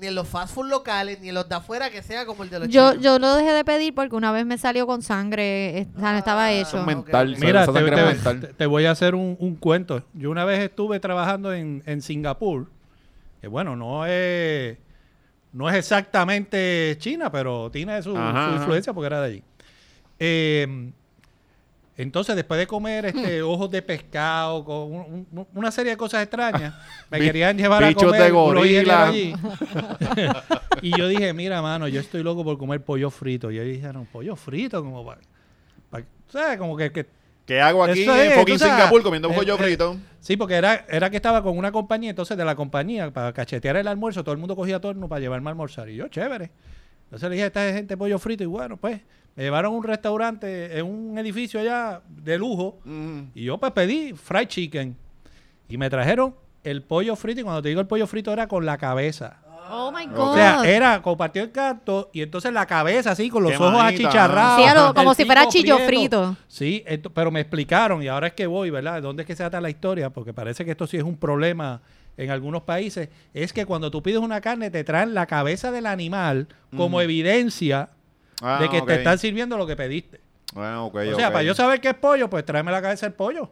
[0.00, 2.50] ni en los fast food locales, ni en los de afuera que sea como el
[2.50, 3.04] de los Yo, chinos.
[3.04, 6.12] yo lo dejé de pedir porque una vez me salió con sangre, eh, o sea,
[6.12, 6.84] no estaba Ah, hecho.
[6.84, 7.36] Mental.
[7.40, 8.40] Mira, te, sangre te- mental.
[8.40, 10.02] te- te voy a hacer un, un cuento.
[10.14, 12.68] Yo una vez estuve trabajando en, en Singapur,
[13.40, 14.78] que bueno, no es,
[15.52, 18.56] no es exactamente China, pero tiene su, Ajá, su ajá.
[18.56, 19.42] influencia porque era de allí.
[20.20, 20.92] Eh,
[21.98, 26.22] entonces, después de comer este ojos de pescado, con un- un- una serie de cosas
[26.22, 26.74] extrañas,
[27.10, 29.08] me querían llevar a bichos comer de gorila.
[29.08, 29.34] allí.
[30.82, 33.50] y yo dije, mira, mano, yo estoy loco por comer pollo frito.
[33.50, 35.20] Y ellos dijeron, pollo frito, como para...
[36.28, 36.58] ¿sabes?
[36.58, 37.06] Como que, que
[37.46, 39.96] ¿Qué hago aquí en es, fucking sabes, Singapur comiendo un eh, pollo eh, frito?
[40.20, 43.76] Sí, porque era, era que estaba con una compañía, entonces de la compañía, para cachetear
[43.76, 45.88] el almuerzo, todo el mundo cogía torno para llevarme a almorzar.
[45.88, 46.50] Y yo, chévere.
[47.04, 49.00] Entonces le dije a esta gente pollo frito y bueno, pues
[49.38, 53.20] me llevaron a un restaurante en un edificio allá de lujo Mm.
[53.36, 54.96] y yo pues pedí fried chicken
[55.68, 56.34] y me trajeron
[56.64, 59.36] el pollo frito y cuando te digo el pollo frito era con la cabeza.
[59.70, 60.18] Oh my God.
[60.30, 64.08] O sea, era compartió el canto y entonces la cabeza así con los ojos Quemadita.
[64.08, 64.64] achicharrados.
[64.66, 65.86] Sí, lo- como si fuera chillo prieto.
[66.34, 66.36] frito.
[66.48, 68.94] Sí, ento- pero me explicaron y ahora es que voy, ¿verdad?
[68.94, 70.10] ¿De dónde es que se trata la historia?
[70.10, 71.80] Porque parece que esto sí es un problema
[72.16, 73.08] en algunos países.
[73.34, 77.90] Es que cuando tú pides una carne te traen la cabeza del animal como evidencia
[78.42, 80.20] Ah, de que te están sirviendo lo que pediste.
[80.54, 83.50] Bueno, o sea, para yo saber qué es pollo, pues tráeme la cabeza del pollo.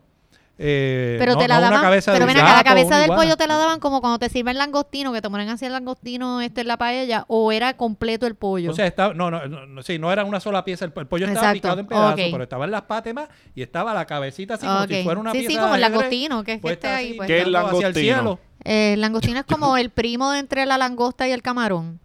[0.58, 3.22] Eh, Pero no- te la no daban, cabeza pero ven acá, la cabeza del iguana.
[3.22, 6.40] pollo te la daban como cuando te sirven langostino, que te ponen así el langostino
[6.40, 8.70] este en la paella, o era completo el pollo.
[8.70, 10.86] O sea, estaba, no, no, no, no, sí, no era una sola pieza.
[10.86, 12.28] El, el pollo estaba Exacto, picado en pedazos, ok.
[12.32, 15.52] pero estaban las pátemas y estaba la cabecita así como si fuera una Sí, pieza
[15.52, 17.26] sí, como el langostino, que es que esté ahí, pues.
[17.26, 17.92] ¿Qué es hacia el langostino?
[17.92, 18.38] cielo.
[18.64, 22.00] Eh, el langostino es como el primo de entre la langosta y el camarón,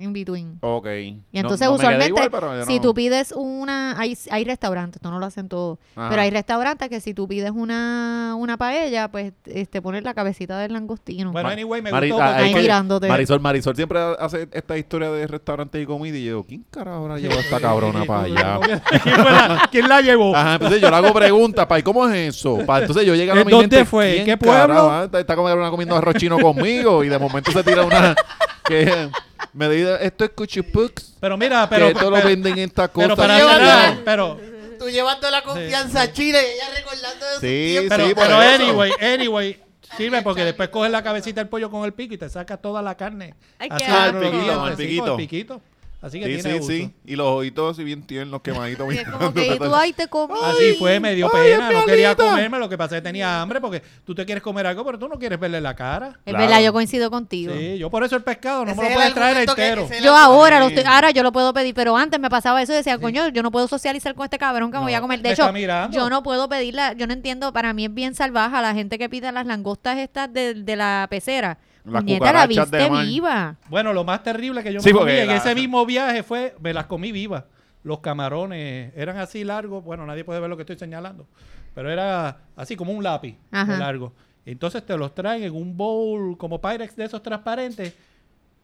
[0.00, 0.58] in between.
[0.60, 0.86] Ok.
[0.86, 4.96] Y entonces no usualmente, igual, pero yo si no- tú pides una, hay, hay restaurantes,
[4.96, 6.08] esto no lo hacen todos, Ajá.
[6.10, 10.58] pero hay restaurantes que si tú pides una, una paella, pues este, pones la cabecita
[10.58, 11.32] del langostino.
[11.32, 13.08] Bueno, anyway, me Mari- gustó ah, Ahí mirándote.
[13.08, 17.18] Marisol, Marisol siempre hace esta historia de restaurantes y comida y yo, ¿quién carajo habrá
[17.18, 18.58] llevado a esta cabrona para allá?
[19.02, 20.34] ¿Quién, la, quién la llevó?
[20.40, 22.58] Ajá, entonces yo le hago preguntas, pa, ¿y cómo es eso?
[22.66, 24.12] Pa, entonces yo llego a ¿En mi dónde mente, fue?
[24.14, 24.54] ¿quién ¿Qué pueblo?
[24.74, 25.04] carajo?
[25.04, 28.14] Está, está comiendo, comiendo arroz chino conmigo y de momento se tira una
[28.66, 29.08] que
[29.52, 33.08] me dice, esto es cuchipux, Pero mira, pero, que esto lo venden en esta cosa.
[33.08, 34.38] pero para cerrar, pero,
[34.78, 37.96] Tú llevando la confianza a Chile y ella recordando de Sí, tiempos.
[37.98, 39.60] pero, Sí, pero anyway, anyway,
[39.96, 42.80] sirve porque después coges la cabecita del pollo con el pico y te sacas toda
[42.80, 43.34] la carne.
[43.58, 45.62] Ay, Así los El piquito, el piquito.
[46.02, 46.72] Así que Sí, tiene sí, gusto.
[46.72, 46.90] sí.
[47.04, 48.94] Y los ojitos así bien tiernos, quemaditos.
[48.94, 50.34] Y como que y tú ahí te comí.
[50.42, 53.42] Así fue, me dio Ay, pena, no quería comerme, lo que pasa es que tenía
[53.42, 56.18] hambre porque tú te quieres comer algo, pero tú no quieres verle la cara.
[56.24, 56.38] Es Claro.
[56.46, 57.52] verdad, yo coincido contigo.
[57.54, 59.88] Sí, yo por eso el pescado no Ese me lo puedes traer que- entero.
[59.92, 62.72] el Yo ahora, lo estoy- ahora yo lo puedo pedir, pero antes me pasaba eso
[62.72, 65.20] y decía, coño, yo no puedo socializar con este cabrón que me voy a comer.
[65.20, 65.52] De hecho,
[65.90, 68.96] yo no puedo pedirla, yo no entiendo, para mí es bien salvaje a la gente
[68.98, 71.58] que pide las langostas estas de, de la pecera.
[71.84, 73.06] Las Puñeta, la de mar.
[73.06, 73.56] viva.
[73.68, 76.54] Bueno, lo más terrible que yo Sí, me comí en la- ese mismo viaje fue,
[76.60, 77.44] me las comí vivas.
[77.82, 81.26] Los camarones eran así largos, bueno, nadie puede ver lo que estoy señalando,
[81.74, 84.12] pero era así como un lápiz de largo.
[84.44, 87.94] Entonces te los traen en un bowl como Pyrex de esos transparentes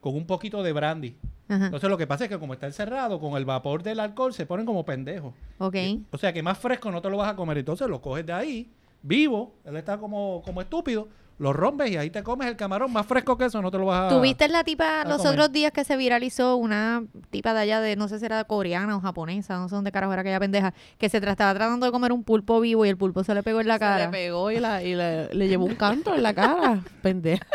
[0.01, 1.17] con un poquito de brandy.
[1.49, 1.67] Ajá.
[1.67, 4.45] Entonces lo que pasa es que como está encerrado, con el vapor del alcohol se
[4.47, 5.33] ponen como pendejos.
[5.59, 5.77] Ok.
[6.11, 7.59] O sea que más fresco no te lo vas a comer.
[7.59, 8.71] Entonces lo coges de ahí,
[9.03, 13.07] vivo, él está como, como estúpido, lo rompes y ahí te comes el camarón más
[13.07, 14.17] fresco que eso, no te lo vas a...
[14.17, 15.33] ¿Tuviste la tipa a los comer.
[15.33, 18.97] otros días que se viralizó una tipa de allá de, no sé si era coreana
[18.97, 22.13] o japonesa, no sé dónde carajo era aquella pendeja, que se estaba tratando de comer
[22.13, 24.05] un pulpo vivo y el pulpo se le pegó en la Se cara?
[24.07, 26.81] le pegó y, la, y le, le llevó un canto en la cara.
[27.03, 27.47] Pendeja.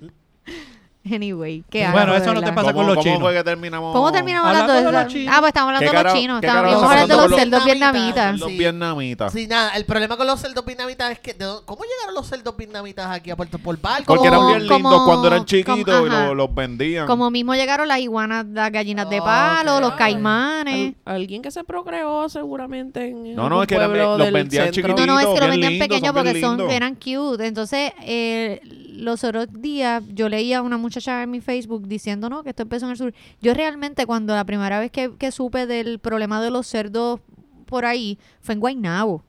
[1.12, 3.20] Anyway, qué Bueno, asco, eso no te pasa ¿Cómo, con los cómo chinos.
[3.20, 3.92] fue que terminamos?
[3.94, 5.18] ¿Cómo terminamos Hablando hablando, de de los eso?
[5.20, 5.34] chinos.
[5.34, 6.42] Ah, pues estamos hablando ¿Qué de los chinos.
[6.42, 8.38] Estamos, hablar de los cerdos vietnamitas.
[8.40, 9.32] Los vietnamitas.
[9.32, 12.26] Sí, nada, el problema con los cerdos vietnamitas es que, ¿de dónde- ¿cómo llegaron los
[12.26, 14.04] cerdos vietnamitas aquí a Puerto por barco?
[14.06, 17.06] Porque eran Como- bien lindos cuando eran como- chiquitos y los vendían.
[17.06, 20.94] Como mismo llegaron las iguanas, las gallinas de palo, los caimanes.
[21.04, 25.06] Al- alguien que se procreó seguramente en No, no, es que los vendían chiquititos.
[25.06, 27.46] No, no, es que los vendían pequeños porque eran cute.
[27.46, 28.60] Entonces, eh,
[28.96, 32.62] los otros días yo leía a una muchacha en mi Facebook diciendo, no, que esto
[32.62, 33.14] empezó en el sur.
[33.40, 37.20] Yo realmente cuando la primera vez que, que supe del problema de los cerdos
[37.66, 39.22] por ahí fue en Guaynabo.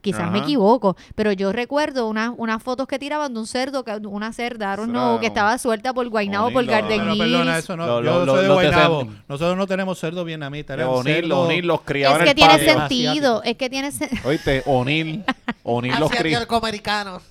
[0.00, 0.46] Quizás me Ajá.
[0.48, 4.74] equivoco, pero yo recuerdo unas unas fotos que tiraban de un cerdo, que- una cerda,
[4.74, 5.20] know, Claro.
[5.20, 6.64] que estaba suelta por Guaynabo, por.
[6.64, 7.58] Garden Pero perdona, Hills.
[7.64, 7.86] eso no.
[7.86, 9.08] Lo- yo lo- soy de los Guaynabo.
[9.28, 10.74] Nosotros no tenemos cerdo vietnamita.
[10.76, 12.80] De Eran O'Neill, cerdo O'Neill los criaban Es en que el tiene patio.
[12.80, 15.24] sentido, es que tiene sen- Oíste, O'Neill.
[15.62, 16.26] O'Neill los criaban.
[16.32, 17.22] Asiático-americanos.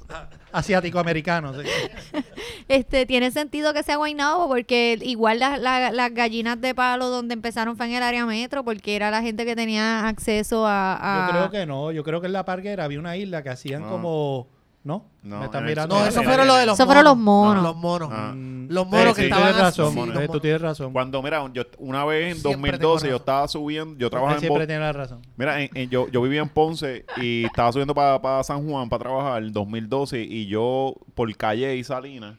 [0.54, 1.58] Asiático-americanos.
[1.62, 2.20] sí.
[2.68, 7.34] Este, tiene sentido que sea Guaynabo porque igual las las- las gallinas de palo donde
[7.34, 10.96] empezaron fue en el área metro porque era la gente que tenía acceso a...
[10.96, 11.92] a- Yo creo que no.
[11.92, 13.90] Yo creo que en la parguera había una isla que hacían No.
[13.90, 14.48] como.
[14.84, 15.06] ¿No?
[15.22, 16.00] No, Me están en el- mirando.
[16.00, 17.62] No, eso fueron los de los Eso fueron los monos.
[17.64, 18.10] Los monos.
[18.12, 18.34] Ah.
[18.36, 19.86] Los monos sí, que estaban tienes razón.
[19.86, 20.42] eh, tú monos.
[20.42, 20.94] tienes razón.
[20.94, 23.16] Cuando, mira, yo una vez en Siempre 2012 tengo yo razón.
[23.22, 25.20] estaba subiendo, yo Usted trabajaba en siempre Bo- tiene la razón.
[25.38, 29.04] Mira, en- en- yo, yo vivía en Ponce y estaba subiendo para San Juan para
[29.04, 32.36] trabajar en 2012 y yo por calle y Salinas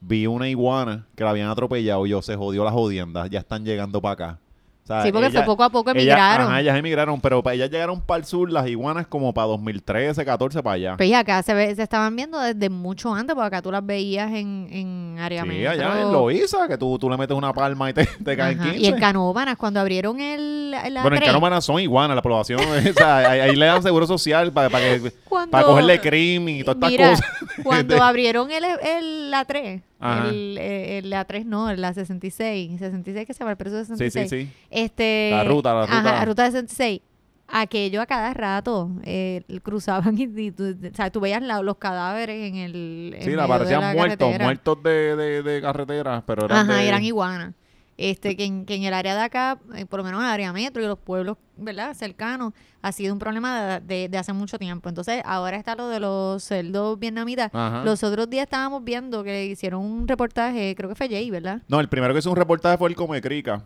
[0.00, 3.64] vi una iguana que la habían atropellado y yo se jodió la jodienda, ya están
[3.64, 4.38] llegando para acá.
[4.86, 6.46] O sea, Sí, porque fue ella- poco a poco emigraron.
[6.46, 10.24] ajá, ellas emigraron, pero para ellas llegaron para el sur, las iguanas, como para 2013,
[10.24, 10.96] 14, para allá.
[10.96, 13.84] Pues ya acá se, ve- se estaban viendo desde mucho antes, porque acá tú las
[13.84, 15.70] veías en, en área Sí, metro.
[15.72, 18.70] allá en Loíza, que tú, tú le metes una palma y te, te caen Ajá,
[18.70, 18.78] 15.
[18.78, 22.60] Y en Canóvanas, cuando abrieron el, la bueno, en tren, Canómanas son iguanas, la población.
[22.90, 26.58] o sea, ahí, ahí le dan seguro social para, para, que, cuando, para cogerle crimen
[26.58, 27.32] y todas estas cosas.
[27.64, 29.95] cuando abrieron el, el, la 3, Ajá.
[30.00, 33.84] El, eh, el, la 3 no, la 66, 66 que se llama el precio de
[33.84, 34.30] Sí, 66.
[34.30, 34.52] sí, sí.
[34.70, 36.12] Este, La ruta, la Ajá, ruta.
[36.12, 37.00] la ruta de 66.
[37.48, 41.76] Aquello a cada rato eh, cruzaban y, y tú, o sea, tú veías la- los
[41.76, 44.44] cadáveres en el en Sí, la medio de parecían la muertos, carretera.
[44.44, 46.88] muertos de, de, de carretera, pero eran Ajá, de...
[46.88, 47.54] eran iguanas.
[47.98, 50.32] Este, que en, que en el área de acá, eh, por lo menos en el
[50.32, 51.94] área metro y los pueblos, ¿verdad?
[51.94, 52.52] Cercanos,
[52.82, 54.88] ha sido un problema de, de- de hace mucho tiempo.
[54.90, 57.50] Entonces, ahora está lo de los cerdos vietnamitas.
[57.54, 57.82] Ajá.
[57.84, 61.62] Los otros días estábamos viendo que hicieron un reportaje, creo que fue Jay, ¿verdad?
[61.68, 63.64] No, el primero que hizo un reportaje fue el Come Crica,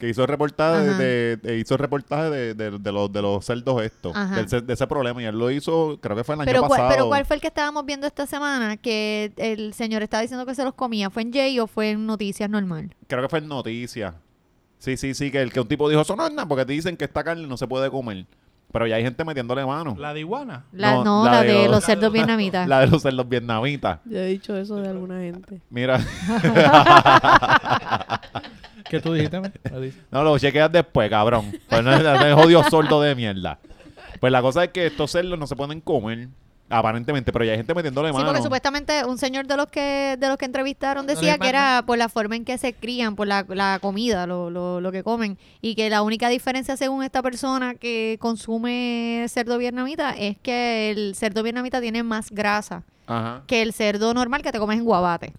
[0.00, 3.82] que hizo el reportaje de, de- hizo reportaje de, de- de los de los cerdos
[3.82, 6.60] estos, del de ese problema y él lo hizo, creo que fue el año Pero,
[6.62, 6.88] ¿cuál, pasado.
[6.90, 8.76] pero ¿cuál fue el que estábamos viendo esta semana?
[8.78, 11.10] Que el señor estaba diciendo que se los comía.
[11.10, 12.92] ¿Fue en Jay o fue en Noticias normal?
[13.06, 14.14] Creo que fue en noticias.
[14.78, 16.72] Sí, sí, sí, que el que un tipo dijo, eso no es nada, porque te
[16.72, 18.24] dicen que esta carne no se puede comer.
[18.72, 19.94] Pero ya hay gente metiéndole mano.
[19.98, 20.64] La de iguana.
[20.72, 22.66] La, No, no, la la, de de los- los cerdos vietnamitas.
[22.68, 23.98] La de los cerdos vietnamitas.
[24.06, 25.60] Yo he dicho eso de alguna gente.
[25.68, 25.98] Mira,
[28.90, 29.40] ¿Qué tú dijiste?
[30.10, 31.56] no lo chequeas después, cabrón.
[31.68, 33.58] Pues no es no jodido sordo de mierda.
[34.18, 36.28] Pues la cosa es que estos cerdos no se pueden comer,
[36.68, 38.26] aparentemente, pero ya hay gente metiéndole Sí, mano.
[38.26, 41.96] porque supuestamente un señor de los que de los que entrevistaron decía que era por
[41.98, 45.38] la forma en que se crían, por la, la comida, lo, lo, lo que comen,
[45.62, 51.14] y que la única diferencia según esta persona que consume cerdo vietnamita es que el
[51.14, 53.42] cerdo vietnamita tiene más grasa Ajá.
[53.46, 55.32] que el cerdo normal que te comes en guabate.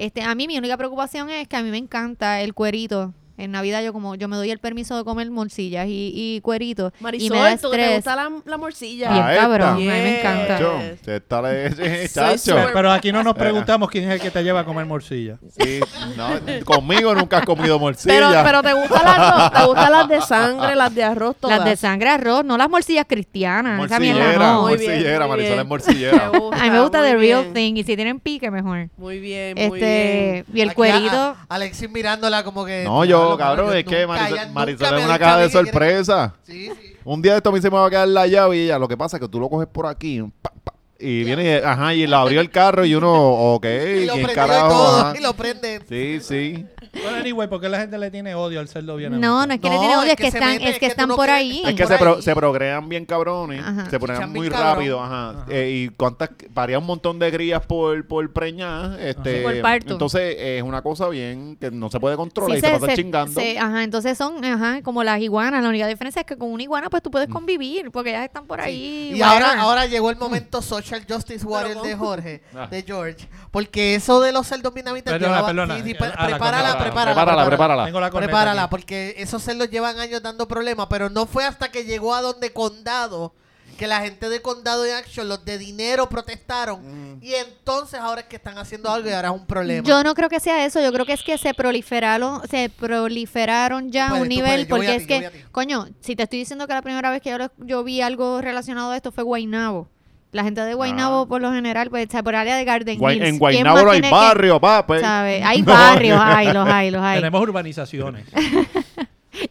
[0.00, 3.12] Este, a mí mi única preocupación es que a mí me encanta el cuerito.
[3.40, 6.92] En Navidad yo como yo me doy el permiso de comer morcillas y, y cuerito
[7.00, 7.94] y Marisol, me da ¿tú te estrés.
[7.96, 9.10] gusta la, la morcilla?
[9.12, 10.58] Bien Ah, cabrón, a mí me encanta.
[10.58, 11.40] Chacho, está
[12.74, 15.38] Pero aquí no nos preguntamos quién es el que te lleva a comer morcilla.
[15.58, 15.80] Sí,
[16.16, 16.28] no,
[16.64, 18.14] conmigo nunca has comido morcilla.
[18.14, 21.58] Pero, pero te gustan las dos, te gustan las de sangre, las de arroz, todas.
[21.58, 23.82] Las de sangre arroz, no las morcillas cristianas.
[23.84, 24.66] Esa morcillera, no.
[24.66, 25.60] Bien, morcillera, Marisol bien.
[25.60, 26.30] es morcillera.
[26.32, 27.54] Me gusta, A mí me gusta The Real bien.
[27.54, 28.88] Thing y si tienen pique mejor.
[28.96, 30.46] Muy bien, muy Este, bien.
[30.54, 31.16] y el Aquí cuerito.
[31.16, 32.84] a- a- Alexis mirándola como que.
[32.84, 36.34] No, yo, cabrón, es que Marisol, es una caja de sorpresa.
[36.42, 36.96] Sí, sí.
[37.04, 38.86] Un día esto a mí se me va a quedar la llave y ella, lo
[38.86, 41.94] que pasa es que tú lo coges por aquí, pa, pa, y viene y, ajá,
[41.94, 43.12] y le abrió el carro y uno,
[43.54, 44.68] ok, Y lo ¿quién prendió y carajo?
[44.68, 45.00] todo.
[45.00, 45.14] Ajá.
[45.18, 45.80] Y lo prende.
[45.88, 46.66] Sí, sí.
[46.92, 49.60] Bueno, anyway, ¿por qué la gente le tiene odio al cerdo bien No, no es
[49.60, 50.86] que le No, tienen odio, es que que se están, mete, es es que que
[50.86, 51.62] tú están no por ahí.
[51.64, 53.84] Es que por se, pro- se progrean bien cabrones, Ajá.
[53.88, 54.74] se progrean Chichan muy bien cabrón.
[54.74, 55.46] rápido, ajá.
[55.48, 59.92] Eh, y cuántas, paría un montón de crías por, por preñar, este, Por parto.
[59.92, 63.40] entonces es una cosa bien que no se puede controlar Sí, y se, pasa chingando.
[63.40, 65.62] se- ajá, entonces son ajá, como las iguanas.
[65.62, 68.46] La única diferencia es que con una iguana pues tú puedes convivir porque ellas están
[68.46, 69.12] por ahí.
[69.14, 70.60] Y ahora, ahora llegó el momento
[70.90, 72.66] social justice warrior de Jorge, Ah.
[72.66, 73.28] de George.
[73.50, 75.76] Porque eso de los cerdos vietnamitas Perdona, llevaba- perdona.
[75.76, 76.78] sí, sí, pre- prepárala, corneta.
[76.78, 77.84] prepárala, prepárala, prepárala.
[77.86, 81.84] Tengo la Prepárala, porque esos cerdos llevan años dando problemas, pero no fue hasta que
[81.84, 83.34] llegó a donde Condado
[83.78, 87.18] que la gente de Condado y Action, los de dinero, protestaron.
[87.22, 89.88] Y entonces ahora es que están haciendo algo y ahora es un problema.
[89.88, 93.90] Yo no creo que sea eso, yo creo que es que se proliferaron, se proliferaron
[93.90, 96.74] ya a un nivel, puedes, porque es ti, que, coño, si te estoy diciendo que
[96.74, 99.88] la primera vez que yo, yo vi algo relacionado a esto fue Guainabo.
[100.32, 101.26] La gente de Guainabo, Ah.
[101.28, 103.22] por lo general, pues, sea, por área de Garden Guay- Hills.
[103.24, 105.02] en ¿quién Guaynabo no hay que- barrio, pa, pues.
[105.04, 107.18] Hay barrios, hay, los hay, los hay.
[107.18, 108.24] Tenemos urbanizaciones.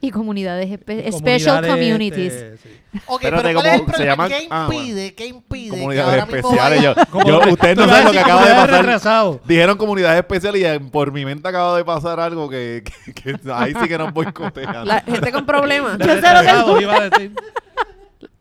[0.02, 2.34] Y comunidades, espe- special comunidades, communities.
[2.34, 2.70] este, sí.
[3.08, 4.30] Ok, Espérate, pero ¿cuál es el ¿cómo se llaman?
[4.30, 6.82] ¿Qué Ah, impide, qué impide que Comunidades especiales.
[6.84, 6.94] Yo,
[7.26, 8.70] yo- ustedes no saben lo que acaba de pasar.
[8.72, 9.38] retrasados.
[9.48, 13.74] Dijeron comunidades especiales y por mi mente acaba de pasar algo que, que- que ahí
[13.82, 14.84] sí que nos voy coteando.
[14.86, 15.98] La gente con problemas.
[15.98, 17.32] Retrasados, iba a decir.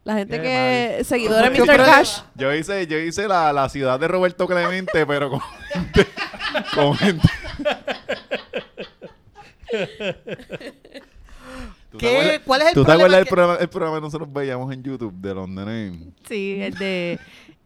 [0.08, 0.42] La gente Qué
[0.98, 1.04] que...
[1.04, 1.76] Seguidores de ¿Qué Mr.
[1.84, 2.20] Cash.
[2.34, 5.40] Yo hice, yo hice la, la ciudad de Roberto Clemente, pero con
[5.70, 6.06] gente.
[6.74, 7.28] Con gente.
[11.90, 12.08] ¿Tú te ¿Qué?
[12.16, 14.32] acuerdas- ¿Cuál es el ¿Tú te problema acuerdas del que- programa, el programa que nosotros
[14.32, 15.92] veíamos en YouTube de los nenes?
[16.26, 17.18] Sí, el de...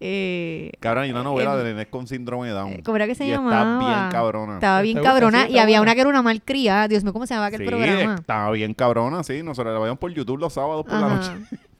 [0.04, 2.82] Eh, Cabrón, hay una novela El- de nenes con síndrome de Down.
[2.82, 3.78] ¿Cómo era que se y llamaba?
[3.78, 4.54] Está bien cabrona.
[4.54, 5.12] Estaba bien ¿Te gusta?
[5.12, 6.88] cabrona y está había una que era una malcría.
[6.88, 8.14] Dios mío, ¿cómo se llamaba aquel sí, programa?
[8.16, 9.42] estaba bien cabrona, sí.
[9.44, 11.30] Nosotros la veíamos por YouTube los sábados por la noche.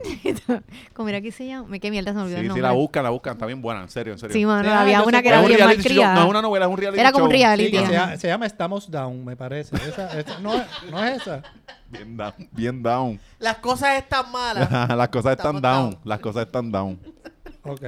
[0.95, 1.79] ¿Cómo era que se llama?
[1.79, 3.33] ¿Qué mierda se me olvidó el Sí, sí, la buscan, la buscan.
[3.35, 4.35] Está bien buena, en serio, en serio.
[4.35, 6.15] Sí, mano, Sí, ah, había yo una que era un bien reality show, malcriada.
[6.15, 7.39] no es una novela, es un reality Era como un show.
[7.39, 7.77] reality.
[7.77, 9.77] Se, llama- se llama Estamos Down, me parece.
[9.77, 11.43] Esa, esa- no, es- no es esa.
[11.89, 12.33] Bien down.
[12.53, 13.21] Bien down.
[13.39, 14.71] Las cosas están malas.
[14.97, 15.99] Las cosas están down.
[16.05, 16.99] Las cosas están down.
[17.65, 17.83] Ok.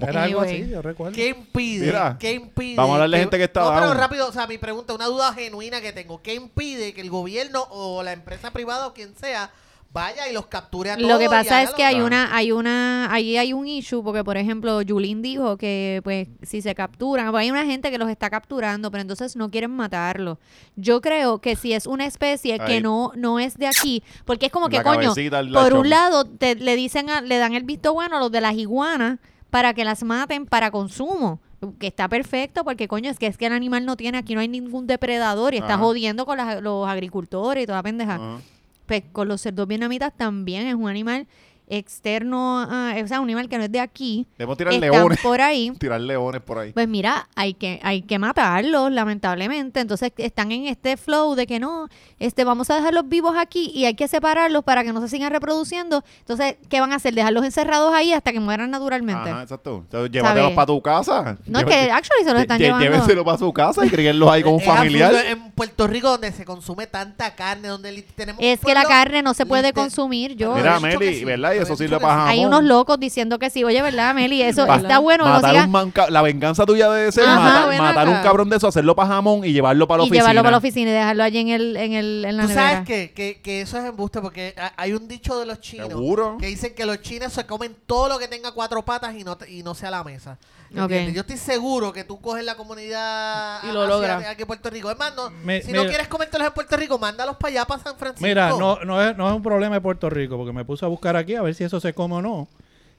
[0.00, 1.14] Era algo así, yo recuerdo.
[1.14, 1.86] ¿Qué impide?
[1.86, 2.76] Mira, ¿Qué impide?
[2.76, 3.98] vamos a hablarle a que- gente que está No, pero down.
[3.98, 6.20] rápido, o sea, mi pregunta, una duda genuina que tengo.
[6.20, 9.50] ¿Qué impide que el gobierno o la empresa privada o quien sea
[9.94, 11.08] vaya y los capture a todos?
[11.08, 14.36] Lo que pasa es que hay una, hay una, ahí hay un issue, porque por
[14.36, 18.28] ejemplo, Yulín dijo que pues si se capturan, pues, hay una gente que los está
[18.28, 20.36] capturando, pero entonces no quieren matarlos.
[20.76, 24.52] Yo creo que si es una especie que no, no es de aquí, porque es
[24.52, 25.14] como que La coño,
[25.54, 28.40] por un lado te, le dicen, a- le dan el visto bueno a los de
[28.42, 31.40] las iguanas para que las maten para consumo.
[31.78, 34.40] Que está perfecto porque coño es que es que el animal no tiene aquí no
[34.42, 35.82] hay ningún depredador y está Ajá.
[35.84, 38.38] jodiendo con las- los agricultores y toda pendeja Ajá.
[38.86, 41.26] Pues con los cerdos vietnamitas también es un animal
[41.68, 44.26] externo, a- o sea, un animal que no es de aquí.
[44.38, 45.20] Debemos tirar Están leones.
[45.20, 45.70] por ahí.
[45.78, 46.72] Tirar leones por ahí.
[46.72, 49.80] Pues mira, hay que, hay que matarlos, lamentablemente.
[49.80, 51.88] Entonces están en este flow de que no,
[52.18, 55.30] este, vamos a dejarlos vivos aquí y hay que separarlos para que no se sigan
[55.32, 56.02] reproduciendo.
[56.20, 57.14] Entonces, ¿qué van a hacer?
[57.14, 59.30] Dejarlos encerrados ahí hasta que mueran naturalmente.
[59.30, 59.78] Ajá, exacto.
[59.84, 61.38] Entonces, llévatelos para tu casa.
[61.46, 62.84] No, es que actually se los están Lle- llevando.
[62.84, 65.14] Llévenselo para su casa y críenlos ahí con un familiar.
[65.26, 68.40] En Puerto Rico, donde se consume tanta carne, donde tenemos.
[68.42, 70.34] Es que la carne no se puede consumir.
[70.36, 71.53] Yo, Mira, Meli, sí, ¿verdad?
[71.56, 72.28] Y eso sirve que para jamón.
[72.28, 73.64] hay unos locos diciendo que sí.
[73.64, 74.42] Oye, ¿verdad, Meli?
[74.42, 75.24] Eso Va- está bueno.
[75.24, 78.16] matar sigas- un manca- la venganza tuya debe ser Ajá, matar, ven matar acá.
[78.18, 80.22] un cabrón de eso, hacerlo para jamón y llevarlo para la y oficina.
[80.22, 82.70] llevarlo para la oficina y dejarlo allí en, el, en, el, en la Tú nevera.
[82.70, 85.88] sabes que, que, que eso es embuste porque ha- hay un dicho de los chinos
[85.88, 86.36] Seguro.
[86.38, 89.36] que dicen que los chinos se comen todo lo que tenga cuatro patas y no,
[89.36, 90.38] te- y no sea la mesa.
[90.76, 90.82] Ok.
[90.90, 91.14] ¿Entiendes?
[91.14, 94.26] Yo estoy seguro que tú coges la comunidad Y lo hacia- logras.
[94.26, 94.90] aquí en Puerto Rico.
[94.90, 95.82] Es más, no, Me- si mira.
[95.82, 98.26] no quieres comértelos en Puerto Rico, mándalos para allá, para San Francisco.
[98.26, 100.88] Mira, no, no, es, no es un problema de Puerto Rico, porque me puse a
[100.88, 102.48] buscar aquí a ver si eso se come o no.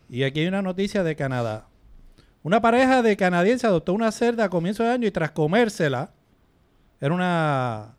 [0.10, 1.65] Y aquí hay una noticia de Canadá.
[2.43, 6.11] Una pareja de canadienses adoptó una cerda a comienzo de año y tras comérsela,
[7.02, 7.95] era una,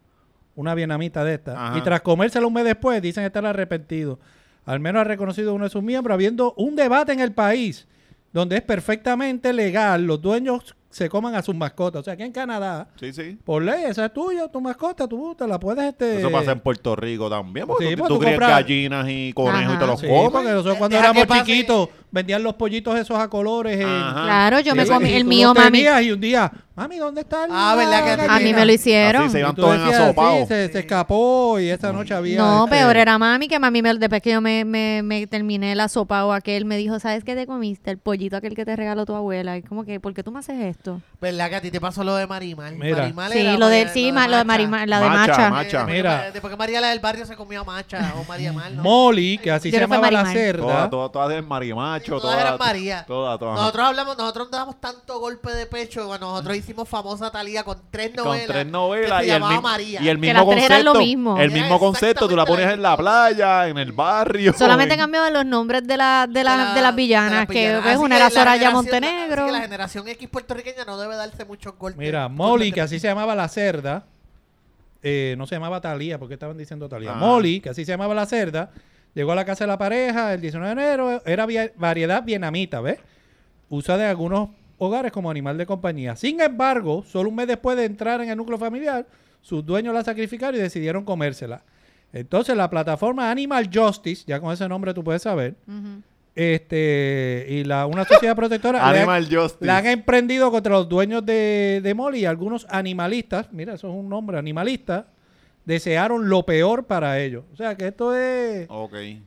[0.54, 1.78] una vietnamita de esta, Ajá.
[1.78, 4.18] y tras comérsela un mes después dicen estar arrepentidos.
[4.64, 7.86] Al menos ha reconocido uno de sus miembros, habiendo un debate en el país
[8.36, 12.00] donde es perfectamente legal, los dueños se coman a sus mascotas.
[12.00, 13.36] O sea, aquí en Canadá, Sí, sí.
[13.44, 15.84] por ley, esa es tuya, tu mascota, tú te la puedes...
[15.84, 17.66] Este, Eso pasa en Puerto Rico también.
[17.66, 20.06] Porque Sí, tú, pues tú tú crías compras- gallinas y conejos y te los Sí,
[20.06, 20.30] comes.
[20.30, 23.78] porque nosotros cuando Deja éramos pase- chiquitos vendían los pollitos esos a colores.
[23.78, 23.86] en-.
[23.86, 25.84] Claro, yo me comí el mío, mami.
[26.02, 28.72] Y un día, mami, ¿dónde está el Ah, ¿verdad que la A mí me lo
[28.72, 29.22] hicieron.
[29.24, 30.38] Así se iban todos en asopado.
[30.38, 32.38] sí, se, se escapó y esa noche había.
[32.38, 35.74] No, este, peor era mami, que mami me, después que yo me, me, me terminé
[35.74, 37.90] la sopa o aquel me dijo, ¿sabes qué te comiste?
[37.90, 39.58] El pollito aquel que te regaló tu abuela.
[39.58, 41.02] Y como que, ¿por qué tú me haces esto?
[41.20, 42.72] ¿Verdad que a ti te pasó lo de Marimar?
[42.72, 42.96] Mira.
[42.96, 45.50] Marimar Sí, era lo de, sí, lo de Marimar, la de Macha, Macha.
[45.50, 45.80] Macha.
[45.82, 46.12] Eh, Mira.
[46.12, 48.82] Después, después que María la del barrio se comió a Macha o María Mal, ¿no?
[48.82, 50.62] Molly, que así Yo se fue llamaba la cerda.
[50.62, 51.46] Todas, todas, todas eran
[52.14, 52.20] marimacho.
[52.20, 53.04] Todas eran María.
[53.06, 53.54] Todas, todas.
[53.60, 58.10] Nosotros hablamos, nosotros damos tanto golpe de pecho, bueno, nosotros hicimos famosa Talía con tres
[58.16, 58.46] con novelas.
[58.46, 60.02] tres que novelas se y el, llamaba mismo, María.
[60.02, 60.72] y el Que mismo las tres concepto.
[60.74, 61.36] eran lo mismo.
[61.38, 64.52] El Era mismo concepto, tú la ponías en la playa, en el barrio.
[64.52, 67.46] Solamente en- cambiaban los nombres de, la, de, la- la- de las villanas, de las
[67.46, 67.84] que villanas.
[67.84, 69.42] ves, Así una que era Soraya Montenegro.
[69.42, 71.98] Así que la generación X puertorriqueña no debe darse muchos golpes.
[71.98, 74.04] Mira, Molly, que así se llamaba la cerda.
[75.02, 77.10] eh, no se llamaba Talía, porque estaban diciendo Talía.
[77.10, 77.18] Ajá.
[77.20, 78.70] Molly, que así se llamaba la cerda,
[79.16, 81.22] llegó a la casa de la pareja el 19 de enero.
[81.24, 82.98] Era variedad vietnamita, ¿ves?
[83.70, 86.14] Usada en algunos hogares como animal de compañía.
[86.16, 89.06] Sin embargo, solo un mes después de entrar en el núcleo familiar,
[89.40, 91.62] sus dueños la sacrificaron y decidieron comérsela.
[92.12, 95.54] Entonces, la plataforma Animal Justice, ya con ese nombre tú puedes saber,
[96.34, 99.64] este y la una sociedad protectora Animal Justice.
[99.64, 103.94] la han emprendido contra los dueños de, de Molly y algunos animalistas, mira, eso es
[103.94, 105.06] un nombre, animalistas,
[105.66, 107.44] desearon lo peor para ellos.
[107.52, 108.66] O sea, que esto es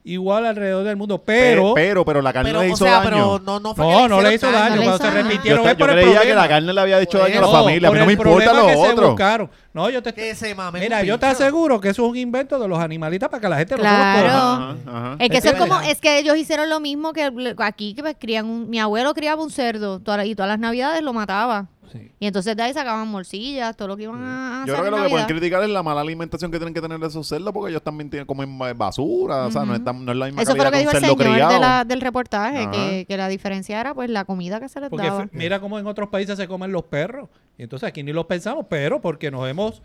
[0.04, 1.74] igual alrededor del mundo, Pero, pero...
[1.76, 3.04] pero, pero la carne Pero, le o hizo sea, daño.
[3.10, 4.76] pero no, no fue que no, no le hizo daño.
[4.76, 5.22] No le Cuando hizo se daño.
[5.22, 7.92] yo repitieron yo creía que la carne le había hecho daño a la No, familia.
[7.92, 9.08] Mí no me importa lo que se otro.
[9.10, 9.52] buscaron.
[9.74, 12.58] No, yo te Que se mamen Mira, yo te aseguro que eso es un invento
[12.58, 14.00] de los animalistas para que la gente Claro.
[14.00, 14.70] no se los coma.
[15.00, 15.16] Ajá, ajá.
[15.20, 18.16] Es que eso es como, es que ellos hicieron lo mismo que aquí, que pues,
[18.20, 21.68] crían un, mi abuelo criaba un cerdo y todas las navidades lo mataba.
[21.92, 22.12] Sí.
[22.20, 24.94] Y entonces de ahí sacaban morcillas, todo lo que iban a, a Yo hacer creo
[24.94, 27.52] que lo que pueden criticar es la mala alimentación que tienen que tener esos cerdos
[27.54, 29.46] porque ellos también tienen, comen basura.
[29.48, 30.92] O sea, no es, tan- no es la misma Eso fue lo que calidad dijo
[30.92, 31.54] que el un cerdo señor criado.
[31.54, 32.72] de la- del reportaje, Ajá.
[32.72, 35.28] que, que la diferencia era pues la comida que se les Porque daba.
[35.32, 37.30] mira cómo en otros países se comen los perros.
[37.58, 39.82] Y entonces aquí ni los pensamos, pero porque nos hemos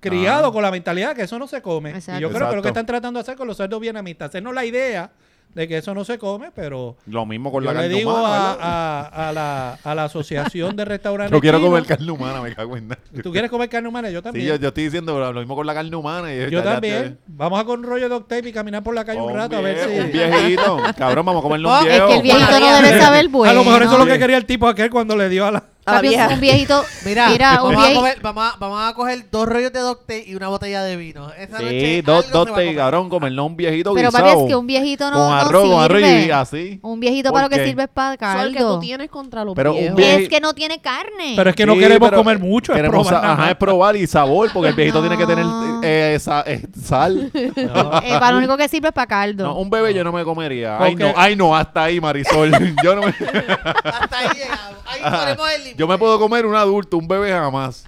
[0.00, 0.52] criado Ah.
[0.52, 1.90] con la mentalidad que eso no se come.
[1.90, 2.18] Exacto.
[2.18, 2.62] Y yo creo que lo Exacto.
[2.62, 5.10] que están tratando de hacer con los cerdos vietnamitas, hacernos la idea
[5.56, 8.12] de que eso no se come, pero Lo mismo con yo la le carne digo
[8.14, 8.56] humana.
[8.60, 12.42] a, a- a la, a la asociación de restaurantes Yo quiero chinos, comer carne humana,
[12.42, 13.00] me cago en nada.
[13.22, 14.10] ¿Tú quieres comer carne humana?
[14.10, 14.46] Yo Sí, también.
[14.48, 16.32] yo, yo estoy diciendo lo mismo con la carne humana.
[16.32, 17.18] y Yo también.
[17.26, 19.60] Vamos a con rollo de octape y caminar por la calle un Un rato a
[19.62, 19.98] ver si...
[19.98, 20.76] Un viejito.
[20.98, 22.04] Cabrón, vamos a comernos Oh, un viejo.
[22.04, 23.50] es que el viejito no debe saber bueno.
[23.50, 24.18] A lo mejor eso es lo que Sí.
[24.18, 25.62] quería el tipo aquel cuando le dio a la...
[25.86, 26.28] Papi, un- vieja.
[26.28, 26.84] un viejito.
[27.04, 30.24] Mira, Mira, un vamos, a coger, vamos, a, vamos a coger dos rollos de docte
[30.26, 31.30] y una botella de vino.
[31.32, 32.76] Esa Sí, noche dos, algo dos se va a te comer.
[32.76, 34.42] cabrón, comernos un viejito Pero papi, guisado.
[34.42, 36.78] es que un viejito no, con no arroz, con arroz y así.
[36.82, 38.78] Un viejito ¿Por para lo que sirve es para Sol que tú caldo.
[38.80, 40.22] tienes contra los Pero un viejos.
[40.22, 41.34] Es que no tiene carne.
[41.36, 44.50] Pero es que no queremos comer mucho, es queremos probar ajá, es probar y sabor,
[44.52, 45.46] porque el viejito tiene que tener
[45.84, 47.30] eh, sa- eh, sal.
[47.32, 48.00] No.
[48.06, 49.44] Eh, para lo único que sirve es para caldo.
[49.44, 50.78] No, un bebé yo no me comería.
[50.80, 52.50] Ay, no, ay, no, hasta ahí, Marisol.
[52.82, 54.76] yo no me, Hasta ahí llegamos.
[54.86, 55.75] Ahí ponemos el límite.
[55.76, 57.84] Yo me puedo comer un adulto, un bebé jamás.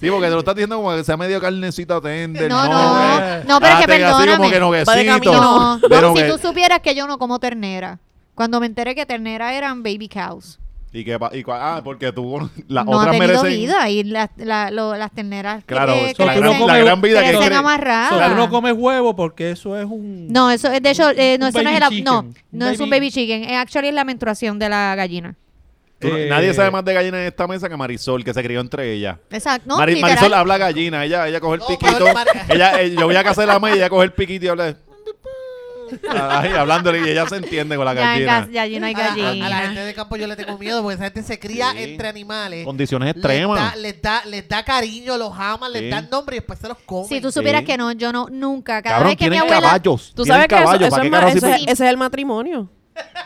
[0.00, 2.48] Sí, porque te lo estás diciendo como que sea medio carnecita tender.
[2.50, 4.50] No, no, no, no, pero es que Date así como perdóname.
[4.52, 5.32] que noguecito.
[5.32, 7.98] No, De no, si tú supieras que yo no como ternera.
[8.34, 10.58] Cuando me enteré que ternera eran baby cows.
[10.92, 13.60] Y que, pa- y ah, porque tú, las no ha otras tenido merecen.
[13.60, 16.78] vida y las, la- lo- las terneras que- Claro, que, so, la crecen- gran- la
[16.78, 18.12] gran vida que crecen cree- amarradas.
[18.12, 20.28] O sea, tú no comes huevo porque eso es un...
[20.28, 22.90] No, eso es de hecho, eh, no, eso no es el, no, no es un
[22.90, 23.44] baby- baby chicken.
[23.44, 25.34] Eh, actually es la menstruación de la gallina.
[25.98, 28.42] Tú no- Eh, Nadie sabe más de gallina en esta mesa que Marisol, que se
[28.42, 29.16] crió entre ellas.
[29.30, 29.66] Exacto.
[29.68, 30.00] No, Mari-.
[30.00, 32.04] Marisol habla gallina, ella, ella coge el No, piquito.
[32.50, 34.48] ella, eh, yo voy a casa de la madre y ella coge el piquito y
[34.48, 34.76] habla.
[36.10, 38.40] Ay, hablándole y ella se entiende con la ya, en gallina.
[38.40, 39.60] gas- gallina A la, a- a la gallina.
[39.60, 41.78] gente de campo yo le tengo miedo porque esa gente se cría Sí.
[41.84, 42.64] entre animales.
[42.64, 43.76] Condiciones Les da, extremas.
[43.76, 45.78] les, da, les da cariño, los aman, Sí.
[45.80, 47.08] les dan nombre y después se los comen.
[47.08, 47.66] Si tú supieras Sí.
[47.68, 48.82] que no, yo no, nunca.
[48.82, 49.60] Cada Cabrón, vez que mi tienen abuela.
[49.62, 50.12] caballos.
[50.14, 50.80] Tú sabes que caballos.
[50.82, 52.68] eso ¿Para qué es, ma- carajo eso es- ese es el matrimonio.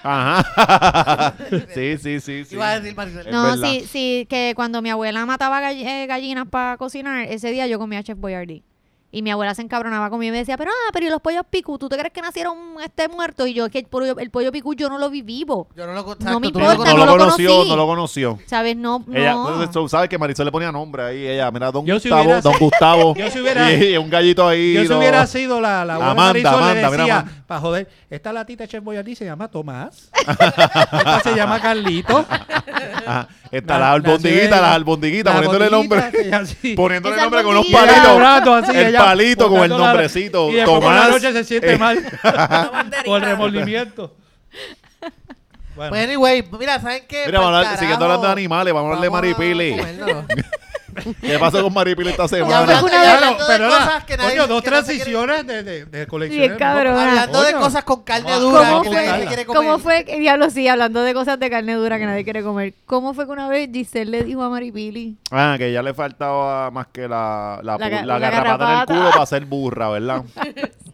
[0.02, 1.34] Ajá.
[1.74, 2.44] sí, sí, sí.
[2.44, 2.54] sí.
[2.54, 2.96] Iba a decir
[3.30, 7.66] No, sí, sí, que cuando mi abuela mataba gall- eh, gallinas para cocinar, ese día
[7.66, 8.62] yo comía Chef Boyardee.
[9.12, 11.42] Y mi abuela se encabronaba conmigo y me decía, pero ah, pero ¿y los pollos
[11.50, 11.78] picú?
[11.78, 13.48] ¿Tú te crees que nacieron este muertos?
[13.48, 15.66] Y yo, que el pollo, el pollo picú yo no lo vi vivo.
[15.74, 18.38] Yo no lo No me tú importa, no, no lo conoció, no lo conoció.
[18.46, 18.76] ¿Sabes?
[18.76, 19.16] No, no.
[19.18, 21.26] Ella, entonces, tú sabes que Marisol le ponía nombre ahí.
[21.26, 23.14] Ella, mira, Don Yo si Gustavo, hubiera- Don Gustavo.
[23.18, 24.74] Yo si hubiera- y, un gallito ahí.
[24.74, 24.98] Yo si no.
[24.98, 27.42] hubiera sido la, la abuela Amanda, Marisol, Amanda, le mira, decía, Amanda.
[27.48, 30.08] para joder, esta latita Chef Boyardee se llama Tomás.
[30.28, 32.24] esta se llama Carlito.
[33.06, 33.28] Ajá.
[33.50, 36.00] Está las albondiguitas, las albondiguitas, la poniéndole nombre.
[36.76, 37.66] Poniéndole Esa nombre con unos albondiguita.
[37.66, 38.08] Y ella palitos.
[38.10, 40.50] hablando así, el ella palito con el la- nombrecito.
[40.50, 41.10] Y después por la Tomás.
[41.10, 41.98] noche se siente eh, mal
[43.04, 44.14] por remordimiento.
[45.76, 47.22] Bueno, Pues anyway, mira, ¿saben qué?
[47.26, 49.76] Mira, vamos a hablar- siguiendo hablando de animales, vamos a hablar de vamos a Maripili.
[51.20, 52.58] ¿Qué pasó con Maripili esta Ya semana?
[52.58, 55.62] hablando- una vez- ya Claro, hablando de cosas que nadie- coño, dos que transiciones de,
[55.62, 56.40] de, de colección.
[56.40, 56.98] Bien, cabrón.
[56.98, 59.06] Hablando de cosas con carne dura ¿cómo que fue?
[59.06, 59.62] nadie quiere comer.
[59.62, 60.04] ¿Cómo fue?
[60.04, 62.74] que- Diablo, sí, hablando de cosas de carne dura que nadie quiere comer.
[62.86, 65.16] ¿Cómo fue que una vez Giselle le dijo a Maripili?
[65.30, 68.86] Ah, que ya le faltaba más que la, la, La la la garrapata en el
[68.86, 70.22] culo para ser burra, ¿verdad?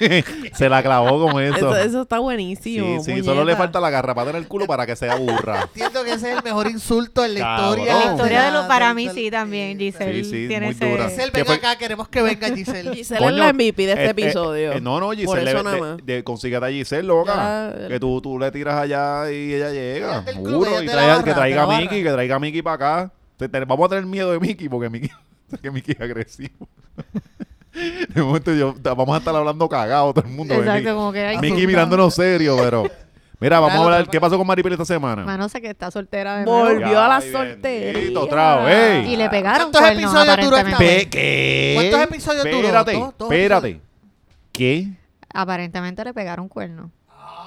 [0.54, 1.56] Se la clavó con eso.
[1.56, 3.02] Eso, eso está sí, buenísimo.
[3.02, 5.62] sí, solo le falta la garrapata en el culo para que sea burra.
[5.62, 7.70] Entiendo que ese es el mejor insulto en la Cabrón.
[7.80, 7.94] historia.
[7.94, 10.24] La La historia de lo, para mí sí también, sí, Giselle.
[10.24, 11.08] Sí, sí, tiene muy ese- dura.
[11.08, 11.54] Giselle, ¿Qué ven fue?
[11.56, 12.92] acá, queremos que venga Giselle.
[12.94, 14.72] Giselle Coño, es la MVP de este eh, eh, episodio.
[14.72, 15.96] eh, no, no, Por Giselle, eso le- nada de, más.
[16.06, 17.72] de- consíguete a Giselle, loca.
[17.80, 17.88] Ya.
[17.88, 20.24] Que tú, tú le tiras allá y ella llega.
[20.24, 21.66] Club, ella es Y traiga- barra, que traiga a.
[21.80, 23.12] Mickey, que traiga a Mickey para acá.
[23.36, 25.10] Te- te- vamos a tener miedo de Mickey porque Mickey,
[25.62, 26.68] que Mickey es agresivo.
[27.72, 30.54] De momento yo, vamos a estar hablando cagado todo el mundo.
[30.54, 30.94] de Exacto, Mickey.
[30.94, 32.84] como que hay Mickey mirándonos serio, pero...
[33.40, 34.08] Mira, vamos a hablar.
[34.08, 35.24] ¿Qué pasó con Maripili esta semana?
[35.24, 36.44] Mano, sé que está soltera de.
[36.44, 37.92] Volvió a la soltería.
[37.92, 39.08] bendito, otra vez.
[39.08, 41.06] Y le pegaron ¿Cuántos cuernos, episodios duró esta vez?
[41.08, 41.72] ¿Qué?
[41.74, 42.56] ¿Cuántos episodios duró?
[42.58, 43.80] Espérate, ¿Dos- dos espérate.
[44.52, 44.92] ¿Qué?
[45.34, 46.92] Aparentemente le pegaron cuernos.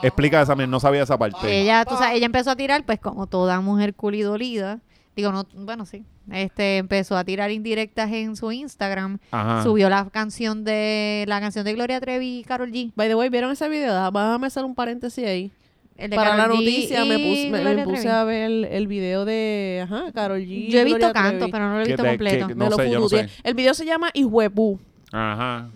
[0.02, 1.38] Explica esa, no sabía esa parte.
[1.62, 4.80] Ella, tú sabes, ella empezó a tirar, pues como toda mujer cool y dolida.
[5.16, 6.04] Digo, no, bueno, sí.
[6.32, 9.20] Este, empezó a tirar indirectas en su Instagram.
[9.32, 9.64] Ajá.
[9.64, 12.92] Subió la canción de la canción de Gloria Trevi y Carol G.
[12.96, 13.94] By the way, ¿vieron ese video?
[13.94, 15.52] Déjame hacer un paréntesis ahí.
[15.98, 18.16] El de Para la Karol G noticia me puse, me, me Gloria puse Trevi.
[18.16, 20.68] a ver el, el video de ajá, Carol G.
[20.70, 21.52] Yo he visto cantos, Trevi.
[21.52, 22.48] pero no lo he visto completo.
[22.48, 23.28] que- Me no lo sé, yo no fututeé.
[23.30, 23.34] sé.
[23.44, 24.80] El video se llama Ihuepú.
[25.14, 25.70] Ajá.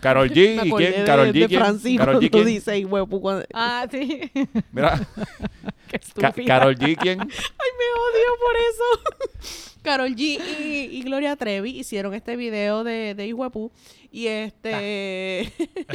[0.00, 0.56] Carol G.
[0.62, 1.04] me ¿Y quién?
[1.04, 1.32] Carol G.
[1.40, 1.60] de ¿quién?
[1.60, 2.18] Francisco Carol G.
[2.30, 2.46] cuando ¿quién?
[2.46, 4.30] dice Ihuepú cuando- Ah, sí.
[4.72, 4.98] Mira,
[5.88, 6.46] Qué Ca- estúpida.
[6.46, 6.96] Carol G.
[6.96, 7.20] ¿quién?
[7.20, 9.71] Ay, me odio por eso.
[9.82, 13.70] Carol G y, y Gloria Trevi hicieron este video de, de Ihuepú.
[14.14, 15.50] Y este.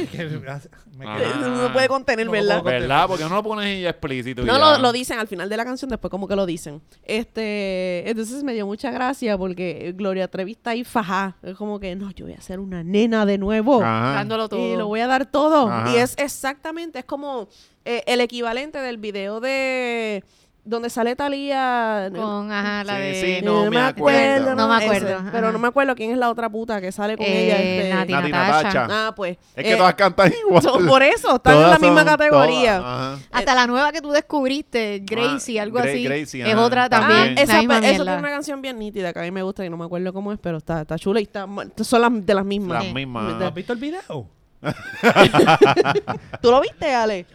[0.96, 1.18] Me Ajá.
[1.18, 2.62] quedé- no puede contener, No ¿verdad?
[2.62, 3.06] puedo ¿Verdad?
[3.06, 4.42] Porque no lo pones ahí explícito.
[4.44, 6.82] No, lo, lo dicen al final de la canción, después como que lo dicen.
[7.04, 11.36] Este, entonces me dio mucha gracia porque Gloria Trevi está ahí fajá.
[11.42, 13.82] Es como que, no, yo voy a ser una nena de nuevo.
[13.82, 14.14] Ajá.
[14.14, 14.74] Dándolo todo.
[14.74, 15.68] Y lo voy a dar todo.
[15.68, 15.92] Ajá.
[15.92, 17.48] Y es exactamente, es como
[17.84, 20.24] eh, el equivalente del video de
[20.68, 23.38] donde sale Talía Con, ajá, la Sí, de...
[23.40, 24.54] sí, no me acuerdo.
[24.54, 27.16] No me ese, acuerdo, pero no me acuerdo quién es la otra puta que sale
[27.16, 27.56] con Eh, ella.
[27.56, 28.62] Este, Nati Nati Natasha.
[28.62, 28.86] Natacha.
[29.08, 29.38] Ah, pues.
[29.56, 30.62] Es que eh, todas cantan igual.
[30.62, 32.78] son- por eso, están en la misma categoría.
[32.78, 33.20] todas.
[33.32, 36.88] Hasta la nueva que tú descubriste, Gracie, Ah, algo Gra- así, Gracie, es ajá, otra
[36.88, 37.34] también.
[37.38, 39.76] Ah, esa, eso tiene una canción bien nítida que a mí me gusta y no
[39.76, 41.46] me acuerdo cómo es, pero está, está chula y está,
[41.82, 42.84] son las de las mismas.
[42.84, 43.42] Las mismas.
[43.42, 44.28] ¿Has visto el video?
[46.42, 47.26] ¿Tú lo viste, Ale?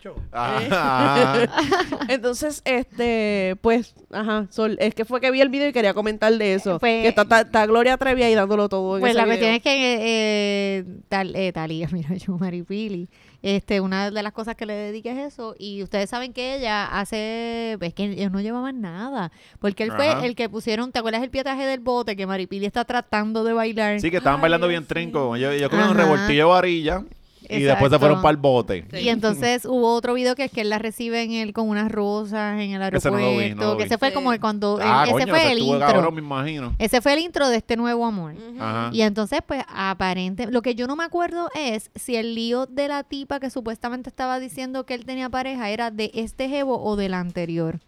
[2.08, 6.32] Entonces, este, pues, ajá, sol- es que fue que vi el video y quería comentar
[6.32, 6.78] de eso.
[6.78, 8.96] Pues- que está, está- está Gloria Trevi ahí dándolo todo.
[8.96, 13.08] en Pues ese la cuestión es que eh, tal, eh, Talía, mira, yo, Maripili,
[13.42, 16.84] este, una de las cosas que le dediqué es eso, y ustedes saben que ella
[16.86, 19.98] hace, es que ellos no llevaban nada, porque él Ajá.
[20.18, 23.52] fue el que pusieron, ¿te acuerdas el pietaje del bote que Maripili está tratando de
[23.54, 24.00] bailar?
[24.00, 25.36] Sí, que estaban Ay, bailando bien trinco.
[25.36, 27.04] Yo, yo un revoltillo de
[27.50, 28.84] y después se fueron para el bote.
[28.92, 31.90] Y entonces hubo otro video que es que él la recibe en él con unas
[31.90, 33.10] rosas en el Ese aeropuerto.
[33.10, 33.86] no lo vi, no lo que vi.
[33.88, 34.14] ese fue Sí.
[34.14, 35.78] como el cuando Ah, ese coño, fue ese el intro.
[35.80, 36.74] cabrón, me imagino.
[36.78, 38.34] Ese fue el intro de este nuevo amor.
[38.58, 38.90] Ajá.
[38.92, 42.88] Y entonces, pues, aparente, lo que yo no me acuerdo es si el lío de
[42.88, 46.96] la tipa que supuestamente estaba diciendo que él tenía pareja era de este jevo o
[46.96, 47.80] del anterior.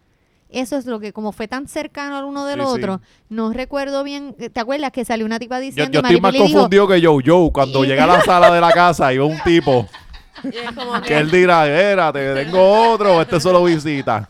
[0.53, 2.71] Eso es lo que, como fue tan cercano al uno del Sí, sí.
[2.73, 4.35] otro, no recuerdo bien.
[4.53, 6.87] ¿Te acuerdas que salió una tipa Yo, diciendo yo y estoy más Maripili dijo, confundido
[6.87, 7.51] que Joe Joe.
[7.51, 9.87] Cuando Y- llega a la sala de la casa y ve un tipo
[10.43, 14.29] Y es como que él dirá, espérate, tengo otro, este solo visita.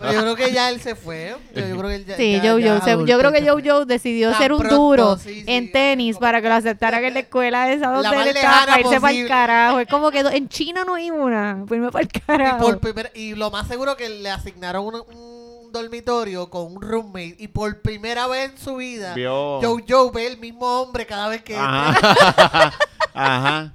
[0.00, 1.36] Pero yo creo que ya él se fue.
[1.54, 2.92] Yo, yo creo que él ya, Sí, ya- Joe ya Joe.
[2.92, 3.62] adulto, yo creo que Joe.
[3.64, 7.14] Joe decidió ser un pronto, duro sí, sí, en tenis para que lo aceptaran en
[7.14, 9.80] la escuela esa donde él estaba para irse para el carajo.
[9.80, 11.64] Es como que en China no hay una.
[11.66, 12.58] Pues irme para el Y, carajo.
[12.64, 17.36] por primer- y lo más seguro que le asignaron un, un dormitorio con un roommate
[17.38, 19.60] y por primera vez en su vida Vio.
[19.60, 22.72] Joe Joe ve el mismo hombre cada vez que Ajá.
[23.14, 23.72] Ajá.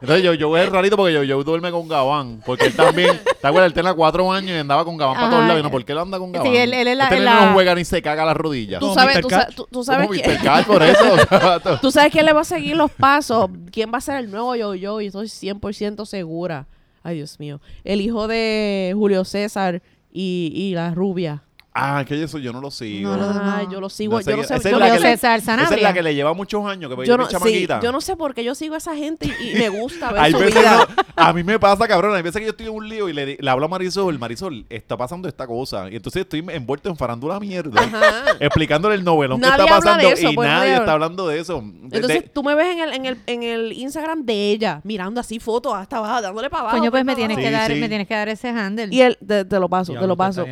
[0.00, 2.40] Entonces yo, yo es rarito porque yo, yo duerme con Gabán.
[2.46, 3.66] Porque él también, ¿te acuerdas?
[3.66, 5.60] Él tenía cuatro años y andaba con Gabán para todos lados.
[5.60, 6.48] Y no, ¿por qué él anda con Gabán?
[6.52, 8.78] Sí, él- él es la- Este la- no juega ni se caga las rodillas.
[8.78, 11.04] Tú sabes, tú, sa- tú- tú sabes quién, por eso.
[11.82, 13.50] tú sabes quién le va a seguir los pasos.
[13.72, 15.00] ¿Quién va a ser el nuevo yo-yo?
[15.00, 16.66] Y estoy 100% segura.
[17.02, 17.60] Ay, Dios mío.
[17.84, 21.42] El hijo de Julio César y, y la rubia.
[21.80, 23.16] Ah, que eso yo no lo sigo.
[23.16, 24.14] No Ay, yo lo sigo.
[24.16, 24.54] No sé yo no sé.
[24.56, 25.92] esa yo es la que le- César Esa es la Sanabria.
[25.92, 26.90] que le lleva muchos años.
[26.94, 29.50] Que yo no, sí, yo no sé por qué yo sigo a esa gente y,
[29.50, 30.86] y me gusta ver Hay su veces vida.
[30.96, 32.14] no- a mí me pasa, cabrón.
[32.14, 34.96] Hay veces que yo estoy en un lío y le, hablo a Marisol, Marisol, está
[34.96, 35.88] pasando esta cosa.
[35.90, 37.80] Y entonces estoy envuelto en farándula mierda.
[37.80, 38.24] Ajá.
[38.40, 40.92] Explicándole el novelón que está pasando eso, y pues, nadie está habla.
[40.92, 41.58] hablando de eso.
[41.58, 45.20] Entonces de- tú me ves en el, en el, en el Instagram de ella, mirando
[45.20, 46.78] así fotos hasta abajo, dándole para abajo.
[46.78, 48.88] Coño, pues me tienes que Sí, dar, me tienes que dar ese handle.
[48.90, 50.44] Y él, te, te lo paso, te lo paso.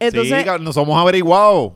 [0.00, 1.72] Entonces, nos somos averiguados.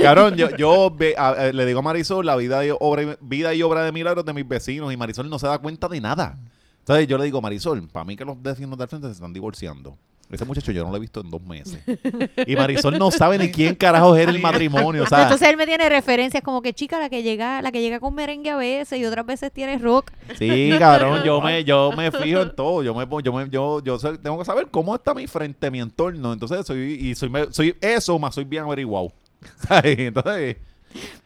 [0.00, 3.82] Cabrón, yo, ve- a- le digo a Marisol la vida y, obra, vida y obra
[3.84, 6.38] de milagros de mis vecinos y Marisol no se da cuenta de nada.
[6.80, 9.96] Entonces yo le digo, Marisol, para mí que los vecinos del frente se están divorciando.
[10.30, 11.78] Ese muchacho yo no lo he visto en dos meses.
[12.46, 15.04] Y Marisol no sabe ni quién carajo es el matrimonio.
[15.04, 17.80] O sea, Entonces él me tiene referencias como que chica la que llega, la que
[17.80, 20.10] llega con merengue a veces y otras veces tiene rock.
[20.38, 22.82] sí, cabrón, yo me, yo me fijo en todo.
[22.82, 26.32] Yo me, yo me, yo, yo tengo que saber cómo está mi frente, mi entorno.
[26.32, 29.12] Entonces soy, y soy, soy eso, más soy bien averiguado.
[29.68, 29.98] ¿Sabes?
[29.98, 30.56] Entonces,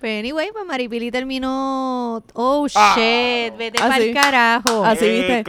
[0.00, 2.22] Pero anyway, pues Maripili terminó.
[2.34, 2.94] Oh Ah.
[2.96, 4.12] shit, vete Ah, pa'l sí.
[4.14, 4.84] carajo.
[4.84, 5.42] Así ¿qué viste.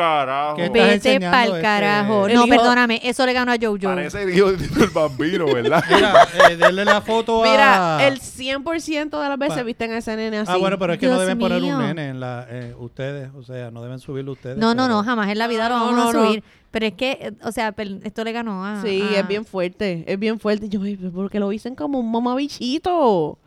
[0.70, 2.28] Vete pa'l este, carajo.
[2.28, 3.94] No, hijo- perdóname, eso le ganó a Joe Joe.
[3.96, 5.84] Parece el hijo del bambino, ¿verdad?
[5.90, 7.48] Mira, eh, denle la foto a...
[7.52, 10.52] Mira, el 100% de las veces Pa- visten a ese nene así.
[10.54, 11.78] Ah, bueno, pero es que no deben poner mío.
[11.78, 12.46] un nene en la...
[12.50, 14.58] eh, ustedes, o sea, no deben subirlo ustedes.
[14.58, 16.28] No, no, pero- no, jamás en la vida No, lo no, vamos a no, no.
[16.28, 16.44] subir.
[16.72, 17.74] Pero es que, eh, o sea,
[18.04, 18.82] esto le ganó a.
[18.82, 20.70] Sí, a- es bien fuerte, es bien fuerte.
[20.70, 23.38] Yo, "Ay, porque lo dicen como un mamabichito.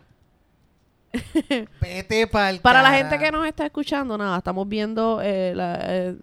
[1.81, 2.99] Vete pa'l Para la cara.
[3.09, 6.17] gente que nos está escuchando, nada, estamos viendo eh, la, eh,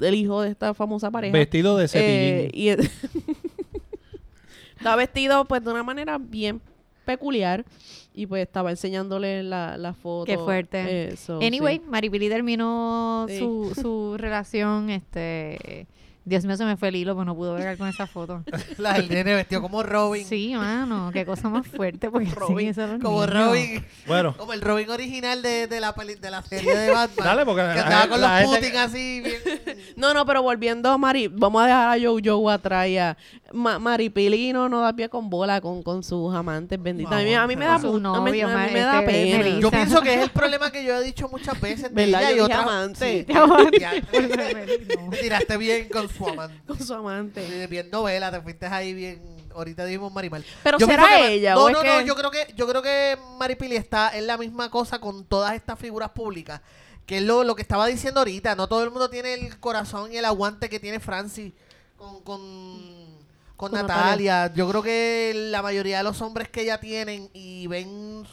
[0.00, 1.32] el hijo de esta famosa pareja.
[1.32, 2.50] Vestido de Eh, cepillín.
[2.54, 2.68] y
[4.76, 6.60] está vestido pues de una manera bien
[7.04, 7.64] peculiar
[8.14, 10.26] y pues estaba enseñándole la, la foto.
[10.26, 11.08] Qué fuerte.
[11.12, 11.84] Eso, Anyway, sí.
[11.88, 13.38] Maripili terminó Sí.
[13.38, 15.86] su, su relación, este...
[16.24, 18.44] Dios mío, se me fue el hilo, pues no pudo ver con esa foto.
[18.78, 20.24] La del nene vestido como Robin.
[20.24, 23.26] Sí, mano, qué cosa más fuerte, porque Robin, eso Como.
[23.26, 23.84] Robin.
[24.06, 27.26] Bueno, Como el Robin original de, de, la, peli- de la serie de Batman.
[27.26, 29.36] Dale, porque que andaba con la los gente- Putin así bien.
[29.96, 33.16] No, no, pero volviendo a Mari, vamos a dejar a Joe Joe atrás y a
[33.52, 37.12] Ma- Maripilino no da pie con bola con, con sus amantes benditas.
[37.12, 39.12] A mí, a mí me da, a mí- novio, a mí ma- me da este,
[39.12, 39.38] pena.
[39.38, 39.60] Melissa.
[39.60, 42.22] Yo pienso que es el problema que yo he dicho muchas veces de ¿Verdad?
[42.22, 43.26] ella y otra amante.
[43.28, 43.32] Sí.
[45.20, 46.56] Tiraste bien con su amante.
[46.66, 47.66] con su amante.
[47.66, 49.22] Bien novela, te fuiste ahí bien.
[49.54, 50.44] Ahorita dijimos Marimal.
[50.62, 52.00] Pero Yo será que- ella No, o es no, que no.
[52.02, 55.78] Yo creo que yo creo que Maripili está en la misma cosa con todas estas
[55.78, 56.60] figuras públicas.
[57.06, 58.54] Que es lo, lo que estaba diciendo ahorita.
[58.54, 61.52] No todo el mundo tiene el corazón y el aguante que tiene Francis
[61.98, 62.40] con, con,
[63.62, 64.52] con Con Natalia.
[64.54, 68.26] Yo creo que la mayoría de los hombres que ella tienen y ven.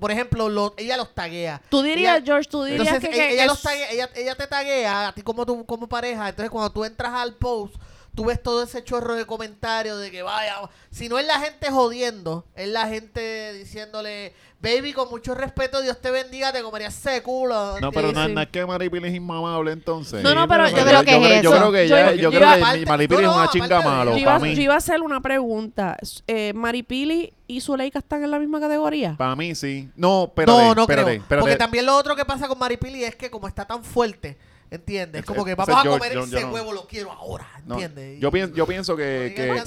[0.00, 1.60] por ejemplo, lo- ella los taguea.
[1.68, 4.34] tú dirías, Ella- George, tú dirías entonces, que, ella, que- ella los taguea- ella, ella
[4.36, 6.28] te taguea a ti como, tu, como pareja.
[6.30, 7.74] Entonces, cuando tú entras al post,
[8.14, 10.56] tú ves todo ese chorro de comentarios de que vaya,
[10.90, 16.00] si no es la gente jodiendo, es la gente diciéndole, baby, con mucho respeto, Dios
[16.00, 17.80] te bendiga, te comerías ese culo.
[17.80, 18.32] No, pero no, sí.
[18.32, 20.22] no es que Maripili es inmamable entonces.
[20.22, 21.58] No, no, pero yo creo que es creo- yo eso.
[21.58, 24.18] creo que Yo- ya, yo creo que Maripili no, es una chinga de- malo Yo
[24.18, 24.54] iba, para mí.
[24.54, 25.96] yo iba a hacer una pregunta.
[26.28, 29.16] Eh, ¿Maripili y Zuleika están en la misma categoría?
[29.18, 29.90] Para mí sí.
[29.96, 31.20] No, espérate, no, no espérate, creo.
[31.22, 31.40] espérate.
[31.42, 34.38] Porque también lo otro que pasa con Maripili es que como está tan fuerte,
[34.70, 35.20] ¿entiendes?
[35.22, 37.10] Es- Como que es- vamos a yo- comer yo- ese yo no- huevo, lo quiero
[37.10, 38.20] ahora, No, ¿entiendes?
[38.20, 39.62] yo, pienso, yo pienso no que, que-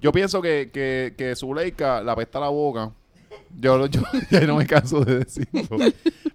[0.00, 2.92] yo pienso que, que, que Zuleika la pesta la boca.
[3.58, 5.78] Yo, yo, yo no me canso de decirlo.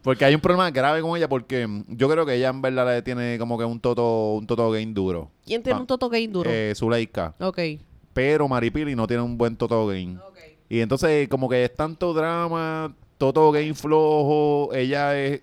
[0.02, 2.88] Porque hay un problema grave con ella porque mm, yo creo que ella en verdad
[2.88, 5.32] le tiene como que un toto, un toto game duro.
[5.46, 6.50] ¿Quién tiene Pa- un Toto Game duro?
[6.52, 7.36] Eh, Zuleika.
[7.40, 7.60] ok.
[8.14, 10.18] Pero Maripili no tiene un buen toto game.
[10.70, 15.42] Y entonces como que es tanto drama, toto game flojo, ella es...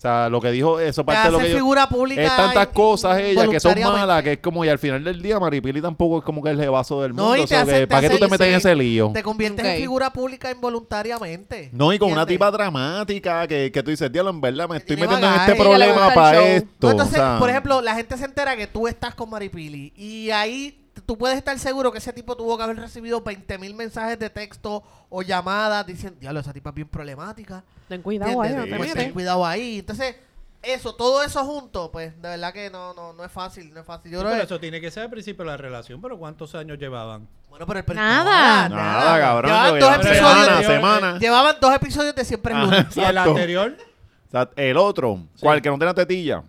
[0.00, 1.56] O sea, lo que dijo, eso parte de lo que yo...
[1.56, 2.22] figura pública.
[2.22, 5.20] Es tantas y- cosas ella que son malas que es como y al final del
[5.20, 7.36] día Maripili tampoco es como que el jevazo del No, mundo.
[7.36, 9.10] y o sea, hace- que, ¿Para qué tú te metes en ese lío?
[9.12, 11.68] Te conviertes en figura pública involuntariamente.
[11.74, 14.96] No, y con una tipa dramática que, que tú dices, diablo, en verdad me estoy
[14.96, 16.68] metiendo en este problema para esto.
[16.80, 19.92] No, entonces, o sea, por ejemplo, la gente se entera que tú estás con Maripili
[19.96, 23.74] y ahí tú puedes estar seguro que ese tipo tuvo que haber recibido 20 mil
[23.74, 27.62] mensajes de texto o llamadas diciendo, diablo, esa tipa es bien problemática.
[27.88, 29.78] Ten cuidado ahí, Pues ten cuidado ahí.
[29.80, 30.16] Entonces,
[30.62, 33.86] eso, todo eso junto, pues de verdad que no, no, no es fácil, no es
[33.86, 34.12] fácil.
[34.12, 36.18] Yo Sí, creo pero que- eso tiene que ser al principio de la relación, pero
[36.18, 37.26] ¿cuántos años llevaban?
[37.48, 38.68] bueno, pero el per- Nada.
[38.68, 39.50] Nada, cabrón.
[39.50, 40.16] Llevaban dos episodios.
[40.18, 41.18] semana, de- semana.
[41.18, 42.62] Llevaban dos episodios de siempre Ajá.
[42.64, 42.96] lunes.
[42.96, 43.76] ¿Y el anterior?
[44.28, 46.44] O sea, el otro, cual que no tenía tetilla,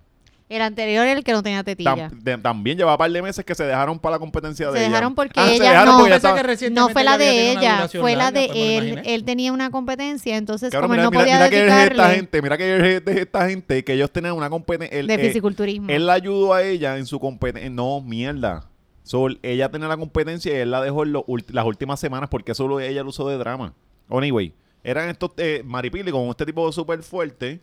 [0.51, 1.95] El anterior era el que no tenía tetilla.
[1.95, 4.73] tam- de- también llevaba un par de meses que se dejaron para la competencia Se
[4.73, 4.89] de ella.
[4.89, 7.11] dejaron porque Ah, se ella dejaron no- porque ya Pensé estaba- que No fue la
[7.11, 8.87] ella había de tenido una ella, duración fue la larga, de pues me lo él.
[8.89, 9.15] imaginé.
[9.15, 11.63] Él tenía una competencia, entonces Cabrón, como mira, él no mira- podía mira que es
[11.63, 15.03] esta dedicarle gente, mira que es esta gente que ellos tenían una competencia.
[15.03, 15.87] de fisiculturismo.
[15.89, 17.69] Él la ayudó a ella en su competencia.
[17.69, 18.65] No, mierda.
[19.03, 22.29] Sol, ella tenía la competencia y él la dejó en lo ulti- las últimas semanas
[22.29, 23.73] porque solo ella lo usó de drama.
[24.09, 24.53] Anyway,
[24.83, 27.59] eran estos eh, Maripili con este tipo súper fuerte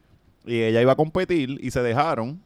[0.47, 2.40] y ella iba a competir y se dejaron.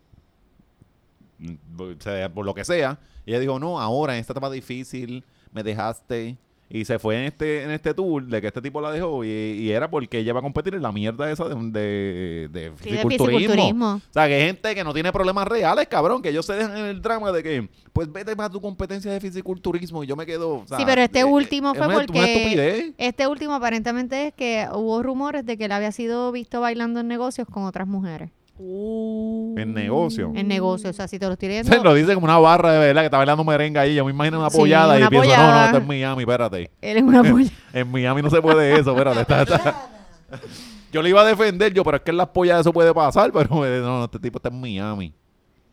[1.78, 2.98] O sea, por lo que sea.
[3.27, 6.36] Y ella dijo, no, ahora en esta etapa difícil me dejaste.
[6.74, 9.28] Y se fue en este, en este tour de que este tipo la dejó y,
[9.28, 12.89] y era porque ella iba a competir en la mierda esa de, de, de Sí,
[12.97, 13.97] fisiculturismo.
[13.97, 16.74] O sea, que hay gente que no tiene problemas reales, cabrón, que ellos se dejan
[16.78, 20.24] en el drama de que, pues vete para tu competencia de fisiculturismo y yo me
[20.24, 20.60] quedo.
[20.60, 24.66] o sea, Sí, pero este eh, último fue una- porque este último aparentemente es que
[24.73, 28.31] hubo rumores de que él había sido visto bailando en negocios con otras mujeres.
[28.59, 29.55] Uh.
[29.59, 30.33] En negocio.
[30.35, 32.79] En negocios, o sea, si te lo estoy Se lo dice como una barra de
[32.79, 33.95] verdad que está bailando merengue ahí.
[33.95, 36.70] Yo me imagino una Sí, pollada y una pienso, no, no, esto es Miami, espérate.
[36.81, 37.51] él es una polla.
[37.73, 39.20] En Miami no se puede eso, espérate.
[39.23, 39.89] está- está-
[40.93, 43.33] Yo le iba a defender yo, pero es que en las pollas eso puede pasar,
[43.33, 45.15] pero eh, no, no, este tipo está en Miami.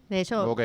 [0.07, 0.61] De hecho, Ok.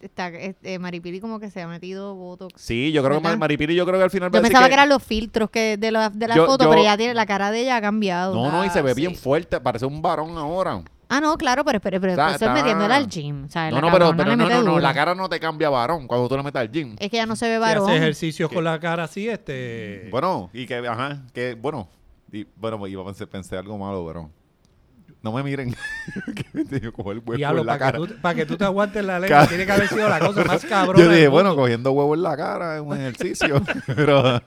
[0.00, 2.60] está, este, Maripili como que se ha metido botox.
[2.60, 3.30] Sí, yo creo que ¿Verdad?
[3.30, 5.92] Mar- Maripili, yo creo que al final Yo pensaba que, eran los filtros que de
[5.92, 8.34] la, de la Yo- foto, yo- pero ya tiene la cara de ella ha cambiado.
[8.34, 9.00] No, no, y se Ah, ve sí.
[9.02, 10.82] bien fuerte, parece un varón ahora.
[11.12, 13.44] Ah, no, claro, pero, pero, pero Está- eso es está- metiéndola al gym.
[13.44, 14.82] O sea, No, la no, pero, cabrona pero le no, mete no, no, duro.
[14.82, 16.96] la cara no te cambia varón cuando tú le metes al gym.
[16.98, 17.84] Es que ya no se ve Si varón.
[17.88, 20.08] hace ejercicios con la cara así, este...
[20.10, 21.88] Bueno, y que, ajá, que, bueno,
[22.32, 24.30] y, bueno, iba a pensar, pensé algo malo, pero
[25.22, 25.74] no me miren.
[26.70, 28.14] que como el huevo Diablo, en la para que, cara.
[28.14, 30.64] tú, pa' que tú te aguantes la lengua, tiene que haber sido la cosa más
[30.68, 31.02] cabrona.
[31.04, 34.40] Yo dije, bueno, cogiendo huevo en la cara es un ejercicio, pero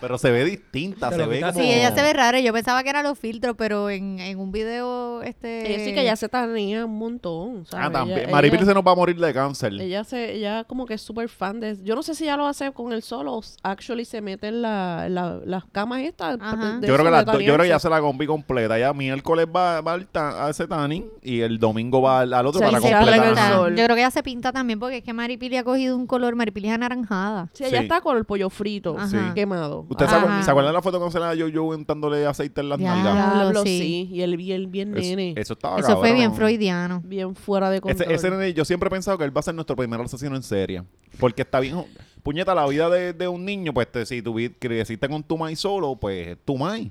[0.00, 1.52] pero se ve distinta, Te se ve como...
[1.52, 2.40] Sí, ella se ve rara.
[2.40, 5.72] Yo pensaba que eran los filtros, pero en, en un video, este...
[5.74, 7.66] Ella sí que ella se tanea un montón.
[7.66, 7.86] ¿sabes?
[7.86, 8.28] Ah, también.
[8.28, 9.72] Ella- se nos va a morir de cáncer.
[9.74, 12.46] Ella se, ella como que es súper fan de, yo no sé si ella lo
[12.46, 16.38] hace con el solo, o actually se mete en la, en la- las camas estas.
[16.38, 18.59] De yo creo que las yo creo que ya se la combi completa.
[18.68, 22.46] Ya miércoles va, va al ta- a ese tanning y el domingo va al, al
[22.46, 23.52] otro para Se el completar.
[23.52, 23.76] sol.
[23.76, 26.34] Yo creo que ella se pinta también porque es que Maripili ha cogido un color,
[26.36, 27.48] Maripili es anaranjada.
[27.52, 27.84] Sí, ella Sí.
[27.84, 29.32] está con el pollo frito, Ajá.
[29.34, 29.86] quemado.
[29.88, 30.42] ¿Usted se, acuer- Ajá.
[30.42, 32.94] se acuerdan de la foto cuando se la yo yo untándole aceite en las Ya.
[32.94, 33.34] nalgas?
[33.34, 33.78] Diablo, sí.
[33.78, 34.08] sí.
[34.14, 35.34] Y el bien, bien Eso, nene.
[35.36, 37.00] eso estaba Eso fue bien freudiano.
[37.04, 38.02] bien fuera de control.
[38.12, 40.36] Ese, ese nene, yo siempre he pensado que él va a ser nuestro primer asesino
[40.36, 40.82] en serie.
[41.18, 41.84] Porque está bien.
[42.22, 45.38] Puñeta, la vida de, de un niño, pues te- si tú vi- creciste con tu
[45.38, 46.90] maíz solo, pues tu maíz.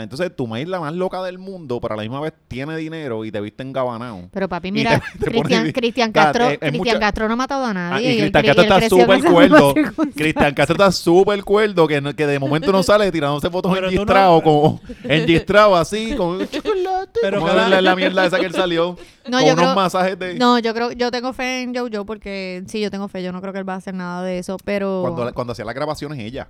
[0.00, 3.24] Entonces tu maíz la más loca del mundo, pero a la misma vez tiene dinero
[3.24, 4.28] y te viste engabanado.
[4.32, 7.74] Pero papi, mira, Cristian, Castro, es- es Cristian mucha- Castro no ha matado a Ah,
[7.74, 8.12] nadie.
[8.14, 9.74] y Cristian Castro está en súper cuerdo.
[10.14, 14.04] Cristian Castro está súper cuerdo que, no- que de momento no sale tirándose fotos tú
[14.06, 17.20] no- como engistrado así, con chocolate.
[17.20, 18.96] Pero como la, la mierda esa que él salió.
[19.28, 20.34] No, con yo unos creo- masajes de.
[20.34, 23.40] No, yo creo, yo tengo fe en Jojo porque sí, yo tengo fe, yo no
[23.40, 26.18] creo que él va a hacer nada de eso, pero Cuando, cuando hacía las grabaciones
[26.18, 26.48] ella,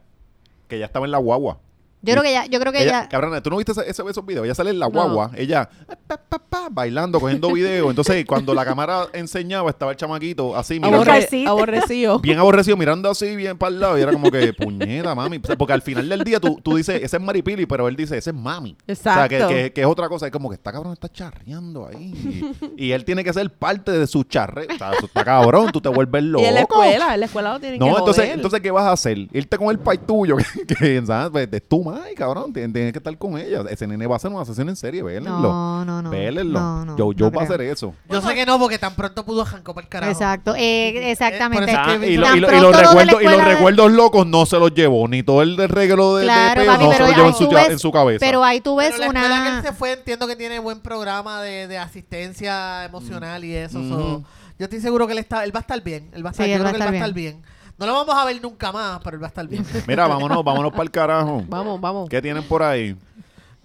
[0.69, 1.59] que ella estaba en la guagua.
[2.05, 3.09] Yo creo que ya, yo creo que Ella, ya.
[3.09, 4.45] cabrona, ¿tú no viste ese- ese- esos videos?
[4.45, 5.69] Ella sale en la guagua, ella
[6.07, 7.89] pa, pa, pa, bailando, cogiendo videos.
[7.91, 12.19] Entonces, cuando la cámara enseñaba, estaba el chamaquito así, mirando, Aborre- aborrecido.
[12.19, 13.99] bien aborrecido, mirando así, bien para el lado.
[13.99, 15.39] Y era como que, puñeta, mami.
[15.43, 17.95] O sea, porque al final del día tú, tú dices, ese es Maripili, pero él
[17.97, 18.77] dice, ese es mami.
[18.87, 19.11] Exacto.
[19.37, 20.27] O sea, que, que- que es otra cosa.
[20.27, 22.53] Es como que está cabrón, está charreando ahí.
[22.77, 24.67] Y, y él tiene que ser parte de su charre.
[24.75, 26.43] O sea, eso está cabrón, tú te vuelves loco.
[26.45, 28.37] Y en la escuela, en la escuela lo tienen que No, entonces, joder.
[28.37, 29.19] entonces, ¿qué vas a hacer?
[29.33, 31.31] Irte con el pai tuyo, que, que, ¿sabes?
[31.31, 32.53] Pues, es tu madre, cabrón.
[32.53, 33.63] Tienes, que estar con ella.
[33.71, 35.39] Ese nene va a hacer una sesión en serie, vélenlo.
[35.41, 36.11] No, no, no.
[36.11, 36.59] Vélenlo.
[36.61, 37.95] No, no, yo yo no voy a hacer eso.
[38.09, 40.13] Yo sé que no, porque tan pronto pudo janco para el carajo.
[40.13, 41.71] Exacto, eh, exactamente.
[41.71, 43.93] Es Ah, y, lo- y lo- y los lo de recuerdos, y los de- recuerdos
[43.93, 45.07] locos no se los llevó.
[45.09, 47.73] Ni todo el de regalo de, de Claro, peo papi, no se lo llevó en
[47.73, 48.19] en su cabeza.
[48.25, 49.63] Pero ahí tú ves Pero la escuela que él una.
[49.63, 53.79] se fue, entiendo que tiene buen programa de, de asistencia emocional y eso.
[53.79, 53.89] Mm.
[53.89, 54.25] so,
[54.59, 56.09] yo estoy seguro que él, está, él va a estar bien.
[56.15, 57.15] Él va a estar, Sí, yo él creo va que a él va a estar
[57.15, 57.43] bien.
[57.79, 59.65] No lo vamos a ver nunca más, pero él va a estar bien.
[59.87, 61.43] Mira, vámonos, vámonos para el carajo.
[61.49, 62.09] Vamos, vamos.
[62.09, 62.97] ¿Qué tienen por ahí?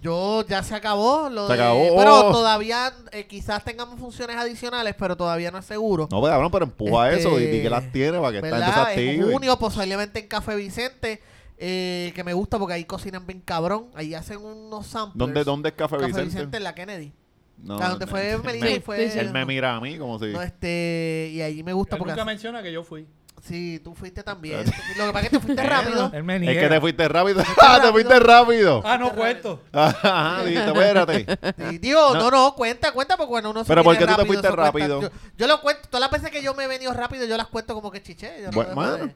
[0.00, 1.28] Yo ya se acabó.
[1.28, 1.96] Lo Se de- acabó.
[1.96, 6.08] Pero todavía eh, quizás tengamos funciones adicionales, pero todavía no es seguro.
[6.10, 8.92] No, pues, cabrón, pero empuja Este, eso y di que las tiene para que ¿Verdad?
[8.92, 9.32] En active.
[9.32, 11.20] junio, posiblemente en Café Vicente,
[11.58, 13.86] eh, que me gusta porque ahí cocinan bien cabrón.
[13.94, 15.18] Ahí hacen unos samples.
[15.18, 16.24] ¿Dónde, ¿Dónde es Café, Café Vicente?
[16.30, 17.12] Vicente en la Kennedy.
[17.60, 19.04] No, Ah, donde no, fue él Melina me- y fue...
[19.06, 19.18] sí, sí.
[19.18, 20.26] Él me mira a mí como si...
[20.26, 22.12] No, este, y allí me gusta Él porque...
[22.12, 23.04] nunca menciona que yo fui.
[23.42, 24.64] Sí, tú fuiste también.
[24.96, 26.10] Lo que pasa es que tú fuiste rápido.
[26.12, 27.42] Él me Es que te fuiste rápido.
[27.60, 28.82] ¡Ah, te fuiste rápido!
[28.84, 29.60] Ah, no cuento.
[29.72, 31.26] Ajá, dijiste, espérate.
[31.70, 32.20] Sí, digo, No.
[32.22, 32.30] no.
[32.30, 35.02] no, cuenta, cuenta porque cuando uno se Pero ¿por qué tú te fuiste rápido?
[35.02, 37.46] Yo, yo lo cuento, todas las veces que yo me he venido rápido, yo las
[37.48, 38.32] cuento como que chiché.
[38.42, 39.10] Yo no Bueno.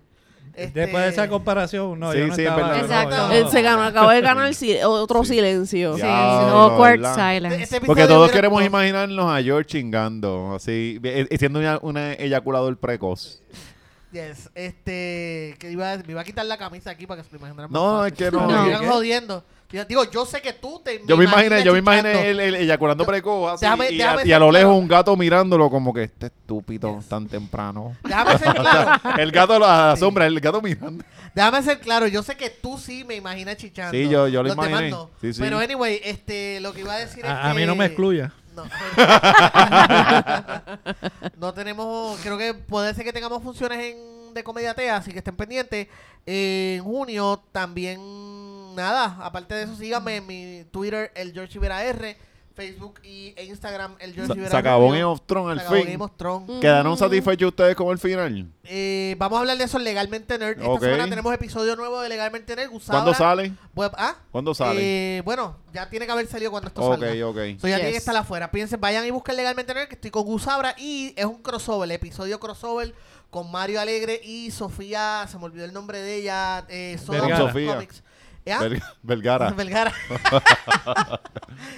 [0.55, 2.79] Este, Después de esa comparación, no, Sí, yo no sí, estaba.
[2.79, 3.17] Exacto.
[3.17, 3.33] no.
[3.33, 4.53] Él se ganó, acabó de ganar
[4.85, 5.35] otro Sí.
[5.35, 5.97] silencio.
[5.97, 7.63] No, awkward silence.
[7.63, 11.01] Este episodio Porque todos queremos no, imaginarnos a George chingando, así,
[11.39, 13.43] siendo una, una eyaculador precoz.
[14.13, 17.33] Yes, este, que iba a, me iba a quitar la camisa aquí para que se
[17.35, 18.13] lo imaginaran más No, fácil.
[18.13, 18.47] es que no.
[18.47, 18.65] Me No.
[18.65, 19.45] sigan jodiendo.
[19.71, 22.01] Yo- Digo, yo sé que tú te Yo me imaginé, yo me chichando.
[22.11, 24.53] imaginé el, el eyaculando Yo- precoz así, déjame- y, déjame a, y a lo ser
[24.53, 24.79] lejos claro.
[24.83, 27.97] un gato mirándolo como que este estúpido tan temprano.
[28.05, 29.01] Déjame ser claro.
[29.19, 31.03] el gato a la sombra, el gato mirando.
[31.35, 33.93] Déjame ser claro, yo sé que tú sí me imaginas chichando.
[33.93, 34.91] Sí, yo- yo lo Los demás imaginé.
[34.91, 35.09] no.
[35.23, 35.41] Sí, sí.
[35.41, 37.61] Pero anyway, este, lo que iba a decir es A, a que...
[37.61, 38.31] mí no me excluya.
[38.55, 38.65] No.
[41.39, 45.37] no tenemos, creo que puede ser que tengamos funciones en, de comediatea, así que estén
[45.37, 45.89] pendientes.
[46.27, 52.17] En junio también, nada, aparte de eso, síganme en mi Twitter, el George Rivera R,
[52.55, 54.89] Facebook y, e Instagram, el George Se, Rivera se acabó.
[54.91, 55.93] Game of Thrones Se al acabó fin.
[55.93, 56.61] Game of Thrones.
[56.61, 58.47] ¿Quedaron satisfechos ustedes con el final?
[58.65, 60.59] Eh, vamos a hablar de eso en legalmente nerd.
[60.59, 60.81] Esta Ok.
[60.83, 62.71] semana tenemos episodio nuevo de legalmente nerd.
[62.87, 63.53] ¿Cuándo sale?
[63.75, 64.17] web- ¿Ah?
[64.31, 65.19] ¿Cuándo sale?
[65.19, 67.27] Eh, bueno, ya tiene que haber salido cuando esto ok, salga.
[67.27, 67.37] ok.
[67.61, 67.91] So, ya tiene Yes.
[67.93, 68.51] que estar afuera.
[68.51, 71.93] Piensen, vayan y busquen legalmente nerd que estoy con Gusabra y es un crossover, el
[71.93, 72.95] episodio crossover
[73.31, 76.99] con Mario Alegre y Sofía, se me olvidó el nombre de ella, eh.
[77.05, 77.87] Sofía.
[78.51, 78.59] ¿Ah?
[78.61, 79.51] Ver- Vergara.
[79.53, 79.93] Vergara.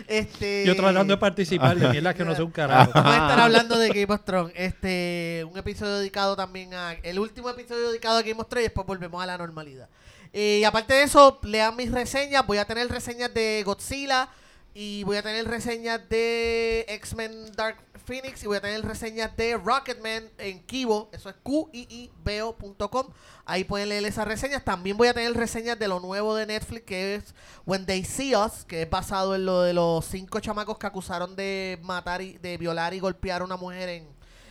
[0.08, 2.90] este, Yo tratando de participar de mierda que no sé un carajo.
[2.94, 4.52] Vamos a estar hablando de Game of Thrones.
[4.56, 6.92] Este, un episodio dedicado también a.
[7.02, 9.88] El último episodio dedicado a Game of Thrones y después volvemos a la normalidad.
[10.32, 12.46] Eh, y aparte de eso, lean mis reseñas.
[12.46, 14.28] Voy a tener reseñas de Godzilla.
[14.76, 18.42] Y voy a tener reseñas de X-Men Dark Phoenix.
[18.42, 21.08] Y voy a tener reseñas de Rocketman en Kibo.
[21.12, 23.06] Eso es Q-I-I-B-O.com.
[23.44, 24.64] Ahí pueden leer esas reseñas.
[24.64, 27.34] También voy a tener reseñas de lo nuevo de Netflix, que es
[27.66, 31.36] When They See Us, que es basado en lo de los cinco chamacos que acusaron
[31.36, 34.08] de matar y de violar y golpear a una mujer en,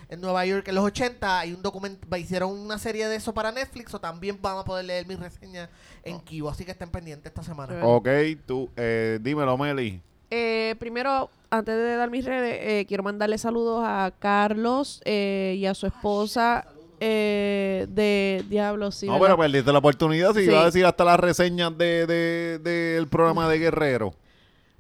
[0.10, 1.40] en Nueva York en los 80.
[1.40, 4.86] Hay un documento, hicieron una serie de eso para Netflix, o también van a poder
[4.86, 5.70] leer mis reseñas
[6.04, 6.50] en Kibo.
[6.50, 7.86] Así que estén pendientes esta semana.
[7.86, 8.08] Ok,
[8.46, 10.02] tú, eh, dímelo, Meli.
[10.36, 15.68] Eh, primero, antes de dar mis redes, eh, quiero mandarle saludos a Carlos eh, y
[15.68, 16.66] a su esposa
[17.00, 18.90] eh, de Diablo.
[18.92, 19.28] Sí, no, ¿verdad?
[19.28, 20.34] pero perdiste la oportunidad.
[20.34, 20.50] Si Sí.
[20.50, 24.16] iba a decir hasta las reseñas de, de- del programa de Guerrero.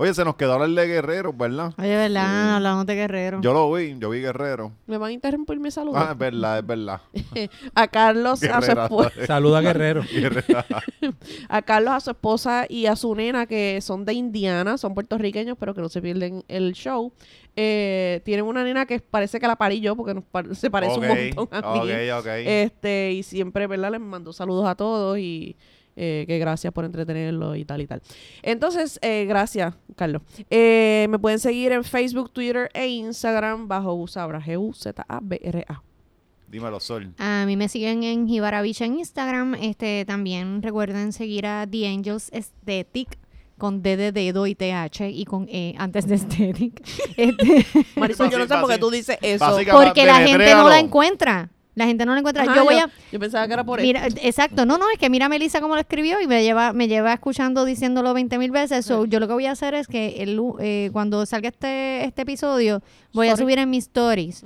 [0.03, 1.73] Oye, se nos quedó hablar de Guerrero, ¿verdad?
[1.77, 2.57] Oye, ¿verdad?
[2.57, 3.39] Hablamos de Guerrero.
[3.39, 4.73] Yo lo vi, yo vi Guerrero.
[4.85, 5.95] ¿Me van a interrumpir mi saludo?
[5.97, 6.99] Ah, es verdad, es verdad.
[7.73, 9.11] a Carlos, a su esposa.
[9.25, 10.03] Saluda Guerrero.
[10.13, 10.65] Guerrera.
[11.47, 15.55] a Carlos, a su esposa y a su nena, que son de Indiana, son puertorriqueños,
[15.57, 17.13] pero que no se pierden el show.
[17.55, 20.99] Eh, tienen una nena que parece que la parí yo, porque nos par- se parece
[20.99, 21.79] un montón a mí.
[21.79, 22.27] Ok, ok.
[22.43, 23.91] Este, y siempre, ¿verdad?
[23.91, 25.55] Les mando saludos a todos y
[25.95, 28.01] eh, que gracias por entretenerlo y tal y tal.
[28.41, 30.21] Entonces, eh, gracias, Carlos.
[30.49, 35.83] Eh, me pueden seguir en Facebook, Twitter e Instagram bajo Usabra, G-U-Z-A-B-R-A.
[36.47, 37.13] Dímelo, Sol.
[37.17, 39.55] A mí me siguen en Jibarabich en Instagram.
[39.55, 43.17] Este, también recuerden seguir a The Angels Aesthetic
[43.57, 46.83] con D de dedo y TH y con E antes de Aesthetic.
[47.17, 47.65] Este,
[47.95, 49.57] Marisol, yo no sé por qué tú dices eso.
[49.71, 51.49] porque la gente no la encuentra.
[51.75, 52.43] La gente no lo encuentra.
[52.43, 52.89] Ajá, yo voy a...
[53.11, 55.75] yo pensaba que era por Mira, exacto, no, no, es que mira a Melissa cómo
[55.75, 58.85] lo escribió y me lleva, me lleva escuchando diciéndolo 20 mil veces.
[58.85, 62.23] So, yo lo que voy a hacer es que el, eh, cuando salga este, este
[62.23, 62.81] episodio,
[63.13, 64.43] voy a subir en mis stories,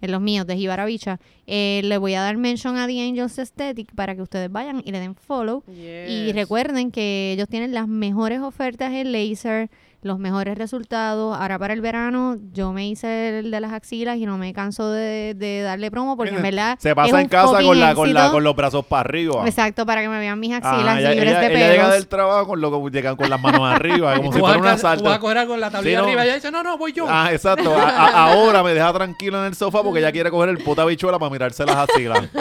[0.00, 3.38] en los míos de Jibara Bicha, eh, le voy a dar mention a The Angels
[3.38, 5.62] Aesthetic para que ustedes vayan y le den follow.
[5.68, 9.68] Y recuerden que ellos tienen las mejores ofertas en laser,
[10.02, 11.36] los mejores resultados.
[11.38, 14.90] Ahora para el verano yo me hice el de las axilas y no me canso
[14.90, 17.94] de, de darle promo porque en verdad Se es pasa un en casa con, la,
[17.94, 19.42] con, la, con los brazos para arriba.
[19.46, 21.94] Exacto, para que me vean mis Ajá, axilas ella, libres ella- de ella llega pelos.
[21.96, 25.02] del trabajo con lo llegan con las manos arriba, como si fuera un a- asalto.
[25.04, 26.08] tú vas a coger en la tablilla Sí, no.
[26.08, 27.06] arriba y ella dice, no, no, voy yo.
[27.08, 27.74] Ah, exacto.
[27.74, 30.84] A- a- ahora me deja tranquilo en el sofá porque ella quiere coger el puta
[30.86, 32.28] bichuela para mirarse las axilas.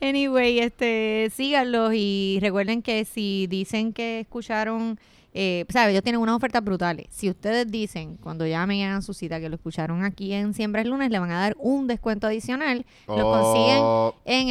[0.00, 4.98] Anyway, este, síganlos y recuerden que si dicen que escucharon,
[5.34, 5.90] eh, ¿sabes?
[5.92, 7.06] Ellos tienen unas ofertas brutales.
[7.10, 10.82] Si ustedes dicen cuando llamen y hagan su cita que lo escucharon aquí en Siempre
[10.82, 12.86] es Lunes, le van a dar un descuento adicional.
[13.06, 14.48] Lo consiguen Oh, en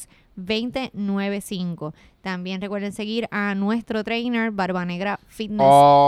[0.00, 1.92] el 787-703-2095.
[2.20, 6.06] También recuerden seguir a nuestro trainer Barba Negra Fitness oh,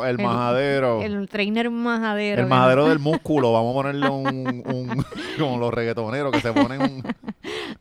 [0.00, 0.08] PR.
[0.08, 1.02] el majadero.
[1.02, 2.42] El, El trainer majadero.
[2.42, 3.52] que majadero del músculo.
[3.52, 4.26] Vamos a ponerle un,
[4.66, 5.04] un
[5.38, 7.02] como los reggaetoneros que se ponen un...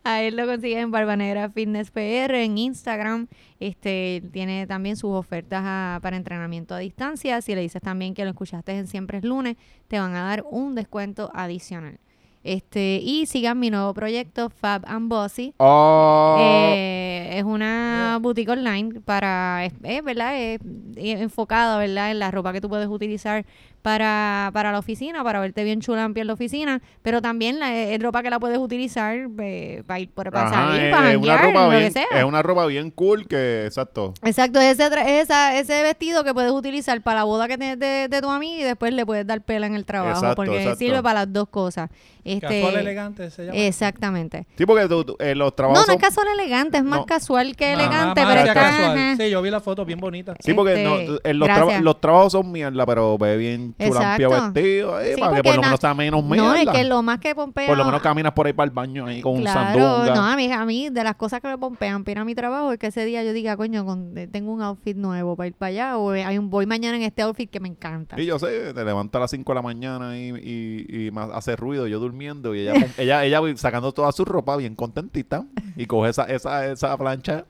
[0.03, 3.27] A él lo consiguen en Barbanegra Fitness PR en Instagram.
[3.59, 7.39] Este tiene también sus ofertas a- para entrenamiento a distancia.
[7.41, 9.57] Si le dices también que lo escuchaste en Siempre es lunes,
[9.87, 11.99] te van a dar un descuento adicional.
[12.43, 15.53] Este, y sigan mi nuevo proyecto Fab and Bossy.
[15.57, 20.37] Oh, Eh, es una boutique online para, es, es, ¿verdad?
[20.39, 20.59] Es,
[20.95, 22.11] es enfocada, ¿verdad?
[22.11, 23.45] En la ropa que tú puedes utilizar
[23.81, 27.59] para, para la oficina, para verte bien chula en pie en la oficina, pero también
[27.59, 30.93] la, es ropa que la puedes utilizar eh, para ir por, para ajá, salir, es,
[30.95, 32.05] para es una ropa lo que bien, sea.
[32.13, 34.13] es una ropa bien cool que, exacto.
[34.23, 38.07] Exacto, ese, tra- esa, ese vestido que puedes utilizar para la boda que tienes de,
[38.09, 40.79] de tu amiga y después le puedes dar pela en el trabajo, Exacto, porque exacto.
[40.79, 41.89] sirve para las dos cosas.
[42.25, 43.57] Este, Casual elegante se llama.
[43.57, 44.45] Exactamente.
[44.57, 46.99] Sí, porque tú- tú- eh, los No, trabajos no es son- casual elegante, es más
[46.99, 47.05] No.
[47.05, 48.53] casual que Ajá, elegante, más pero está...
[48.53, 49.17] casual.
[49.17, 50.35] Sí, yo vi la foto bien bonita.
[50.41, 54.29] Sí, porque Este, no, eh, los, traba- los trabajos son mierda, pero ve bien chulampio
[54.29, 56.47] vestido Sí, para que por lo menos sea menos mierda.
[56.47, 57.67] No, es que lo más que pompea...
[57.67, 60.15] Por lo menos caminas por ahí para el baño ahí con un sandunga.
[60.15, 62.35] no, a mí, a mí de las cosas que me pompean para ir a mi
[62.35, 65.47] trabajo es que ese día yo diga, coño, con- eh, tengo un outfit nuevo para
[65.47, 68.19] ir para allá o eh, hay un voy mañana en este outfit que me encanta.
[68.19, 71.29] Y yo sé, te levanta a las 5 de la mañana y, y, y más
[71.33, 75.45] hace ruido, yo durmiendo, y ella, ella, ella sacando toda su ropa bien contentita,
[75.75, 77.45] y coge esa, esa, esa plancha,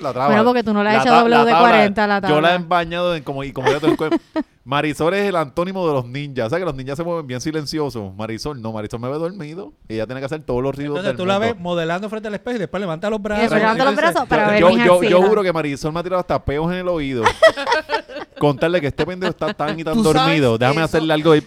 [0.00, 0.26] la traba.
[0.28, 2.40] Bueno, porque tú no le has hecho W de tabla, 40 a la Yo tabla.
[2.40, 3.88] la he empañado en como, y como ya te.
[4.66, 6.46] Marisol es el antónimo de los ninjas.
[6.46, 8.14] O sea que los ninjas se mueven bien silenciosos.
[8.16, 9.74] Marisol no, Marisol me ve dormido.
[9.88, 11.52] Y ella tiene que hacer todos los ruidos Entonces del tú la mundo.
[11.54, 13.42] ves modelando frente al espejo y después levanta los Y brazos.
[13.42, 16.00] después levanta los Entonces, brazos para ver yo, mis yo, yo juro que Marisol me
[16.00, 17.24] ha tirado hasta peos en el oído.
[18.38, 20.56] Contarle que este pendejo está tan y tan dormido.
[20.58, 21.46] Déjame eso- hacerle algo ahí.